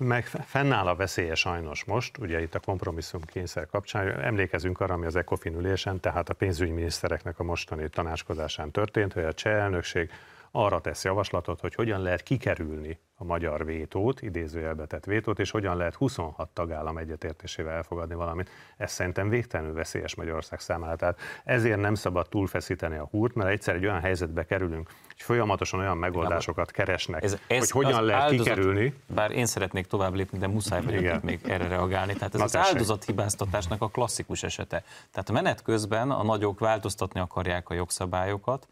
meg 0.00 0.24
fennáll 0.26 0.86
a 0.86 0.94
veszélye 0.94 1.34
sajnos 1.34 1.84
most, 1.84 2.18
ugye 2.18 2.40
itt 2.42 2.54
a 2.54 2.60
kompromisszum 2.60 3.20
kényszer 3.24 3.66
kapcsán, 3.66 4.20
emlékezünk 4.20 4.80
arra, 4.80 4.94
ami 4.94 5.06
az 5.06 5.16
ECOFIN 5.16 5.54
ülésen, 5.54 6.00
tehát 6.00 6.28
a 6.28 6.34
pénzügyminisztereknek 6.34 7.38
a 7.38 7.42
mostani 7.42 7.88
tanácskozásán 7.88 8.70
történt, 8.70 9.12
hogy 9.12 9.24
a 9.24 9.32
cseh 9.32 9.52
elnökség 9.52 10.10
arra 10.50 10.80
tesz 10.80 11.04
javaslatot, 11.04 11.60
hogy 11.60 11.74
hogyan 11.74 12.02
lehet 12.02 12.22
kikerülni 12.22 12.98
a 13.14 13.24
magyar 13.24 13.64
vétót, 13.64 14.22
idézőjelbe 14.22 14.86
tett 14.86 15.04
vétót, 15.04 15.38
és 15.38 15.50
hogyan 15.50 15.76
lehet 15.76 15.94
26 15.94 16.48
tagállam 16.48 16.98
egyetértésével 16.98 17.74
elfogadni 17.74 18.14
valamit. 18.14 18.50
Ez 18.76 18.92
szerintem 18.92 19.28
végtelenül 19.28 19.74
veszélyes 19.74 20.14
Magyarország 20.14 20.60
számára. 20.60 20.96
Tehát 20.96 21.18
ezért 21.44 21.80
nem 21.80 21.94
szabad 21.94 22.28
túlfeszíteni 22.28 22.96
a 22.96 23.08
húrt, 23.10 23.34
mert 23.34 23.50
egyszer 23.50 23.74
egy 23.74 23.84
olyan 23.84 24.00
helyzetbe 24.00 24.44
kerülünk, 24.44 24.88
hogy 25.06 25.22
folyamatosan 25.22 25.80
olyan 25.80 25.96
megoldásokat 25.96 26.70
keresnek, 26.70 27.22
ez, 27.22 27.38
ez 27.46 27.70
hogy 27.70 27.84
hogyan 27.84 28.04
lehet 28.04 28.22
áldozat, 28.22 28.46
kikerülni. 28.46 28.94
Bár 29.06 29.30
én 29.30 29.46
szeretnék 29.46 29.86
tovább 29.86 30.14
lépni, 30.14 30.38
de 30.38 30.46
muszáj 30.46 30.82
vagyok 30.82 31.22
még 31.22 31.40
erre 31.44 31.68
reagálni. 31.68 32.12
Tehát 32.12 32.34
ez 32.34 32.38
Na 32.38 32.44
az 32.44 32.50
tessék. 32.50 32.74
áldozathibáztatásnak 32.74 33.82
a 33.82 33.88
klasszikus 33.88 34.42
esete. 34.42 34.84
Tehát 35.10 35.30
menet 35.32 35.62
közben 35.62 36.10
a 36.10 36.22
nagyok 36.22 36.58
változtatni 36.58 37.20
akarják 37.20 37.68
a 37.68 37.74
jogszabályokat, 37.74 38.68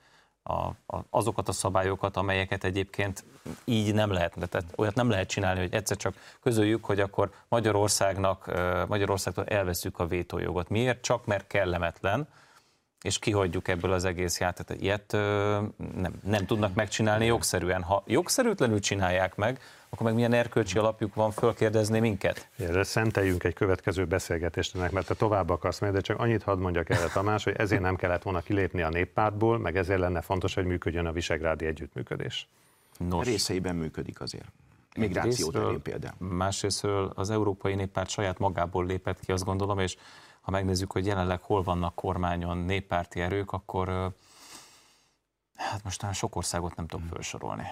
a, 0.49 0.75
a, 0.87 1.05
azokat 1.11 1.49
a 1.49 1.53
szabályokat, 1.53 2.17
amelyeket 2.17 2.65
egyébként 2.65 3.25
így 3.65 3.95
nem 3.95 4.11
lehetne. 4.11 4.47
Tehát 4.47 4.73
olyat 4.77 4.95
nem 4.95 5.11
lehet 5.11 5.29
csinálni, 5.29 5.61
hogy 5.61 5.75
egyszer 5.75 5.97
csak 5.97 6.15
közöljük, 6.43 6.85
hogy 6.85 7.01
akkor 7.01 7.31
Magyarországnak, 7.49 8.53
Magyarországtól 8.89 9.45
elveszük 9.45 9.99
a 9.99 10.07
vétójogot. 10.07 10.69
Miért? 10.69 11.03
Csak 11.03 11.27
mert 11.27 11.47
kellemetlen, 11.47 12.29
és 13.03 13.19
kihagyjuk 13.19 13.69
ebből 13.69 13.93
az 13.93 14.05
egész 14.05 14.41
játékot. 14.41 14.81
Ilyet 14.81 15.13
nem, 15.95 16.13
nem 16.23 16.47
tudnak 16.47 16.75
megcsinálni 16.75 17.27
jogszerűen. 17.27 17.83
Ha 17.83 18.03
jogszerűtlenül 18.07 18.81
csinálják 18.81 19.35
meg, 19.37 19.61
akkor 19.91 20.07
meg 20.07 20.15
milyen 20.15 20.33
erkölcsi 20.33 20.79
alapjuk 20.79 21.15
van 21.15 21.31
fölkérdezni 21.31 22.01
minket? 22.01 22.49
Erre 22.59 22.83
szenteljünk 22.83 23.45
egy 23.45 23.55
következő 23.55 24.05
beszélgetést 24.05 24.75
ennek, 24.75 24.91
mert 24.91 25.07
te 25.07 25.15
tovább 25.15 25.51
akarsz 25.51 25.79
meg, 25.81 25.93
de 25.93 26.01
csak 26.01 26.19
annyit 26.19 26.43
hadd 26.43 26.59
mondjak 26.59 26.91
erre 26.91 27.09
Tamás, 27.09 27.45
hogy 27.45 27.55
ezért 27.57 27.81
nem 27.81 27.97
kellett 27.97 28.23
volna 28.23 28.41
kilépni 28.41 28.83
a 28.83 28.89
néppártból, 28.89 29.59
meg 29.59 29.77
ezért 29.77 29.99
lenne 29.99 30.21
fontos, 30.21 30.55
hogy 30.55 30.65
működjön 30.65 31.07
a 31.07 31.13
visegrádi 31.13 31.67
együttműködés. 31.67 32.49
Nos. 32.99 33.27
Részeiben 33.27 33.77
működik 33.77 34.21
azért. 34.21 34.49
Migráció 34.97 35.51
terén 35.51 35.83
például. 35.83 36.15
Másrésztről 36.19 37.13
az 37.15 37.31
Európai 37.31 37.75
Néppárt 37.75 38.09
saját 38.09 38.39
magából 38.39 38.87
lépett 38.87 39.21
ki, 39.21 39.33
azt 39.33 39.45
gondolom, 39.45 39.79
és 39.79 39.97
ha 40.41 40.51
megnézzük, 40.51 40.93
hogy 40.93 41.07
jelenleg 41.07 41.43
hol 41.43 41.63
vannak 41.63 41.95
kormányon 41.95 42.59
néppárti 42.59 43.21
erők, 43.21 43.53
akkor 43.53 44.13
hát 45.57 45.85
most 45.85 45.99
talán 45.99 46.15
sok 46.15 46.37
országot 46.37 46.77
nem 46.77 46.87
tudok 46.87 47.07
felsorolni. 47.07 47.65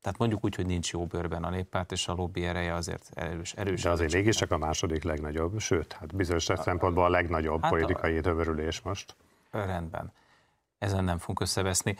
Tehát 0.00 0.18
mondjuk 0.18 0.44
úgy, 0.44 0.54
hogy 0.54 0.66
nincs 0.66 0.92
jó 0.92 1.06
bőrben 1.06 1.44
a 1.44 1.50
néppárt, 1.50 1.92
és 1.92 2.08
a 2.08 2.12
lobby 2.12 2.44
ereje 2.44 2.74
azért 2.74 3.10
erős. 3.14 3.52
erős 3.52 3.82
De 3.82 3.90
azért 3.90 4.12
mégiscsak 4.12 4.50
a 4.50 4.56
második 4.56 5.02
legnagyobb, 5.02 5.58
sőt, 5.58 5.92
hát 5.92 6.14
bizonyos 6.14 6.48
a, 6.48 6.56
szempontból 6.56 7.04
a 7.04 7.08
legnagyobb 7.08 7.62
hát 7.62 7.70
politikai 7.70 8.20
tömörülés 8.20 8.80
most. 8.80 9.16
Rendben. 9.50 10.12
Ezen 10.78 11.04
nem 11.04 11.18
fogunk 11.18 11.40
összeveszni. 11.40 11.96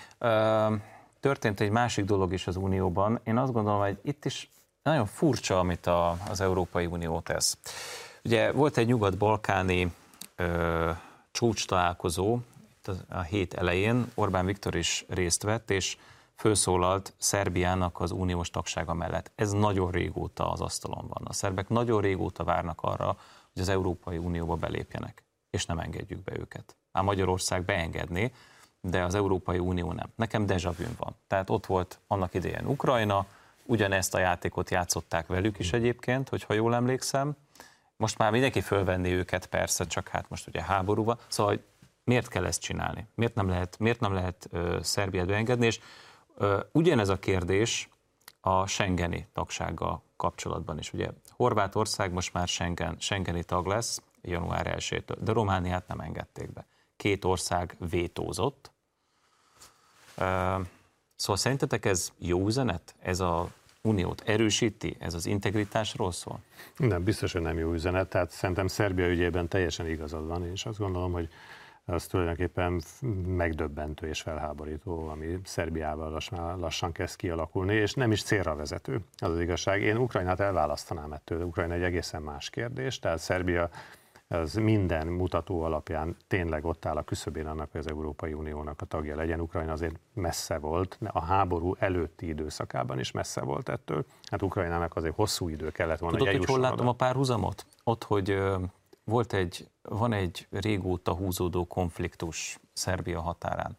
történt 1.20 1.60
egy 1.60 1.70
másik 1.70 2.04
dolog 2.04 2.32
is 2.32 2.46
az 2.46 2.56
Unióban. 2.56 3.20
Én 3.24 3.36
azt 3.36 3.52
gondolom, 3.52 3.80
hogy 3.80 3.98
itt 4.02 4.24
is 4.24 4.50
nagyon 4.82 5.06
furcsa, 5.06 5.58
amit 5.58 5.86
a, 5.86 6.16
az 6.28 6.40
Európai 6.40 6.86
Unió 6.86 7.20
tesz. 7.20 7.58
Ugye 8.24 8.52
volt 8.52 8.76
egy 8.76 8.86
nyugat-balkáni 8.86 9.92
ö, 10.36 10.90
csúcs 11.30 11.66
találkozó 11.66 12.38
a 13.08 13.20
hét 13.20 13.54
elején, 13.54 14.06
Orbán 14.14 14.46
Viktor 14.46 14.74
is 14.74 15.04
részt 15.08 15.42
vett, 15.42 15.70
és 15.70 15.96
főszólalt 16.40 17.14
Szerbiának 17.18 18.00
az 18.00 18.10
uniós 18.10 18.50
tagsága 18.50 18.94
mellett. 18.94 19.30
Ez 19.34 19.52
nagyon 19.52 19.90
régóta 19.90 20.50
az 20.50 20.60
asztalon 20.60 21.06
van. 21.08 21.22
A 21.24 21.32
szerbek 21.32 21.68
nagyon 21.68 22.00
régóta 22.00 22.44
várnak 22.44 22.80
arra, 22.82 23.06
hogy 23.52 23.62
az 23.62 23.68
Európai 23.68 24.18
Unióba 24.18 24.54
belépjenek, 24.54 25.24
és 25.50 25.66
nem 25.66 25.78
engedjük 25.78 26.24
be 26.24 26.38
őket. 26.38 26.76
Ám 26.92 27.04
Magyarország 27.04 27.64
beengedné, 27.64 28.32
de 28.80 29.02
az 29.02 29.14
Európai 29.14 29.58
Unió 29.58 29.92
nem. 29.92 30.06
Nekem 30.14 30.46
deja 30.46 30.70
vu 30.70 30.84
van. 30.98 31.16
Tehát 31.26 31.50
ott 31.50 31.66
volt 31.66 31.98
annak 32.06 32.34
idején 32.34 32.66
Ukrajna, 32.66 33.26
ugyanezt 33.64 34.14
a 34.14 34.18
játékot 34.18 34.70
játszották 34.70 35.26
velük 35.26 35.58
is 35.58 35.72
egyébként, 35.72 36.28
hogyha 36.28 36.54
jól 36.54 36.74
emlékszem. 36.74 37.36
Most 37.96 38.18
már 38.18 38.30
mindenki 38.30 38.60
fölvenni 38.60 39.12
őket, 39.12 39.46
persze, 39.46 39.86
csak 39.86 40.08
hát 40.08 40.28
most 40.28 40.46
ugye 40.46 40.62
háborúban. 40.62 41.18
Szóval 41.28 41.58
miért 42.04 42.28
kell 42.28 42.44
ezt 42.44 42.60
csinálni? 42.60 43.06
Miért 43.14 43.34
nem 43.34 43.48
lehet, 43.48 43.78
miért 43.78 44.00
nem 44.00 44.12
lehet 44.12 44.48
uh, 44.52 44.80
Szerbiát 44.82 45.26
beengedni? 45.26 45.66
És 45.66 45.80
ugyanez 46.72 47.08
a 47.08 47.18
kérdés 47.18 47.88
a 48.40 48.66
Schengeni 48.66 49.28
tagsággal 49.32 50.02
kapcsolatban 50.16 50.78
is. 50.78 50.92
Ugye 50.92 51.08
Horvátország 51.28 52.12
most 52.12 52.32
már 52.32 52.48
Schengen, 52.48 52.96
Schengeni 52.98 53.44
tag 53.44 53.66
lesz 53.66 54.02
január 54.22 54.74
1-től, 54.78 55.16
de 55.20 55.32
Romániát 55.32 55.88
nem 55.88 56.00
engedték 56.00 56.52
be. 56.52 56.66
Két 56.96 57.24
ország 57.24 57.76
vétózott. 57.90 58.70
Szóval 61.16 61.36
szerintetek 61.36 61.84
ez 61.84 62.12
jó 62.18 62.46
üzenet? 62.46 62.94
Ez 62.98 63.20
a 63.20 63.50
uniót 63.82 64.20
erősíti? 64.20 64.96
Ez 64.98 65.14
az 65.14 65.26
integritásról 65.26 66.12
szól? 66.12 66.40
Nem, 66.76 67.04
biztos, 67.04 67.32
hogy 67.32 67.42
nem 67.42 67.58
jó 67.58 67.72
üzenet. 67.72 68.08
Tehát 68.08 68.30
szerintem 68.30 68.66
Szerbia 68.66 69.08
ügyében 69.08 69.48
teljesen 69.48 69.86
igazad 69.88 70.26
van, 70.26 70.46
és 70.46 70.66
azt 70.66 70.78
gondolom, 70.78 71.12
hogy 71.12 71.28
az 71.84 72.06
tulajdonképpen 72.06 72.80
megdöbbentő 73.26 74.08
és 74.08 74.20
felháborító, 74.20 75.08
ami 75.08 75.38
Szerbiával 75.44 76.10
lassan, 76.10 76.58
lassan 76.58 76.92
kezd 76.92 77.16
kialakulni, 77.16 77.74
és 77.74 77.94
nem 77.94 78.12
is 78.12 78.22
célra 78.22 78.54
vezető, 78.54 79.00
az 79.18 79.30
az 79.30 79.40
igazság. 79.40 79.82
Én 79.82 79.96
Ukrajnát 79.96 80.40
elválasztanám 80.40 81.12
ettől, 81.12 81.42
Ukrajna 81.42 81.74
egy 81.74 81.82
egészen 81.82 82.22
más 82.22 82.50
kérdés, 82.50 82.98
tehát 82.98 83.18
Szerbia 83.18 83.70
az 84.32 84.54
minden 84.54 85.06
mutató 85.06 85.62
alapján 85.62 86.16
tényleg 86.28 86.64
ott 86.64 86.84
áll 86.84 86.96
a 86.96 87.02
küszöbén 87.02 87.46
annak, 87.46 87.70
hogy 87.70 87.80
az 87.80 87.88
Európai 87.88 88.32
Uniónak 88.32 88.80
a 88.80 88.84
tagja 88.84 89.16
legyen. 89.16 89.40
Ukrajna 89.40 89.72
azért 89.72 89.94
messze 90.12 90.58
volt, 90.58 90.98
a 91.06 91.24
háború 91.24 91.74
előtti 91.78 92.28
időszakában 92.28 92.98
is 92.98 93.10
messze 93.10 93.40
volt 93.40 93.68
ettől. 93.68 94.04
Hát 94.30 94.42
Ukrajnának 94.42 94.96
azért 94.96 95.14
hosszú 95.14 95.48
idő 95.48 95.70
kellett 95.70 95.98
volna, 95.98 96.16
Tudod, 96.16 96.32
hogy, 96.32 96.44
hogy 96.44 96.54
hol 96.54 96.60
látom 96.60 96.88
a 96.88 96.92
párhuzamot? 96.92 97.66
Ott, 97.84 98.04
hogy 98.04 98.38
volt 99.10 99.32
egy, 99.32 99.68
van 99.82 100.12
egy 100.12 100.46
régóta 100.50 101.14
húzódó 101.14 101.66
konfliktus 101.66 102.58
Szerbia 102.72 103.20
határán, 103.20 103.78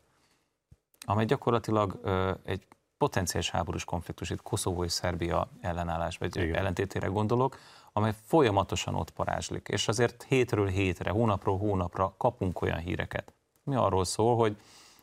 amely 1.05 1.25
gyakorlatilag 1.25 1.99
egy 2.43 2.67
potenciális 2.97 3.49
háborús 3.49 3.85
konfliktus, 3.85 4.29
itt 4.29 4.41
Koszovó 4.41 4.83
és 4.83 4.91
Szerbia 4.91 5.47
ellenállás, 5.61 6.17
vagy 6.17 6.37
Igen. 6.37 6.55
ellentétére 6.55 7.07
gondolok, 7.07 7.57
amely 7.93 8.13
folyamatosan 8.25 8.95
ott 8.95 9.09
parázslik. 9.09 9.67
És 9.67 9.87
azért 9.87 10.23
hétről 10.23 10.67
hétre, 10.67 11.11
hónapról 11.11 11.57
hónapra 11.57 12.13
kapunk 12.17 12.61
olyan 12.61 12.79
híreket, 12.79 13.33
mi 13.63 13.75
arról 13.75 14.05
szól, 14.05 14.35
hogy 14.35 14.55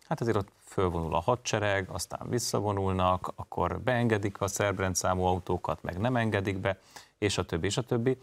hát 0.08 0.20
azért 0.20 0.36
ott 0.36 0.48
fölvonul 0.64 1.14
a 1.14 1.20
hadsereg, 1.20 1.88
aztán 1.90 2.28
visszavonulnak, 2.28 3.32
akkor 3.36 3.80
beengedik 3.80 4.40
a 4.40 4.48
szerb 4.48 4.78
rendszámú 4.78 5.22
autókat, 5.22 5.82
meg 5.82 5.98
nem 5.98 6.16
engedik 6.16 6.58
be, 6.58 6.78
és 7.18 7.38
a 7.38 7.44
többi, 7.44 7.66
és 7.66 7.76
a 7.76 7.82
többi. 7.82 8.18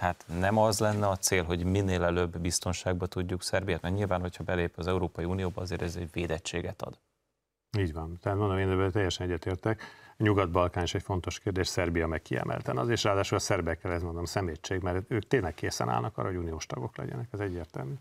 Tehát 0.00 0.24
nem 0.38 0.58
az 0.58 0.78
lenne 0.78 1.08
a 1.08 1.16
cél, 1.16 1.44
hogy 1.44 1.64
minél 1.64 2.04
előbb 2.04 2.38
biztonságba 2.38 3.06
tudjuk 3.06 3.42
Szerbiát, 3.42 3.82
mert 3.82 3.94
nyilván, 3.94 4.20
hogyha 4.20 4.44
belép 4.44 4.72
az 4.76 4.86
Európai 4.86 5.24
Unióba, 5.24 5.60
azért 5.60 5.82
ez 5.82 5.96
egy 5.96 6.08
védettséget 6.12 6.82
ad. 6.82 6.98
Így 7.78 7.92
van. 7.92 8.18
Tehát 8.22 8.38
mondom, 8.38 8.58
én 8.58 8.70
ebben 8.70 8.90
teljesen 8.90 9.26
egyetértek. 9.26 9.82
Nyugat-Balkán 10.16 10.84
is 10.84 10.94
egy 10.94 11.02
fontos 11.02 11.38
kérdés, 11.38 11.68
Szerbia 11.68 12.06
meg 12.06 12.22
kiemelten 12.22 12.78
az, 12.78 12.88
és 12.88 13.04
ráadásul 13.04 13.36
a 13.36 13.40
szerbekkel 13.40 13.92
ez 13.92 14.02
mondom 14.02 14.24
szemétség, 14.24 14.80
mert 14.80 15.04
ők 15.08 15.26
tényleg 15.26 15.54
készen 15.54 15.88
állnak 15.88 16.18
arra, 16.18 16.28
hogy 16.28 16.36
uniós 16.36 16.66
tagok 16.66 16.96
legyenek, 16.96 17.28
ez 17.32 17.40
egyértelmű. 17.40 17.94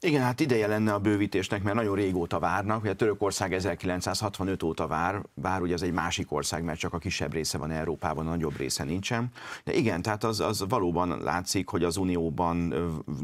Igen, 0.00 0.22
hát 0.22 0.40
ideje 0.40 0.66
lenne 0.66 0.92
a 0.92 0.98
bővítésnek, 0.98 1.62
mert 1.62 1.76
nagyon 1.76 1.94
régóta 1.94 2.38
várnak. 2.38 2.82
Ugye 2.82 2.94
Törökország 2.94 3.54
1965 3.54 4.62
óta 4.62 4.86
vár, 4.86 5.22
bár 5.34 5.62
ugye 5.62 5.74
ez 5.74 5.82
egy 5.82 5.92
másik 5.92 6.32
ország, 6.32 6.64
mert 6.64 6.78
csak 6.78 6.92
a 6.92 6.98
kisebb 6.98 7.32
része 7.32 7.58
van 7.58 7.70
Európában, 7.70 8.26
a 8.26 8.30
nagyobb 8.30 8.56
része 8.56 8.84
nincsen. 8.84 9.30
De 9.64 9.72
igen, 9.72 10.02
tehát 10.02 10.24
az, 10.24 10.40
az 10.40 10.64
valóban 10.68 11.22
látszik, 11.22 11.68
hogy 11.68 11.84
az 11.84 11.96
Unióban 11.96 12.74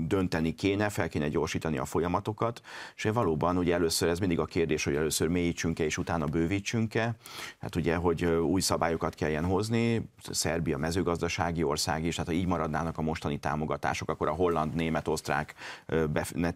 dönteni 0.07 0.55
kéne, 0.55 0.89
fel 0.89 1.09
kéne 1.09 1.29
gyorsítani 1.29 1.79
a 1.79 1.85
folyamatokat, 1.85 2.61
és 2.97 3.03
valóban 3.03 3.57
ugye 3.57 3.75
először 3.75 4.09
ez 4.09 4.19
mindig 4.19 4.39
a 4.39 4.45
kérdés, 4.45 4.85
hogy 4.85 4.95
először 4.95 5.29
mélyítsünk-e, 5.29 5.85
és 5.85 5.99
utána 5.99 6.27
bővítsünk-e. 6.27 7.15
Hát 7.61 7.77
ugye, 7.77 7.97
hogy 7.97 8.25
új 8.25 8.61
szabályokat 8.61 9.15
kelljen 9.15 9.45
hozni, 9.45 10.11
Szerbia 10.31 10.79
mezőgazdasági 10.79 11.63
ország 11.63 12.05
is, 12.05 12.15
tehát 12.15 12.31
ha 12.31 12.37
így 12.37 12.47
maradnának 12.47 12.99
a 12.99 13.03
mostani 13.03 13.39
támogatások, 13.39 14.09
akkor 14.09 14.29
a 14.29 14.33
holland, 14.33 14.75
német, 14.75 15.09
osztrák 15.09 15.55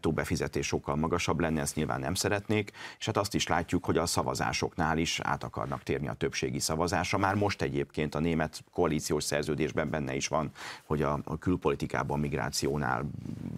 nettó 0.06 0.12
befizetés 0.12 0.66
sokkal 0.66 0.96
magasabb 0.96 1.40
lenne, 1.40 1.60
ezt 1.60 1.74
nyilván 1.74 2.00
nem 2.00 2.14
szeretnék, 2.14 2.72
és 2.98 3.06
hát 3.06 3.16
azt 3.16 3.34
is 3.34 3.46
látjuk, 3.46 3.84
hogy 3.84 3.96
a 3.96 4.06
szavazásoknál 4.06 4.98
is 4.98 5.20
át 5.22 5.44
akarnak 5.44 5.82
térni 5.82 6.08
a 6.08 6.12
többségi 6.12 6.58
szavazásra. 6.58 7.18
Már 7.18 7.34
most 7.34 7.62
egyébként 7.62 8.14
a 8.14 8.20
német 8.20 8.64
koalíciós 8.72 9.24
szerződésben 9.24 9.90
benne 9.90 10.14
is 10.14 10.28
van, 10.28 10.50
hogy 10.84 11.02
a, 11.02 11.20
a 11.24 11.38
külpolitikában, 11.38 12.18
migrációnál, 12.18 13.10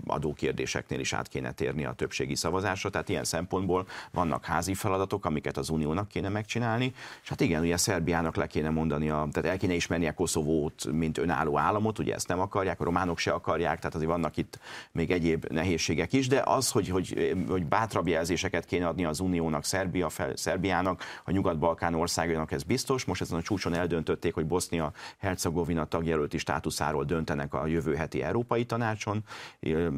adókérdéseknél 0.06 1.00
is 1.00 1.12
át 1.12 1.28
kéne 1.28 1.52
térni 1.52 1.84
a 1.84 1.92
többségi 1.92 2.34
szavazásra, 2.34 2.90
tehát 2.90 3.08
ilyen 3.08 3.24
szempontból 3.24 3.86
vannak 4.10 4.44
házi 4.44 4.74
feladatok, 4.74 5.24
amiket 5.24 5.56
az 5.56 5.68
uniónak 5.68 6.08
kéne 6.08 6.28
megcsinálni, 6.28 6.92
és 7.22 7.28
hát 7.28 7.40
igen, 7.40 7.62
ugye 7.62 7.76
Szerbiának 7.76 8.36
le 8.36 8.46
kéne 8.46 8.70
mondani, 8.70 9.10
a, 9.10 9.28
tehát 9.32 9.50
el 9.50 9.58
kéne 9.58 9.74
ismerni 9.74 10.06
a 10.06 10.14
Koszovót, 10.14 10.92
mint 10.92 11.18
önálló 11.18 11.58
államot, 11.58 11.98
ugye 11.98 12.14
ezt 12.14 12.28
nem 12.28 12.40
akarják, 12.40 12.80
a 12.80 12.84
románok 12.84 13.18
se 13.18 13.30
akarják, 13.30 13.78
tehát 13.78 13.94
azért 13.94 14.10
vannak 14.10 14.36
itt 14.36 14.58
még 14.92 15.10
egyéb 15.10 15.44
nehézségek 15.50 16.12
is, 16.12 16.28
de 16.28 16.37
az, 16.44 16.70
hogy, 16.70 16.88
hogy, 16.88 17.36
hogy 17.48 17.66
bátrabb 17.66 18.08
jelzéseket 18.08 18.64
kéne 18.64 18.86
adni 18.86 19.04
az 19.04 19.20
Uniónak, 19.20 19.64
Szerbia, 19.64 20.08
fel, 20.08 20.36
Szerbiának, 20.36 21.02
a 21.24 21.30
Nyugat-Balkán 21.30 21.94
országainak, 21.94 22.52
ez 22.52 22.62
biztos. 22.62 23.04
Most 23.04 23.20
ezen 23.20 23.38
a 23.38 23.42
csúcson 23.42 23.74
eldöntötték, 23.74 24.34
hogy 24.34 24.46
Bosznia-Hercegovina 24.46 25.84
tagjelölti 25.84 26.38
státuszáról 26.38 27.04
döntenek 27.04 27.54
a 27.54 27.66
jövő 27.66 27.94
heti 27.94 28.22
Európai 28.22 28.64
Tanácson, 28.64 29.24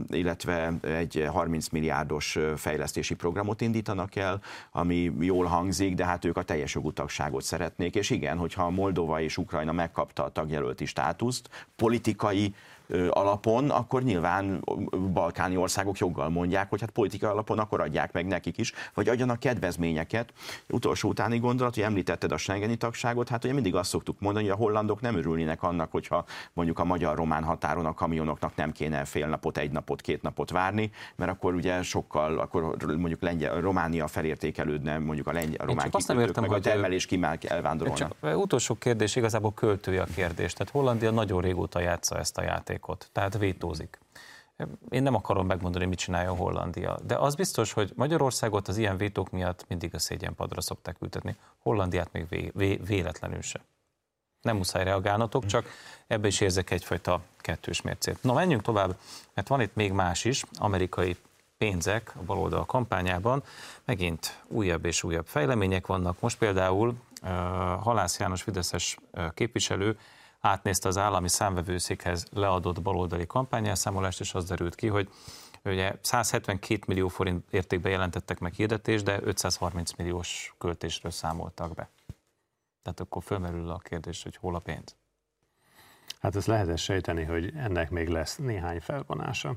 illetve 0.09 0.73
egy 0.83 1.27
30 1.31 1.69
milliárdos 1.69 2.39
fejlesztési 2.57 3.15
programot 3.15 3.61
indítanak 3.61 4.17
el, 4.17 4.41
ami 4.73 5.13
jól 5.21 5.45
hangzik, 5.47 5.95
de 5.95 6.05
hát 6.05 6.25
ők 6.25 6.37
a 6.37 6.43
teljes 6.43 6.75
jogú 6.75 6.93
tagságot 6.93 7.43
szeretnék. 7.43 7.95
És 7.95 8.11
igen, 8.11 8.39
hogyha 8.39 8.71
Moldova 8.71 9.21
és 9.21 9.37
Ukrajna 9.37 9.73
megkapta 9.73 10.25
a 10.25 10.29
tagjelölti 10.29 10.85
státuszt, 10.85 11.49
politikai 11.77 12.55
alapon, 13.11 13.71
akkor 13.71 14.03
nyilván 14.03 14.65
balkáni 15.13 15.57
országok 15.57 15.99
joggal 15.99 16.29
mondják, 16.29 16.71
hogy 16.71 16.81
hát 16.81 16.91
politikai 16.91 17.31
alapon 17.31 17.59
akkor 17.59 17.81
adják 17.81 18.13
meg 18.13 18.27
nekik 18.27 18.59
is, 18.59 18.73
vagy 18.95 19.09
adjanak 19.09 19.39
kedvezményeket. 19.39 20.33
Utolsó 20.69 21.09
utáni 21.09 21.39
gondolat, 21.39 21.75
hogy 21.75 21.83
említetted 21.83 22.33
a 22.33 22.37
Schengeni 22.37 22.77
tagságot, 22.77 23.29
hát 23.29 23.45
ugye 23.45 23.53
mindig 23.53 23.75
azt 23.75 23.91
szoktuk 23.91 24.21
mondani, 24.21 24.45
hogy 24.45 24.55
a 24.55 24.59
hollandok 24.59 25.01
nem 25.01 25.17
örülnének 25.17 25.63
annak, 25.63 25.91
hogyha 25.91 26.25
mondjuk 26.53 26.79
a 26.79 26.85
magyar-román 26.85 27.45
határon 27.45 27.87
a 27.87 27.95
kamionoknak 27.95 28.57
nem 28.57 28.73
kéne 28.73 29.05
fél 29.05 29.27
napot, 29.27 29.59
egy 29.59 29.71
napot, 29.71 30.01
két 30.01 30.23
napot 30.23 30.51
várni, 30.51 30.91
mert 31.17 31.31
akkor 31.31 31.55
ugye 31.55 31.83
sokkal, 31.83 32.39
akkor 32.39 32.77
mondjuk 32.87 33.23
Lengyel, 33.23 33.61
Románia 33.61 34.07
felértékelődne, 34.07 34.99
mondjuk 34.99 35.27
a 35.27 35.33
lengyel, 35.33 35.67
román 35.67 35.89
azt 35.91 36.09
nem 36.09 36.21
értem, 36.21 36.43
meg 36.43 36.53
hogy 36.53 36.61
a 36.61 36.71
termelés 36.71 37.07
kimel 37.07 37.39
elvándorolna. 37.43 37.99
Csak 38.21 38.37
utolsó 38.37 38.75
kérdés, 38.75 39.17
igazából 39.17 39.53
költője 39.55 40.03
a 40.03 40.07
kérdés. 40.15 40.53
Tehát 40.53 40.73
Hollandia 40.73 41.11
nagyon 41.11 41.41
régóta 41.41 41.81
játsza 41.81 42.19
ezt 42.19 42.39
a 42.39 42.43
játékot 42.43 42.80
játékot, 42.81 43.11
tehát 43.13 43.39
vétózik. 43.39 43.99
Én 44.91 45.03
nem 45.03 45.15
akarom 45.15 45.47
megmondani, 45.47 45.85
mit 45.85 45.99
csinálja 45.99 46.35
Hollandia, 46.35 46.99
de 47.07 47.17
az 47.17 47.35
biztos, 47.35 47.73
hogy 47.73 47.93
Magyarországot 47.97 48.69
az 48.69 48.77
ilyen 48.77 48.97
vétók 48.97 49.31
miatt 49.31 49.65
mindig 49.69 49.95
a 49.95 49.99
szégyenpadra 49.99 50.61
szokták 50.61 50.97
ültetni, 51.01 51.37
Hollandiát 51.59 52.13
még 52.13 52.29
vé, 52.29 52.51
vé, 52.55 52.77
véletlenül 52.77 53.43
se. 53.43 53.61
Nem 54.43 54.57
muszáj 54.57 54.85
reagálnatok, 54.85 55.47
csak 55.47 55.67
ebbe 56.07 56.27
is 56.27 56.41
érzek 56.41 56.71
egyfajta 56.71 57.21
kettős 57.39 57.83
mércét. 57.83 58.23
Na, 58.23 58.33
menjünk 58.33 58.63
tovább, 58.63 58.97
mert 59.35 59.49
van 59.49 59.61
itt 59.61 59.75
még 59.75 59.93
más 59.93 60.25
is, 60.25 60.45
amerikai 60.59 61.17
pénzek 61.59 62.13
a 62.17 62.23
baloldal 62.23 62.67
kampányában, 62.67 63.43
megint 63.85 64.41
újabb 64.49 64.85
és 64.85 65.03
újabb 65.03 65.27
fejlemények 65.27 65.87
vannak. 65.87 66.21
Most 66.21 66.39
például 66.39 66.89
uh, 66.89 67.29
Halász 67.83 68.19
János 68.19 68.43
Fideszes 68.43 68.97
képviselő 69.35 69.99
átnézte 70.41 70.89
az 70.89 70.97
állami 70.97 71.29
számvevőszékhez 71.29 72.27
leadott 72.33 72.83
baloldali 72.83 73.27
kampányelszámolást, 73.27 74.21
és 74.21 74.35
az 74.35 74.45
derült 74.45 74.75
ki, 74.75 74.87
hogy 74.87 75.09
Ugye 75.65 75.93
172 76.01 76.83
millió 76.87 77.09
forint 77.09 77.45
értékben 77.51 77.93
jelentettek 77.93 78.39
meg 78.39 78.53
hirdetést, 78.53 79.05
de 79.05 79.19
530 79.23 79.93
milliós 79.93 80.55
költésről 80.59 81.11
számoltak 81.11 81.75
be. 81.75 81.89
Tehát 82.83 83.01
akkor 83.01 83.23
fölmerül 83.23 83.71
a 83.71 83.79
kérdés, 83.79 84.23
hogy 84.23 84.37
hol 84.37 84.55
a 84.55 84.59
pénz. 84.59 84.97
Hát 86.21 86.37
ez 86.37 86.47
lehet 86.47 86.79
sejteni, 86.79 87.25
hogy 87.25 87.53
ennek 87.57 87.91
még 87.91 88.09
lesz 88.09 88.37
néhány 88.37 88.81
felvonása. 88.81 89.55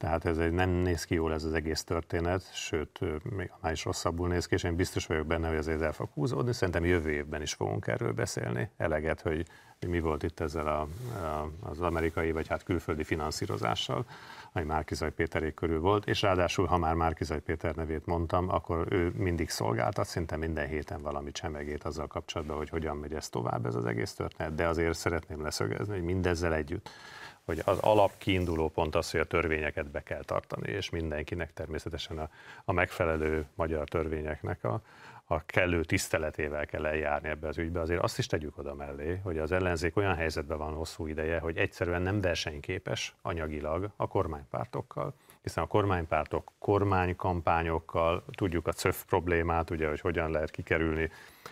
Tehát 0.00 0.24
ez 0.24 0.38
egy, 0.38 0.52
nem 0.52 0.70
néz 0.70 1.04
ki 1.04 1.14
jól 1.14 1.32
ez 1.32 1.44
az 1.44 1.52
egész 1.52 1.84
történet, 1.84 2.54
sőt, 2.54 3.00
még 3.36 3.52
annál 3.58 3.72
is 3.72 3.84
rosszabbul 3.84 4.28
néz 4.28 4.46
ki, 4.46 4.54
és 4.54 4.62
én 4.62 4.76
biztos 4.76 5.06
vagyok 5.06 5.26
benne, 5.26 5.48
hogy 5.48 5.56
azért 5.56 5.82
el 5.82 5.92
fog 5.92 6.08
húzódni. 6.14 6.52
Szerintem 6.52 6.84
jövő 6.84 7.10
évben 7.10 7.42
is 7.42 7.52
fogunk 7.52 7.86
erről 7.86 8.12
beszélni. 8.12 8.70
Eleget, 8.76 9.20
hogy, 9.20 9.46
hogy 9.80 9.88
mi 9.88 10.00
volt 10.00 10.22
itt 10.22 10.40
ezzel 10.40 10.66
a, 10.66 10.80
a, 11.24 11.50
az 11.60 11.80
amerikai, 11.80 12.32
vagy 12.32 12.48
hát 12.48 12.62
külföldi 12.62 13.04
finanszírozással, 13.04 14.04
ami 14.52 14.64
Márkizaj 14.64 15.10
Péterék 15.12 15.54
körül 15.54 15.80
volt, 15.80 16.06
és 16.06 16.22
ráadásul, 16.22 16.66
ha 16.66 16.76
már 16.76 16.94
Márkizaj 16.94 17.40
Péter 17.40 17.74
nevét 17.74 18.06
mondtam, 18.06 18.48
akkor 18.48 18.86
ő 18.90 19.12
mindig 19.16 19.50
szolgáltat, 19.50 20.06
szinte 20.06 20.36
minden 20.36 20.68
héten 20.68 21.02
valami 21.02 21.32
csemegét 21.32 21.84
azzal 21.84 22.06
kapcsolatban, 22.06 22.56
hogy 22.56 22.68
hogyan 22.68 22.96
megy 22.96 23.14
ez 23.14 23.28
tovább 23.28 23.66
ez 23.66 23.74
az 23.74 23.86
egész 23.86 24.12
történet, 24.12 24.54
de 24.54 24.66
azért 24.66 24.98
szeretném 24.98 25.42
leszögezni, 25.42 25.94
hogy 25.94 26.04
mindezzel 26.04 26.54
együtt 26.54 26.90
hogy 27.44 27.62
az 27.64 27.78
alap 27.78 28.12
kiinduló 28.18 28.68
pont 28.68 28.94
az, 28.94 29.10
hogy 29.10 29.20
a 29.20 29.24
törvényeket 29.24 29.90
be 29.90 30.02
kell 30.02 30.24
tartani, 30.24 30.70
és 30.70 30.90
mindenkinek 30.90 31.52
természetesen 31.52 32.18
a, 32.18 32.28
a 32.64 32.72
megfelelő 32.72 33.46
magyar 33.54 33.88
törvényeknek 33.88 34.64
a, 34.64 34.80
a 35.24 35.44
kellő 35.46 35.84
tiszteletével 35.84 36.66
kell 36.66 36.86
eljárni 36.86 37.28
ebbe 37.28 37.48
az 37.48 37.58
ügybe. 37.58 37.80
Azért 37.80 38.02
azt 38.02 38.18
is 38.18 38.26
tegyük 38.26 38.58
oda 38.58 38.74
mellé, 38.74 39.20
hogy 39.22 39.38
az 39.38 39.52
ellenzék 39.52 39.96
olyan 39.96 40.14
helyzetben 40.14 40.58
van 40.58 40.74
hosszú 40.74 41.06
ideje, 41.06 41.38
hogy 41.38 41.56
egyszerűen 41.56 42.02
nem 42.02 42.20
versenyképes 42.20 43.14
anyagilag 43.22 43.90
a 43.96 44.08
kormánypártokkal 44.08 45.14
hiszen 45.42 45.64
a 45.64 45.66
kormánypártok 45.66 46.52
kormánykampányokkal, 46.58 48.24
tudjuk 48.36 48.66
a 48.66 48.72
CÖF 48.72 49.04
problémát, 49.04 49.70
ugye, 49.70 49.88
hogy 49.88 50.00
hogyan 50.00 50.30
lehet 50.30 50.50
kikerülni, 50.50 51.10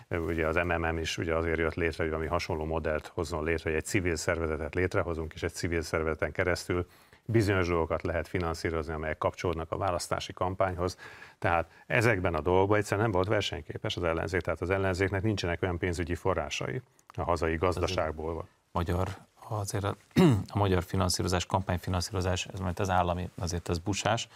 ugye 0.09 0.47
az 0.47 0.55
MMM 0.55 0.97
is 0.97 1.17
ugye 1.17 1.35
azért 1.35 1.57
jött 1.57 1.75
létre, 1.75 2.03
hogy 2.03 2.13
ami 2.13 2.27
hasonló 2.27 2.65
modellt 2.65 3.07
hozzon 3.07 3.43
létre, 3.43 3.69
hogy 3.69 3.79
egy 3.79 3.85
civil 3.85 4.15
szervezetet 4.15 4.75
létrehozunk, 4.75 5.33
és 5.33 5.43
egy 5.43 5.53
civil 5.53 5.81
szervezeten 5.81 6.31
keresztül 6.31 6.87
bizonyos 7.25 7.67
dolgokat 7.67 8.01
lehet 8.01 8.27
finanszírozni, 8.27 8.93
amelyek 8.93 9.17
kapcsolódnak 9.17 9.71
a 9.71 9.77
választási 9.77 10.33
kampányhoz. 10.33 10.97
Tehát 11.39 11.71
ezekben 11.87 12.33
a 12.33 12.41
dolgokban 12.41 12.77
egyszerűen 12.77 13.01
nem 13.01 13.15
volt 13.15 13.27
versenyképes 13.27 13.95
az 13.95 14.03
ellenzék, 14.03 14.41
tehát 14.41 14.61
az 14.61 14.69
ellenzéknek 14.69 15.23
nincsenek 15.23 15.61
olyan 15.61 15.77
pénzügyi 15.77 16.15
forrásai 16.15 16.81
a 17.15 17.23
hazai 17.23 17.55
gazdaságból. 17.55 18.47
Magyar 18.71 19.07
azért 19.49 19.83
a, 19.83 19.95
a 20.53 20.57
magyar 20.57 20.83
finanszírozás, 20.83 21.45
kampányfinanszírozás, 21.45 22.45
ez 22.53 22.59
majd 22.59 22.79
az 22.79 22.89
állami, 22.89 23.29
azért 23.39 23.67
az 23.67 23.79
busás. 23.79 24.27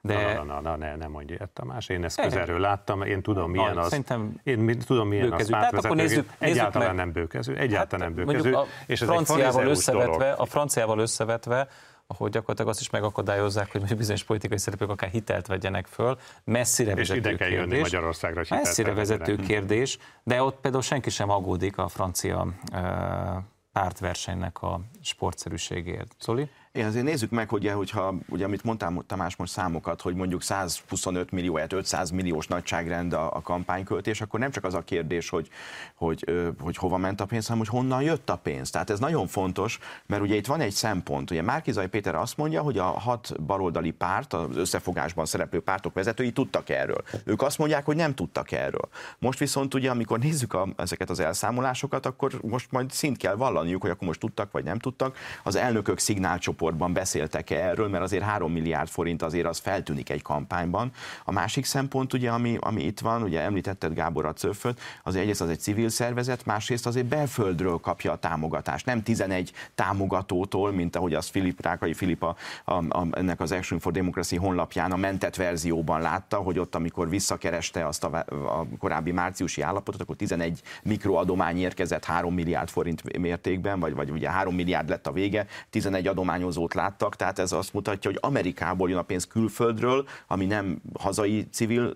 De... 0.00 0.34
Na, 0.34 0.42
na, 0.42 0.60
na, 0.60 0.76
ne, 0.76 0.96
nem 0.96 1.10
mondja 1.10 1.34
ilyet, 1.34 1.50
Tamás. 1.50 1.88
Én 1.88 2.04
ezt 2.04 2.20
közelről 2.20 2.60
láttam, 2.60 3.02
én 3.02 3.22
tudom, 3.22 3.50
milyen 3.50 3.78
az. 3.78 3.88
Szerintem 3.88 4.40
én 4.42 4.78
tudom, 4.78 5.08
milyen 5.08 5.28
bőkező. 5.28 5.54
az 5.54 5.60
pártvezető. 5.60 5.94
Nézzük, 5.94 6.30
egyáltalán 6.38 6.94
nézzük 6.94 7.04
nem 7.04 7.12
bőkező. 7.12 7.56
Egyáltalán 7.56 8.06
hát, 8.06 8.16
nem 8.16 8.26
bőkező. 8.26 8.52
A 8.52 8.66
és 8.86 9.00
ez 9.00 9.08
franciával 9.08 9.66
összevetve, 9.66 10.32
a 10.32 10.44
franciával 10.44 10.98
összevetve, 10.98 11.68
ahogy 12.06 12.30
gyakorlatilag 12.30 12.70
azt 12.70 12.80
is 12.80 12.90
megakadályozzák, 12.90 13.72
hogy 13.72 13.96
bizonyos 13.96 14.24
politikai 14.24 14.58
szereplők 14.58 14.90
akár 14.90 15.10
hitelt 15.10 15.46
vegyenek 15.46 15.86
föl. 15.86 16.18
Messzire 16.44 16.92
és 16.92 17.08
ide 17.08 17.20
kell 17.20 17.48
kérdés. 17.48 17.58
jönni 17.58 17.78
Magyarországra, 17.78 18.42
Messzire 18.48 18.92
vezető 18.92 19.36
kérdés, 19.36 19.98
de 20.22 20.42
ott 20.42 20.60
például 20.60 20.82
senki 20.82 21.10
sem 21.10 21.30
aggódik 21.30 21.78
a 21.78 21.88
francia 21.88 22.46
pártversenynek 23.78 24.62
a 24.62 24.80
sportszerűségért. 25.02 26.14
Szóli? 26.18 26.50
Én 26.78 26.86
azért 26.86 27.04
nézzük 27.04 27.30
meg, 27.30 27.48
hogy, 27.48 27.68
hogyha, 27.68 28.14
ugye, 28.28 28.44
amit 28.44 28.62
mondtam 28.62 29.02
Tamás 29.06 29.36
most 29.36 29.52
számokat, 29.52 30.00
hogy 30.00 30.14
mondjuk 30.14 30.42
125 30.42 31.30
millió, 31.30 31.58
500 31.68 32.10
milliós 32.10 32.46
nagyságrend 32.46 33.12
a, 33.12 33.34
a 33.34 33.40
kampányköltés, 33.40 34.20
akkor 34.20 34.40
nem 34.40 34.50
csak 34.50 34.64
az 34.64 34.74
a 34.74 34.80
kérdés, 34.80 35.28
hogy, 35.28 35.48
hogy, 35.94 36.24
hogy 36.60 36.76
hova 36.76 36.96
ment 36.96 37.20
a 37.20 37.26
pénz, 37.26 37.46
hanem 37.46 37.58
hogy 37.58 37.68
honnan 37.78 38.02
jött 38.02 38.30
a 38.30 38.36
pénz. 38.36 38.70
Tehát 38.70 38.90
ez 38.90 38.98
nagyon 38.98 39.26
fontos, 39.26 39.78
mert 40.06 40.22
ugye 40.22 40.34
itt 40.34 40.46
van 40.46 40.60
egy 40.60 40.72
szempont. 40.72 41.30
Ugye 41.30 41.42
Márkizai 41.42 41.86
Péter 41.86 42.14
azt 42.14 42.36
mondja, 42.36 42.62
hogy 42.62 42.78
a 42.78 42.84
hat 42.84 43.42
baloldali 43.42 43.90
párt, 43.90 44.32
az 44.32 44.56
összefogásban 44.56 45.26
szereplő 45.26 45.60
pártok 45.60 45.94
vezetői 45.94 46.32
tudtak 46.32 46.68
erről. 46.68 47.02
Ők 47.24 47.42
azt 47.42 47.58
mondják, 47.58 47.84
hogy 47.84 47.96
nem 47.96 48.14
tudtak 48.14 48.52
erről. 48.52 48.88
Most 49.18 49.38
viszont 49.38 49.74
ugye, 49.74 49.90
amikor 49.90 50.18
nézzük 50.18 50.54
a, 50.54 50.68
ezeket 50.76 51.10
az 51.10 51.20
elszámolásokat, 51.20 52.06
akkor 52.06 52.32
most 52.42 52.70
majd 52.70 52.90
szint 52.90 53.16
kell 53.16 53.34
vallaniuk, 53.34 53.82
hogy 53.82 53.90
akkor 53.90 54.06
most 54.06 54.20
tudtak 54.20 54.52
vagy 54.52 54.64
nem 54.64 54.78
tudtak. 54.78 55.16
Az 55.42 55.56
elnökök 55.56 55.98
szignálcsoport 55.98 56.66
csoportban 56.68 56.92
beszéltek-e 56.92 57.68
erről, 57.68 57.88
mert 57.88 58.02
azért 58.02 58.22
3 58.22 58.52
milliárd 58.52 58.88
forint 58.88 59.22
azért 59.22 59.46
az 59.46 59.58
feltűnik 59.58 60.10
egy 60.10 60.22
kampányban. 60.22 60.90
A 61.24 61.32
másik 61.32 61.64
szempont, 61.64 62.12
ugye, 62.12 62.30
ami, 62.30 62.56
ami 62.60 62.82
itt 62.84 63.00
van, 63.00 63.22
ugye 63.22 63.40
említetted 63.40 63.94
Gábor 63.94 64.26
a 64.26 64.32
cöföt, 64.32 64.80
az 65.02 65.16
egyrészt 65.16 65.40
az 65.40 65.48
egy 65.48 65.60
civil 65.60 65.88
szervezet, 65.88 66.44
másrészt 66.44 66.86
azért 66.86 67.06
belföldről 67.06 67.78
kapja 67.78 68.12
a 68.12 68.16
támogatást, 68.16 68.86
nem 68.86 69.02
11 69.02 69.52
támogatótól, 69.74 70.72
mint 70.72 70.96
ahogy 70.96 71.14
az 71.14 71.26
Filip, 71.26 71.62
Rákai 71.62 71.94
Filip 71.94 72.22
a, 72.22 72.36
a, 72.64 72.72
a, 72.72 73.06
ennek 73.10 73.40
az 73.40 73.52
Action 73.52 73.80
for 73.80 73.92
Democracy 73.92 74.36
honlapján 74.36 74.92
a 74.92 74.96
mentett 74.96 75.36
verzióban 75.36 76.00
látta, 76.00 76.36
hogy 76.36 76.58
ott, 76.58 76.74
amikor 76.74 77.08
visszakereste 77.08 77.86
azt 77.86 78.04
a, 78.04 78.24
a 78.28 78.66
korábbi 78.78 79.12
márciusi 79.12 79.62
állapotot, 79.62 80.00
akkor 80.00 80.16
11 80.16 80.60
mikroadomány 80.82 81.58
érkezett 81.58 82.04
3 82.04 82.34
milliárd 82.34 82.68
forint 82.68 83.18
mértékben, 83.18 83.80
vagy, 83.80 83.94
vagy 83.94 84.10
ugye 84.10 84.30
3 84.30 84.54
milliárd 84.54 84.88
lett 84.88 85.06
a 85.06 85.12
vége, 85.12 85.46
11 85.70 86.06
adományozó 86.06 86.57
találkozót 86.58 86.74
láttak, 86.74 87.16
tehát 87.16 87.38
ez 87.38 87.52
azt 87.52 87.72
mutatja, 87.72 88.10
hogy 88.10 88.18
Amerikából 88.22 88.88
jön 88.88 88.98
a 88.98 89.02
pénz 89.02 89.26
külföldről, 89.26 90.06
ami 90.26 90.46
nem 90.46 90.80
hazai 90.98 91.46
civil 91.52 91.94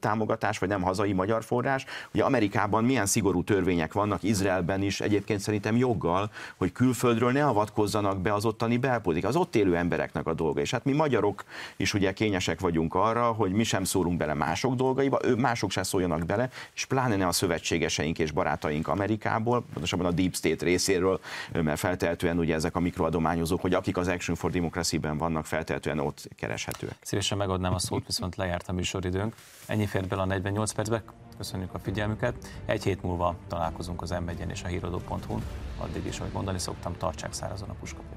támogatás, 0.00 0.58
vagy 0.58 0.68
nem 0.68 0.82
hazai 0.82 1.12
magyar 1.12 1.44
forrás. 1.44 1.84
Ugye 2.14 2.24
Amerikában 2.24 2.84
milyen 2.84 3.06
szigorú 3.06 3.44
törvények 3.44 3.92
vannak, 3.92 4.22
Izraelben 4.22 4.82
is 4.82 5.00
egyébként 5.00 5.40
szerintem 5.40 5.76
joggal, 5.76 6.30
hogy 6.56 6.72
külföldről 6.72 7.32
ne 7.32 7.46
avatkozzanak 7.46 8.20
be 8.20 8.32
az 8.32 8.44
ottani 8.44 8.76
belpolitik, 8.76 9.28
az 9.28 9.36
ott 9.36 9.56
élő 9.56 9.76
embereknek 9.76 10.26
a 10.26 10.34
dolga. 10.34 10.60
És 10.60 10.70
hát 10.70 10.84
mi 10.84 10.92
magyarok 10.92 11.44
is 11.76 11.94
ugye 11.94 12.12
kényesek 12.12 12.60
vagyunk 12.60 12.94
arra, 12.94 13.32
hogy 13.32 13.52
mi 13.52 13.64
sem 13.64 13.84
szólunk 13.84 14.16
bele 14.16 14.34
mások 14.34 14.74
dolgaiba, 14.74 15.18
ő 15.24 15.34
mások 15.34 15.70
sem 15.70 15.82
szóljanak 15.82 16.26
bele, 16.26 16.50
és 16.74 16.84
pláne 16.84 17.16
ne 17.16 17.26
a 17.26 17.32
szövetségeseink 17.32 18.18
és 18.18 18.30
barátaink 18.30 18.88
Amerikából, 18.88 19.64
pontosabban 19.72 20.06
a 20.06 20.10
Deep 20.10 20.34
State 20.34 20.64
részéről, 20.64 21.20
mert 21.52 21.78
feltehetően 21.78 22.38
ugye 22.38 22.54
ezek 22.54 22.76
a 22.76 22.80
mikroadományozók, 22.80 23.60
hogy 23.60 23.74
akik 23.74 23.91
az 23.96 24.08
Action 24.08 24.36
for 24.36 24.50
Democracy-ben 24.50 25.18
vannak, 25.18 25.46
feltétlenül 25.46 26.04
ott 26.04 26.28
kereshetőek. 26.36 26.96
Szívesen 27.00 27.38
megadnám 27.38 27.74
a 27.74 27.78
szót, 27.78 28.06
viszont 28.06 28.36
lejárt 28.36 28.68
a 28.68 28.72
műsoridőnk. 28.72 29.34
Ennyi 29.66 29.86
fért 29.86 30.08
bele 30.08 30.22
a 30.22 30.24
48 30.24 30.72
percbe. 30.72 31.02
Köszönjük 31.36 31.74
a 31.74 31.78
figyelmüket. 31.78 32.34
Egy 32.66 32.82
hét 32.82 33.02
múlva 33.02 33.36
találkozunk 33.48 34.02
az 34.02 34.10
m 34.10 34.50
és 34.50 34.62
a 34.62 34.66
híradó.hu-n. 34.66 35.42
Addig 35.78 36.06
is, 36.06 36.18
ahogy 36.20 36.32
mondani 36.32 36.58
szoktam, 36.58 36.96
tartsák 36.96 37.32
szárazon 37.32 37.68
a 37.68 37.74
puskaport. 37.80 38.11